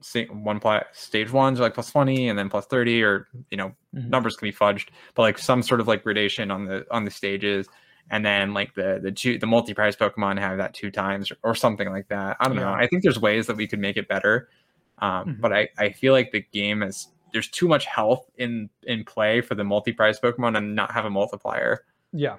sa- 0.00 0.20
one 0.32 0.60
pla- 0.60 0.82
stage 0.92 1.30
ones 1.32 1.60
are 1.60 1.62
like 1.64 1.74
plus 1.74 1.90
20 1.90 2.28
and 2.28 2.38
then 2.38 2.48
plus 2.50 2.66
30 2.66 3.02
or 3.02 3.28
you 3.50 3.56
know 3.56 3.74
Mhm. 3.94 4.08
numbers 4.08 4.36
can 4.36 4.46
be 4.48 4.52
fudged 4.52 4.88
but 5.14 5.22
like 5.22 5.38
some 5.38 5.62
sort 5.62 5.80
of 5.80 5.86
like 5.88 6.02
gradation 6.02 6.50
on 6.50 6.66
the 6.66 6.84
on 6.90 7.04
the 7.04 7.10
stages 7.10 7.66
and 8.10 8.24
then 8.24 8.52
like 8.52 8.74
the 8.74 8.98
the 9.02 9.12
two 9.12 9.38
the 9.38 9.46
multi 9.46 9.72
prize 9.74 9.96
Pokemon 9.96 10.38
have 10.38 10.58
that 10.58 10.74
two 10.74 10.90
times 10.90 11.30
or, 11.30 11.36
or 11.42 11.54
something 11.54 11.88
like 11.90 12.08
that. 12.08 12.36
I 12.38 12.48
don't 12.48 12.56
know. 12.56 12.68
I 12.70 12.86
think 12.86 13.02
there's 13.02 13.18
ways 13.18 13.46
that 13.46 13.56
we 13.56 13.66
could 13.66 13.78
make 13.78 13.96
it 13.96 14.08
better, 14.08 14.50
um, 14.98 15.36
Mhm. 15.36 15.40
but 15.40 15.52
I 15.54 15.68
I 15.78 15.90
feel 15.92 16.12
like 16.12 16.30
the 16.30 16.42
game 16.52 16.82
is 16.82 17.08
there's 17.32 17.48
too 17.48 17.66
much 17.66 17.86
health 17.86 18.28
in 18.36 18.68
in 18.82 19.04
play 19.04 19.40
for 19.40 19.54
the 19.54 19.64
multi 19.64 19.92
prize 19.92 20.20
Pokemon 20.20 20.54
and 20.58 20.74
not 20.74 20.90
have 20.90 21.06
a 21.06 21.10
multiplier. 21.10 21.86
Yeah, 22.12 22.36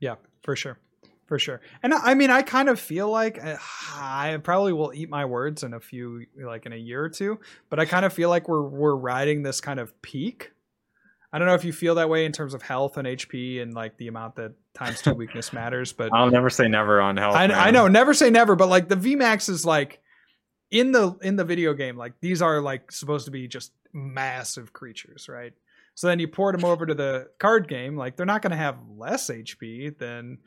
yeah, 0.00 0.16
for 0.42 0.56
sure, 0.56 0.76
for 1.26 1.38
sure. 1.38 1.60
And 1.82 1.92
I 1.92 2.12
I 2.12 2.14
mean, 2.14 2.30
I 2.30 2.42
kind 2.42 2.68
of 2.68 2.80
feel 2.80 3.10
like 3.10 3.42
uh, 3.42 3.56
I 3.94 4.38
probably 4.42 4.72
will 4.72 4.92
eat 4.94 5.10
my 5.10 5.24
words 5.24 5.62
in 5.62 5.74
a 5.74 5.80
few, 5.80 6.26
like 6.40 6.66
in 6.66 6.72
a 6.72 6.76
year 6.76 7.04
or 7.04 7.08
two. 7.08 7.38
But 7.68 7.80
I 7.80 7.84
kind 7.84 8.04
of 8.04 8.12
feel 8.12 8.30
like 8.30 8.48
we're 8.48 8.62
we're 8.62 8.96
riding 8.96 9.42
this 9.42 9.60
kind 9.60 9.80
of 9.80 10.00
peak. 10.02 10.52
I 11.32 11.38
don't 11.38 11.48
know 11.48 11.54
if 11.54 11.64
you 11.64 11.72
feel 11.72 11.96
that 11.96 12.08
way 12.08 12.24
in 12.24 12.32
terms 12.32 12.54
of 12.54 12.62
health 12.62 12.96
and 12.96 13.06
HP 13.06 13.60
and 13.60 13.74
like 13.74 13.98
the 13.98 14.08
amount 14.08 14.36
that 14.36 14.54
times 14.74 15.02
two 15.02 15.12
weakness 15.12 15.52
matters, 15.52 15.92
but 15.92 16.10
I'll 16.14 16.30
never 16.30 16.48
say 16.48 16.68
never 16.68 17.00
on 17.00 17.16
health. 17.16 17.34
I, 17.34 17.46
I 17.46 17.70
know, 17.72 17.88
never 17.88 18.14
say 18.14 18.30
never, 18.30 18.56
but 18.56 18.68
like 18.68 18.88
the 18.88 18.96
VMAX 18.96 19.48
is 19.48 19.66
like 19.66 20.00
in 20.70 20.92
the 20.92 21.16
in 21.22 21.36
the 21.36 21.44
video 21.44 21.74
game, 21.74 21.96
like 21.96 22.14
these 22.20 22.40
are 22.40 22.60
like 22.60 22.90
supposed 22.92 23.26
to 23.26 23.30
be 23.30 23.48
just 23.48 23.72
massive 23.92 24.72
creatures, 24.72 25.28
right? 25.28 25.52
So 25.94 26.06
then 26.08 26.18
you 26.18 26.28
port 26.28 26.54
them 26.54 26.64
over 26.64 26.84
to 26.84 26.94
the 26.94 27.30
card 27.38 27.68
game, 27.68 27.96
like 27.96 28.16
they're 28.16 28.26
not 28.26 28.42
going 28.42 28.50
to 28.50 28.56
have 28.56 28.76
less 28.96 29.30
HP 29.30 29.96
than 29.98 30.38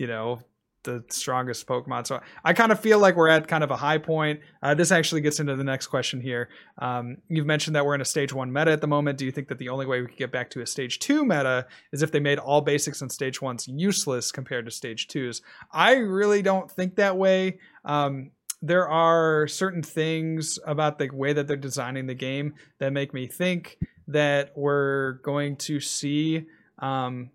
you 0.00 0.06
know 0.06 0.40
the 0.82 1.04
strongest 1.10 1.66
Pokemon. 1.66 2.06
So 2.06 2.20
I 2.44 2.52
kind 2.52 2.72
of 2.72 2.80
feel 2.80 2.98
like 2.98 3.16
we're 3.16 3.28
at 3.28 3.46
kind 3.46 3.62
of 3.62 3.70
a 3.70 3.76
high 3.76 3.98
point. 3.98 4.40
Uh, 4.62 4.74
this 4.74 4.90
actually 4.90 5.20
gets 5.20 5.38
into 5.38 5.54
the 5.54 5.64
next 5.64 5.88
question 5.88 6.20
here. 6.20 6.48
Um, 6.78 7.18
you've 7.28 7.46
mentioned 7.46 7.76
that 7.76 7.84
we're 7.84 7.94
in 7.94 8.00
a 8.00 8.06
stage 8.06 8.32
one 8.32 8.52
meta 8.52 8.70
at 8.70 8.80
the 8.80 8.86
moment. 8.86 9.18
Do 9.18 9.26
you 9.26 9.32
think 9.32 9.48
that 9.48 9.58
the 9.58 9.68
only 9.68 9.86
way 9.86 10.00
we 10.00 10.06
could 10.06 10.16
get 10.16 10.32
back 10.32 10.48
to 10.50 10.62
a 10.62 10.66
stage 10.66 10.98
two 10.98 11.24
meta 11.24 11.66
is 11.92 12.02
if 12.02 12.12
they 12.12 12.20
made 12.20 12.38
all 12.38 12.62
basics 12.62 13.02
in 13.02 13.10
stage 13.10 13.42
ones 13.42 13.68
useless 13.68 14.32
compared 14.32 14.64
to 14.64 14.70
stage 14.70 15.08
twos? 15.08 15.42
I 15.70 15.96
really 15.96 16.42
don't 16.42 16.70
think 16.70 16.96
that 16.96 17.16
way. 17.16 17.58
Um, 17.84 18.30
there 18.62 18.88
are 18.88 19.46
certain 19.48 19.82
things 19.82 20.58
about 20.66 20.98
the 20.98 21.10
way 21.10 21.32
that 21.32 21.46
they're 21.46 21.56
designing 21.56 22.06
the 22.06 22.14
game 22.14 22.54
that 22.78 22.92
make 22.92 23.14
me 23.14 23.26
think 23.26 23.78
that 24.08 24.52
we're 24.56 25.12
going 25.22 25.56
to 25.56 25.80
see 25.80 26.46
um, 26.78 27.30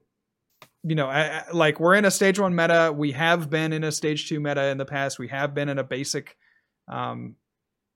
you 0.88 0.94
know, 0.94 1.42
like 1.52 1.80
we're 1.80 1.96
in 1.96 2.06
a 2.06 2.12
stage 2.12 2.38
one 2.38 2.56
meta. 2.56 2.94
We 2.96 3.12
have 3.14 3.50
been 3.50 3.74
in 3.74 3.84
a 3.84 3.92
stage 3.92 4.30
two 4.30 4.40
meta 4.40 4.66
in 4.68 4.78
the 4.78 4.86
past. 4.86 5.18
We 5.18 5.28
have 5.30 5.56
been 5.56 5.68
in 5.68 5.80
a 5.80 5.84
basic, 5.84 6.38
um, 6.88 7.36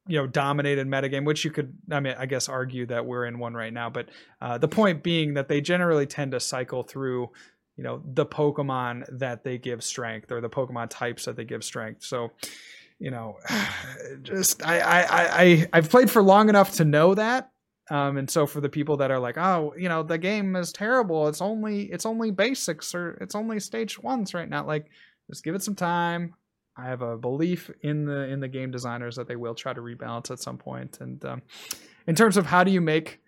you 0.08 0.18
know, 0.18 0.26
dominated 0.26 0.88
meta 0.88 1.08
game, 1.08 1.24
which 1.24 1.46
you 1.46 1.52
could, 1.52 1.72
I 1.92 2.00
mean, 2.00 2.16
I 2.18 2.26
guess 2.26 2.50
argue 2.50 2.88
that 2.88 3.06
we're 3.06 3.26
in 3.26 3.38
one 3.38 3.54
right 3.54 3.72
now. 3.72 3.92
But 3.92 4.10
uh, 4.42 4.58
the 4.58 4.68
point 4.68 5.04
being 5.04 5.36
that 5.36 5.48
they 5.48 5.62
generally 5.62 6.08
tend 6.08 6.32
to 6.32 6.40
cycle 6.40 6.82
through, 6.82 7.30
you 7.78 7.84
know, 7.84 8.02
the 8.04 8.26
Pokemon 8.26 9.20
that 9.20 9.44
they 9.44 9.60
give 9.60 9.84
strength 9.84 10.32
or 10.32 10.42
the 10.42 10.50
Pokemon 10.50 10.90
types 10.90 11.26
that 11.26 11.36
they 11.36 11.46
give 11.46 11.64
strength. 11.64 12.04
So, 12.04 12.32
you 12.98 13.12
know, 13.12 13.38
just 14.24 14.66
I 14.66 14.80
I 14.80 15.42
I- 15.44 15.68
I've 15.74 15.90
played 15.92 16.10
for 16.10 16.24
long 16.24 16.50
enough 16.50 16.74
to 16.78 16.86
know 16.86 17.14
that. 17.14 17.52
Um, 17.90 18.18
and 18.18 18.30
so 18.30 18.46
for 18.46 18.62
the 18.62 18.70
people 18.70 18.98
that 18.98 19.12
are 19.12 19.20
like, 19.20 19.38
oh, 19.38 19.74
you 19.78 19.90
know, 19.90 20.04
the 20.04 20.18
game 20.18 20.56
is 20.56 20.72
terrible. 20.72 21.28
It's 21.28 21.42
only 21.42 21.84
it's 21.92 22.06
only 22.06 22.32
basics 22.32 22.94
or 22.94 23.18
it's 23.22 23.36
only 23.36 23.60
stage 23.60 23.98
ones 23.98 24.34
right 24.34 24.48
now. 24.48 24.66
Like, 24.66 24.90
just 25.28 25.44
give 25.44 25.56
it 25.56 25.64
some 25.64 25.76
time. 25.76 26.36
I 26.78 26.86
have 26.86 27.02
a 27.02 27.18
belief 27.18 27.70
in 27.82 28.06
the 28.06 28.28
in 28.28 28.40
the 28.40 28.48
game 28.48 28.72
designers 28.72 29.16
that 29.16 29.28
they 29.28 29.36
will 29.36 29.56
try 29.56 29.74
to 29.74 29.82
rebalance 29.82 30.32
at 30.32 30.40
some 30.40 30.58
point. 30.58 31.00
And 31.02 31.24
um, 31.26 31.42
in 32.08 32.16
terms 32.16 32.38
of 32.38 32.46
how 32.46 32.64
do 32.64 32.72
you 32.72 32.82
make 32.82 33.20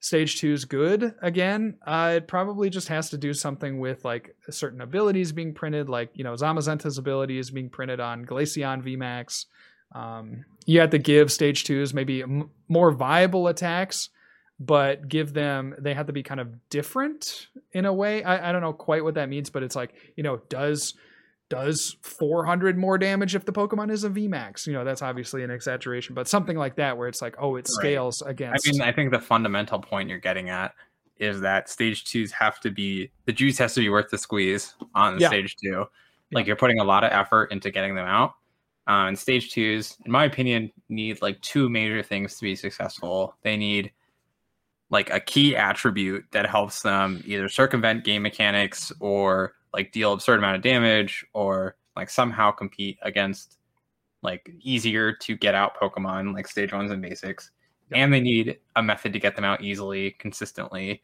stage 0.00 0.40
twos 0.40 0.64
good 0.64 1.14
again, 1.22 1.78
uh, 1.86 2.14
it 2.16 2.28
probably 2.28 2.68
just 2.68 2.88
has 2.88 3.10
to 3.10 3.18
do 3.18 3.32
something 3.32 3.78
with 3.78 4.04
like 4.04 4.36
certain 4.50 4.80
abilities 4.80 5.32
being 5.32 5.54
printed, 5.54 5.88
like 5.88 6.10
you 6.14 6.22
know 6.22 6.34
Zamazenta's 6.34 6.98
ability 6.98 7.38
is 7.38 7.50
being 7.50 7.70
printed 7.70 7.98
on 7.98 8.26
Glaceon 8.26 8.82
VMAX. 8.84 9.46
Um, 9.94 10.44
you 10.66 10.80
have 10.80 10.90
to 10.90 10.98
give 10.98 11.30
stage 11.32 11.64
twos 11.64 11.92
maybe 11.92 12.22
m- 12.22 12.50
more 12.68 12.90
viable 12.92 13.48
attacks, 13.48 14.08
but 14.60 15.08
give 15.08 15.32
them 15.34 15.74
they 15.78 15.92
have 15.94 16.06
to 16.06 16.12
be 16.12 16.22
kind 16.22 16.40
of 16.40 16.48
different 16.70 17.48
in 17.72 17.84
a 17.84 17.92
way. 17.92 18.22
I, 18.22 18.48
I 18.48 18.52
don't 18.52 18.62
know 18.62 18.72
quite 18.72 19.04
what 19.04 19.14
that 19.14 19.28
means, 19.28 19.50
but 19.50 19.62
it's 19.62 19.76
like 19.76 19.94
you 20.16 20.22
know 20.22 20.38
does 20.48 20.94
does 21.48 21.96
400 22.00 22.78
more 22.78 22.96
damage 22.96 23.34
if 23.34 23.44
the 23.44 23.52
Pokemon 23.52 23.90
is 23.90 24.04
a 24.04 24.08
VMAX? 24.10 24.66
You 24.66 24.72
know 24.72 24.84
that's 24.84 25.02
obviously 25.02 25.42
an 25.42 25.50
exaggeration, 25.50 26.14
but 26.14 26.26
something 26.28 26.56
like 26.56 26.76
that 26.76 26.96
where 26.96 27.08
it's 27.08 27.20
like 27.20 27.34
oh 27.38 27.56
it 27.56 27.58
Right. 27.58 27.66
scales 27.68 28.22
I 28.22 28.32
mean, 28.32 28.80
I 28.80 28.92
think 28.92 29.10
the 29.10 29.20
fundamental 29.20 29.78
point 29.80 30.08
you're 30.08 30.18
getting 30.18 30.48
at 30.48 30.74
is 31.18 31.40
that 31.42 31.68
stage 31.68 32.04
twos 32.04 32.32
have 32.32 32.58
to 32.60 32.70
be 32.70 33.10
the 33.26 33.32
juice 33.32 33.58
has 33.58 33.74
to 33.74 33.80
be 33.80 33.88
worth 33.90 34.10
the 34.10 34.18
squeeze 34.18 34.74
on 34.94 35.18
Yeah. 35.20 35.28
stage 35.28 35.56
two. 35.62 35.84
Like 36.32 36.44
Yeah. 36.44 36.48
you're 36.48 36.56
putting 36.56 36.78
a 36.78 36.84
lot 36.84 37.04
of 37.04 37.12
effort 37.12 37.52
into 37.52 37.70
getting 37.70 37.94
them 37.94 38.06
out. 38.06 38.34
Uh, 38.88 39.06
and 39.06 39.18
stage 39.18 39.52
twos, 39.52 39.96
in 40.04 40.10
my 40.10 40.24
opinion, 40.24 40.72
need 40.88 41.22
like 41.22 41.40
two 41.40 41.68
major 41.68 42.02
things 42.02 42.36
to 42.36 42.42
be 42.42 42.56
successful. 42.56 43.36
They 43.42 43.56
need 43.56 43.92
like 44.90 45.10
a 45.10 45.20
key 45.20 45.56
attribute 45.56 46.24
that 46.32 46.46
helps 46.46 46.82
them 46.82 47.22
either 47.24 47.48
circumvent 47.48 48.04
game 48.04 48.22
mechanics 48.22 48.92
or 49.00 49.54
like 49.72 49.92
deal 49.92 50.12
absurd 50.12 50.38
amount 50.38 50.56
of 50.56 50.62
damage 50.62 51.24
or 51.32 51.76
like 51.96 52.10
somehow 52.10 52.50
compete 52.50 52.98
against 53.02 53.58
like 54.22 54.50
easier 54.60 55.12
to 55.12 55.36
get 55.36 55.54
out 55.54 55.76
Pokemon 55.80 56.34
like 56.34 56.46
stage 56.46 56.72
ones 56.72 56.90
and 56.90 57.00
basics. 57.00 57.50
Yeah. 57.90 57.98
And 57.98 58.12
they 58.12 58.20
need 58.20 58.58
a 58.76 58.82
method 58.82 59.12
to 59.12 59.18
get 59.18 59.36
them 59.36 59.44
out 59.44 59.62
easily, 59.62 60.12
consistently. 60.12 61.02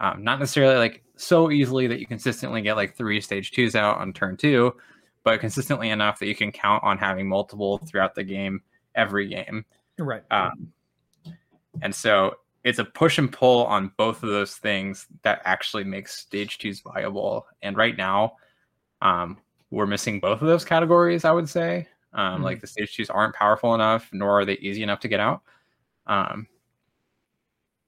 Um, 0.00 0.24
not 0.24 0.38
necessarily 0.38 0.76
like 0.76 1.02
so 1.16 1.50
easily 1.50 1.86
that 1.86 2.00
you 2.00 2.06
consistently 2.06 2.62
get 2.62 2.76
like 2.76 2.96
three 2.96 3.20
stage 3.20 3.52
twos 3.52 3.74
out 3.74 3.98
on 3.98 4.12
turn 4.12 4.36
two, 4.36 4.74
but 5.22 5.40
consistently 5.40 5.90
enough 5.90 6.18
that 6.18 6.26
you 6.26 6.34
can 6.34 6.52
count 6.52 6.82
on 6.84 6.98
having 6.98 7.28
multiple 7.28 7.78
throughout 7.78 8.14
the 8.14 8.24
game, 8.24 8.62
every 8.94 9.28
game. 9.28 9.64
right. 9.98 10.22
Um, 10.30 10.72
and 11.82 11.94
so 11.94 12.36
it's 12.64 12.78
a 12.78 12.84
push 12.84 13.18
and 13.18 13.32
pull 13.32 13.64
on 13.66 13.92
both 13.96 14.22
of 14.22 14.28
those 14.28 14.56
things 14.56 15.06
that 15.22 15.40
actually 15.44 15.84
makes 15.84 16.14
stage 16.14 16.58
twos 16.58 16.80
viable. 16.80 17.46
And 17.62 17.76
right 17.76 17.96
now, 17.96 18.36
um, 19.00 19.38
we're 19.70 19.86
missing 19.86 20.20
both 20.20 20.42
of 20.42 20.48
those 20.48 20.64
categories, 20.64 21.24
I 21.24 21.30
would 21.32 21.48
say. 21.48 21.88
Um, 22.12 22.40
Mhm. 22.40 22.44
Like 22.44 22.60
the 22.60 22.66
stage 22.66 22.94
twos 22.96 23.08
aren't 23.08 23.34
powerful 23.34 23.74
enough, 23.74 24.08
nor 24.12 24.40
are 24.40 24.44
they 24.44 24.54
easy 24.54 24.82
enough 24.82 25.00
to 25.00 25.08
get 25.08 25.20
out. 25.20 25.42
Um, 26.06 26.48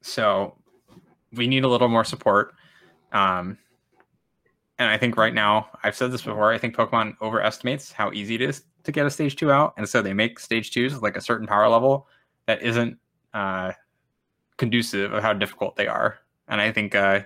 so 0.00 0.56
we 1.32 1.46
need 1.46 1.64
a 1.64 1.68
little 1.68 1.88
more 1.88 2.04
support. 2.04 2.54
Um, 3.12 3.58
and 4.82 4.90
I 4.90 4.98
think 4.98 5.16
right 5.16 5.34
now, 5.34 5.68
I've 5.82 5.96
said 5.96 6.12
this 6.12 6.22
before, 6.22 6.52
I 6.52 6.58
think 6.58 6.74
Pokemon 6.74 7.16
overestimates 7.20 7.92
how 7.92 8.10
easy 8.12 8.34
it 8.34 8.40
is 8.40 8.64
to 8.84 8.92
get 8.92 9.06
a 9.06 9.10
stage 9.10 9.36
two 9.36 9.52
out. 9.52 9.74
And 9.76 9.88
so 9.88 10.02
they 10.02 10.12
make 10.12 10.38
stage 10.38 10.72
twos 10.72 11.00
like 11.00 11.16
a 11.16 11.20
certain 11.20 11.46
power 11.46 11.68
level 11.68 12.08
that 12.46 12.62
isn't 12.62 12.98
uh, 13.32 13.72
conducive 14.56 15.12
of 15.12 15.22
how 15.22 15.32
difficult 15.32 15.76
they 15.76 15.86
are. 15.86 16.18
And 16.48 16.60
I 16.60 16.72
think 16.72 16.94
uh, 16.94 17.20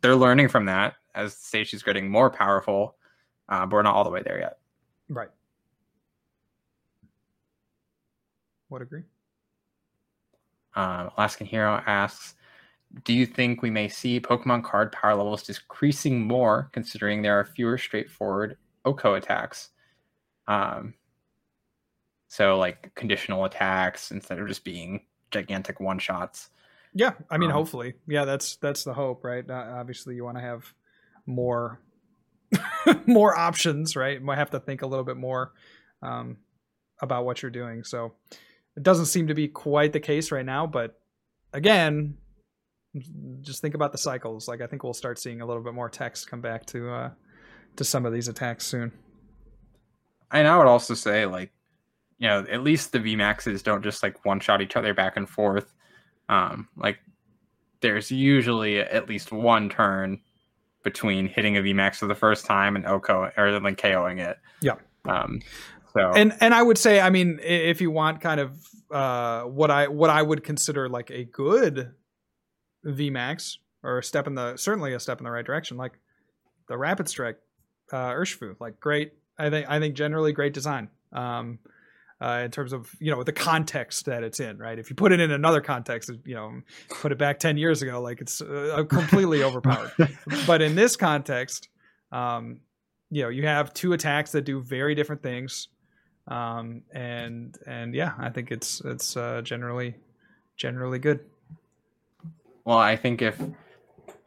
they're 0.00 0.16
learning 0.16 0.48
from 0.48 0.66
that 0.66 0.94
as 1.14 1.36
stage 1.36 1.70
two 1.70 1.76
is 1.76 1.82
getting 1.82 2.08
more 2.08 2.30
powerful, 2.30 2.96
uh, 3.48 3.66
but 3.66 3.72
we're 3.72 3.82
not 3.82 3.94
all 3.94 4.04
the 4.04 4.10
way 4.10 4.22
there 4.22 4.38
yet. 4.38 4.58
Right. 5.08 5.30
Would 8.70 8.82
agree. 8.82 9.02
Um, 10.76 11.10
Alaskan 11.16 11.46
Hero 11.46 11.82
asks, 11.86 12.34
do 13.02 13.12
you 13.12 13.26
think 13.26 13.62
we 13.62 13.70
may 13.70 13.88
see 13.88 14.20
Pokemon 14.20 14.62
card 14.62 14.92
power 14.92 15.14
levels 15.14 15.42
decreasing 15.42 16.20
more, 16.22 16.70
considering 16.72 17.22
there 17.22 17.38
are 17.38 17.44
fewer 17.44 17.76
straightforward 17.76 18.56
OHKO 18.84 19.16
attacks? 19.16 19.70
Um, 20.46 20.94
so 22.28 22.58
like 22.58 22.94
conditional 22.94 23.44
attacks 23.44 24.10
instead 24.10 24.38
of 24.38 24.46
just 24.46 24.64
being 24.64 25.00
gigantic 25.30 25.80
one 25.80 25.98
shots. 25.98 26.50
Yeah, 26.94 27.12
I 27.30 27.38
mean, 27.38 27.50
Um, 27.50 27.56
hopefully, 27.56 27.94
yeah. 28.06 28.24
That's 28.24 28.56
that's 28.56 28.84
the 28.84 28.94
hope, 28.94 29.24
right? 29.24 29.48
Uh, 29.48 29.72
obviously, 29.74 30.14
you 30.14 30.24
want 30.24 30.36
to 30.36 30.42
have 30.42 30.72
more 31.26 31.80
more 33.06 33.36
options, 33.36 33.96
right? 33.96 34.20
You 34.20 34.24
might 34.24 34.38
have 34.38 34.50
to 34.50 34.60
think 34.60 34.82
a 34.82 34.86
little 34.86 35.04
bit 35.04 35.16
more 35.16 35.52
um, 36.02 36.36
about 37.00 37.24
what 37.24 37.42
you're 37.42 37.50
doing. 37.50 37.82
So 37.82 38.14
it 38.76 38.82
doesn't 38.82 39.06
seem 39.06 39.26
to 39.28 39.34
be 39.34 39.48
quite 39.48 39.92
the 39.92 40.00
case 40.00 40.30
right 40.30 40.44
now, 40.44 40.66
but 40.66 41.00
again, 41.52 42.16
just 43.40 43.60
think 43.60 43.74
about 43.74 43.92
the 43.92 43.98
cycles. 43.98 44.48
Like 44.48 44.60
I 44.60 44.66
think 44.66 44.84
we'll 44.84 44.94
start 44.94 45.18
seeing 45.18 45.40
a 45.40 45.46
little 45.46 45.62
bit 45.62 45.74
more 45.74 45.88
text 45.88 46.28
come 46.28 46.40
back 46.40 46.66
to 46.66 46.90
uh, 46.90 47.10
to 47.76 47.84
some 47.84 48.06
of 48.06 48.12
these 48.12 48.28
attacks 48.28 48.66
soon. 48.66 48.92
And 50.30 50.48
I 50.48 50.58
would 50.58 50.66
also 50.66 50.94
say, 50.94 51.26
like, 51.26 51.52
you 52.18 52.28
know, 52.28 52.44
at 52.50 52.62
least 52.62 52.92
the 52.92 52.98
VMAXs 52.98 53.62
don't 53.62 53.82
just 53.82 54.02
like 54.02 54.24
one 54.24 54.40
shot 54.40 54.60
each 54.62 54.76
other 54.76 54.94
back 54.94 55.16
and 55.16 55.28
forth. 55.28 55.72
Um, 56.28 56.68
like, 56.76 56.98
there's 57.80 58.10
usually 58.10 58.80
at 58.80 59.08
least 59.08 59.30
one 59.30 59.68
turn 59.68 60.20
between 60.82 61.28
hitting 61.28 61.56
a 61.56 61.60
VMAX 61.60 61.96
for 61.96 62.06
the 62.06 62.14
first 62.14 62.46
time 62.46 62.76
and 62.76 62.84
OHKO 62.84 63.36
or 63.38 63.60
like 63.60 63.76
KOing 63.76 64.20
it. 64.20 64.38
Yeah. 64.60 64.74
Um, 65.04 65.40
so 65.92 66.10
and 66.14 66.34
and 66.40 66.54
I 66.54 66.62
would 66.62 66.78
say, 66.78 67.00
I 67.00 67.10
mean, 67.10 67.38
if 67.42 67.80
you 67.80 67.90
want 67.90 68.20
kind 68.20 68.40
of 68.40 68.58
uh, 68.90 69.42
what 69.42 69.70
I 69.70 69.88
what 69.88 70.10
I 70.10 70.22
would 70.22 70.42
consider 70.42 70.88
like 70.88 71.10
a 71.10 71.24
good 71.24 71.92
VMAX 72.84 73.58
or 73.82 73.98
a 73.98 74.02
step 74.02 74.26
in 74.26 74.34
the 74.34 74.56
certainly 74.56 74.94
a 74.94 75.00
step 75.00 75.18
in 75.18 75.24
the 75.24 75.30
right 75.30 75.44
direction, 75.44 75.76
like 75.76 75.98
the 76.68 76.76
Rapid 76.76 77.08
Strike 77.08 77.38
uh, 77.92 78.10
Urshifu. 78.10 78.56
Like 78.60 78.80
great, 78.80 79.12
I 79.38 79.50
think 79.50 79.66
I 79.68 79.78
think 79.78 79.94
generally 79.94 80.32
great 80.32 80.54
design. 80.54 80.88
Um, 81.12 81.58
uh, 82.20 82.42
in 82.44 82.50
terms 82.50 82.72
of 82.72 82.90
you 83.00 83.10
know 83.10 83.22
the 83.22 83.32
context 83.32 84.06
that 84.06 84.22
it's 84.22 84.40
in, 84.40 84.58
right? 84.58 84.78
If 84.78 84.88
you 84.88 84.96
put 84.96 85.12
it 85.12 85.20
in 85.20 85.30
another 85.30 85.60
context, 85.60 86.10
you 86.24 86.34
know, 86.34 86.60
put 86.88 87.12
it 87.12 87.18
back 87.18 87.38
ten 87.38 87.56
years 87.56 87.82
ago, 87.82 88.00
like 88.00 88.20
it's 88.20 88.40
uh, 88.40 88.84
completely 88.88 89.42
overpowered. 89.44 89.92
But 90.46 90.62
in 90.62 90.74
this 90.74 90.96
context, 90.96 91.68
um, 92.12 92.60
you 93.10 93.22
know, 93.22 93.28
you 93.28 93.46
have 93.46 93.74
two 93.74 93.92
attacks 93.92 94.32
that 94.32 94.42
do 94.42 94.62
very 94.62 94.94
different 94.94 95.22
things, 95.22 95.68
um, 96.28 96.82
and 96.92 97.58
and 97.66 97.94
yeah, 97.94 98.12
I 98.18 98.30
think 98.30 98.50
it's 98.50 98.80
it's 98.84 99.16
uh, 99.16 99.42
generally 99.42 99.96
generally 100.56 100.98
good. 100.98 101.20
Well, 102.64 102.78
I 102.78 102.96
think 102.96 103.22
if 103.22 103.40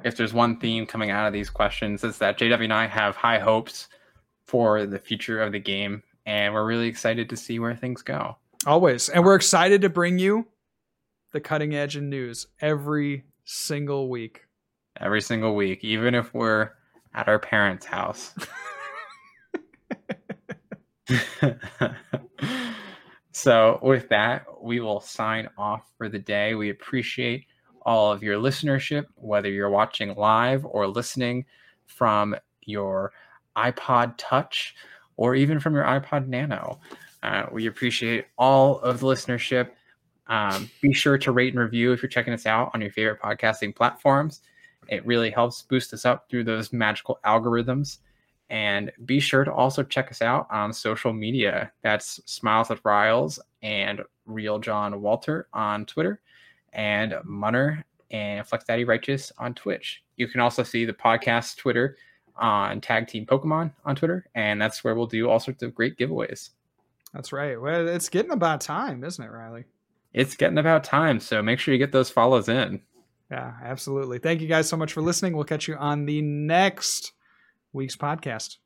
if 0.03 0.15
there's 0.15 0.33
one 0.33 0.59
theme 0.59 0.85
coming 0.85 1.09
out 1.09 1.25
of 1.27 1.33
these 1.33 1.49
questions, 1.49 2.03
is 2.03 2.19
that 2.19 2.37
JW 2.37 2.65
and 2.65 2.73
I 2.73 2.87
have 2.87 3.15
high 3.15 3.39
hopes 3.39 3.87
for 4.45 4.85
the 4.85 4.99
future 4.99 5.41
of 5.41 5.51
the 5.51 5.59
game, 5.59 6.03
and 6.25 6.53
we're 6.53 6.65
really 6.65 6.87
excited 6.87 7.29
to 7.29 7.37
see 7.37 7.59
where 7.59 7.75
things 7.75 8.01
go. 8.01 8.37
Always, 8.65 9.09
and 9.09 9.23
we're 9.23 9.35
excited 9.35 9.81
to 9.81 9.89
bring 9.89 10.19
you 10.19 10.47
the 11.33 11.39
cutting 11.39 11.75
edge 11.75 11.97
in 11.97 12.09
news 12.09 12.47
every 12.61 13.25
single 13.43 14.09
week. 14.09 14.43
Every 14.99 15.21
single 15.21 15.55
week, 15.55 15.83
even 15.83 16.15
if 16.15 16.33
we're 16.33 16.71
at 17.13 17.27
our 17.27 17.39
parents' 17.39 17.85
house. 17.85 18.33
so, 23.31 23.79
with 23.81 24.09
that, 24.09 24.45
we 24.61 24.79
will 24.79 24.99
sign 24.99 25.47
off 25.57 25.89
for 25.97 26.09
the 26.09 26.19
day. 26.19 26.55
We 26.55 26.69
appreciate 26.69 27.45
all 27.87 28.11
of 28.11 28.21
your 28.21 28.35
listenership, 28.35 29.05
whether 29.15 29.49
you're 29.49 29.69
watching 29.69 30.13
live 30.15 30.65
or 30.65 30.85
listening 30.87 31.45
from 31.85 32.35
your 32.65 33.13
iPod 33.55 34.13
Touch 34.17 34.75
or 35.15 35.35
even 35.35 35.57
from 35.57 35.73
your 35.73 35.85
iPod 35.85 36.27
Nano. 36.27 36.81
Uh, 37.23 37.45
we 37.49 37.65
appreciate 37.65 38.25
all 38.37 38.79
of 38.79 38.99
the 38.99 39.07
listenership. 39.07 39.69
Um, 40.27 40.69
be 40.81 40.93
sure 40.93 41.17
to 41.17 41.31
rate 41.31 41.53
and 41.53 41.61
review 41.61 41.93
if 41.93 42.03
you're 42.03 42.09
checking 42.09 42.33
us 42.33 42.45
out 42.45 42.71
on 42.73 42.81
your 42.81 42.91
favorite 42.91 43.21
podcasting 43.21 43.73
platforms. 43.73 44.41
It 44.89 45.05
really 45.05 45.31
helps 45.31 45.61
boost 45.61 45.93
us 45.93 46.03
up 46.03 46.29
through 46.29 46.43
those 46.43 46.73
magical 46.73 47.19
algorithms. 47.25 47.99
And 48.49 48.91
be 49.05 49.21
sure 49.21 49.45
to 49.45 49.53
also 49.53 49.81
check 49.81 50.11
us 50.11 50.21
out 50.21 50.47
on 50.51 50.73
social 50.73 51.13
media. 51.13 51.71
That's 51.83 52.19
Smiles 52.25 52.69
at 52.69 52.81
Riles 52.83 53.39
and 53.61 54.01
Real 54.25 54.59
John 54.59 55.01
Walter 55.01 55.47
on 55.53 55.85
Twitter 55.85 56.19
and 56.73 57.15
Munner 57.23 57.83
and 58.11 58.45
Flex 58.45 58.65
Daddy 58.65 58.83
Righteous 58.83 59.31
on 59.37 59.53
Twitch. 59.53 60.03
You 60.15 60.27
can 60.27 60.41
also 60.41 60.63
see 60.63 60.85
the 60.85 60.93
podcast 60.93 61.57
Twitter 61.57 61.97
on 62.35 62.81
Tag 62.81 63.07
Team 63.07 63.25
Pokemon 63.25 63.71
on 63.85 63.95
Twitter, 63.95 64.27
and 64.35 64.61
that's 64.61 64.83
where 64.83 64.95
we'll 64.95 65.07
do 65.07 65.29
all 65.29 65.39
sorts 65.39 65.63
of 65.63 65.75
great 65.75 65.97
giveaways. 65.97 66.49
That's 67.13 67.31
right. 67.31 67.59
Well, 67.59 67.87
it's 67.87 68.09
getting 68.09 68.31
about 68.31 68.61
time, 68.61 69.03
isn't 69.03 69.23
it, 69.23 69.31
Riley? 69.31 69.65
It's 70.13 70.35
getting 70.35 70.57
about 70.57 70.83
time, 70.83 71.19
so 71.19 71.41
make 71.41 71.59
sure 71.59 71.73
you 71.73 71.79
get 71.79 71.91
those 71.91 72.09
follows 72.09 72.49
in. 72.49 72.81
Yeah, 73.31 73.53
absolutely. 73.63 74.19
Thank 74.19 74.41
you 74.41 74.47
guys 74.47 74.69
so 74.69 74.77
much 74.77 74.93
for 74.93 75.01
listening. 75.01 75.35
We'll 75.35 75.43
catch 75.43 75.67
you 75.67 75.75
on 75.75 76.05
the 76.05 76.21
next 76.21 77.13
week's 77.73 77.95
podcast. 77.95 78.57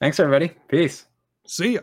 Thanks, 0.00 0.20
everybody. 0.20 0.52
Peace. 0.68 1.06
See 1.46 1.74
ya. 1.74 1.80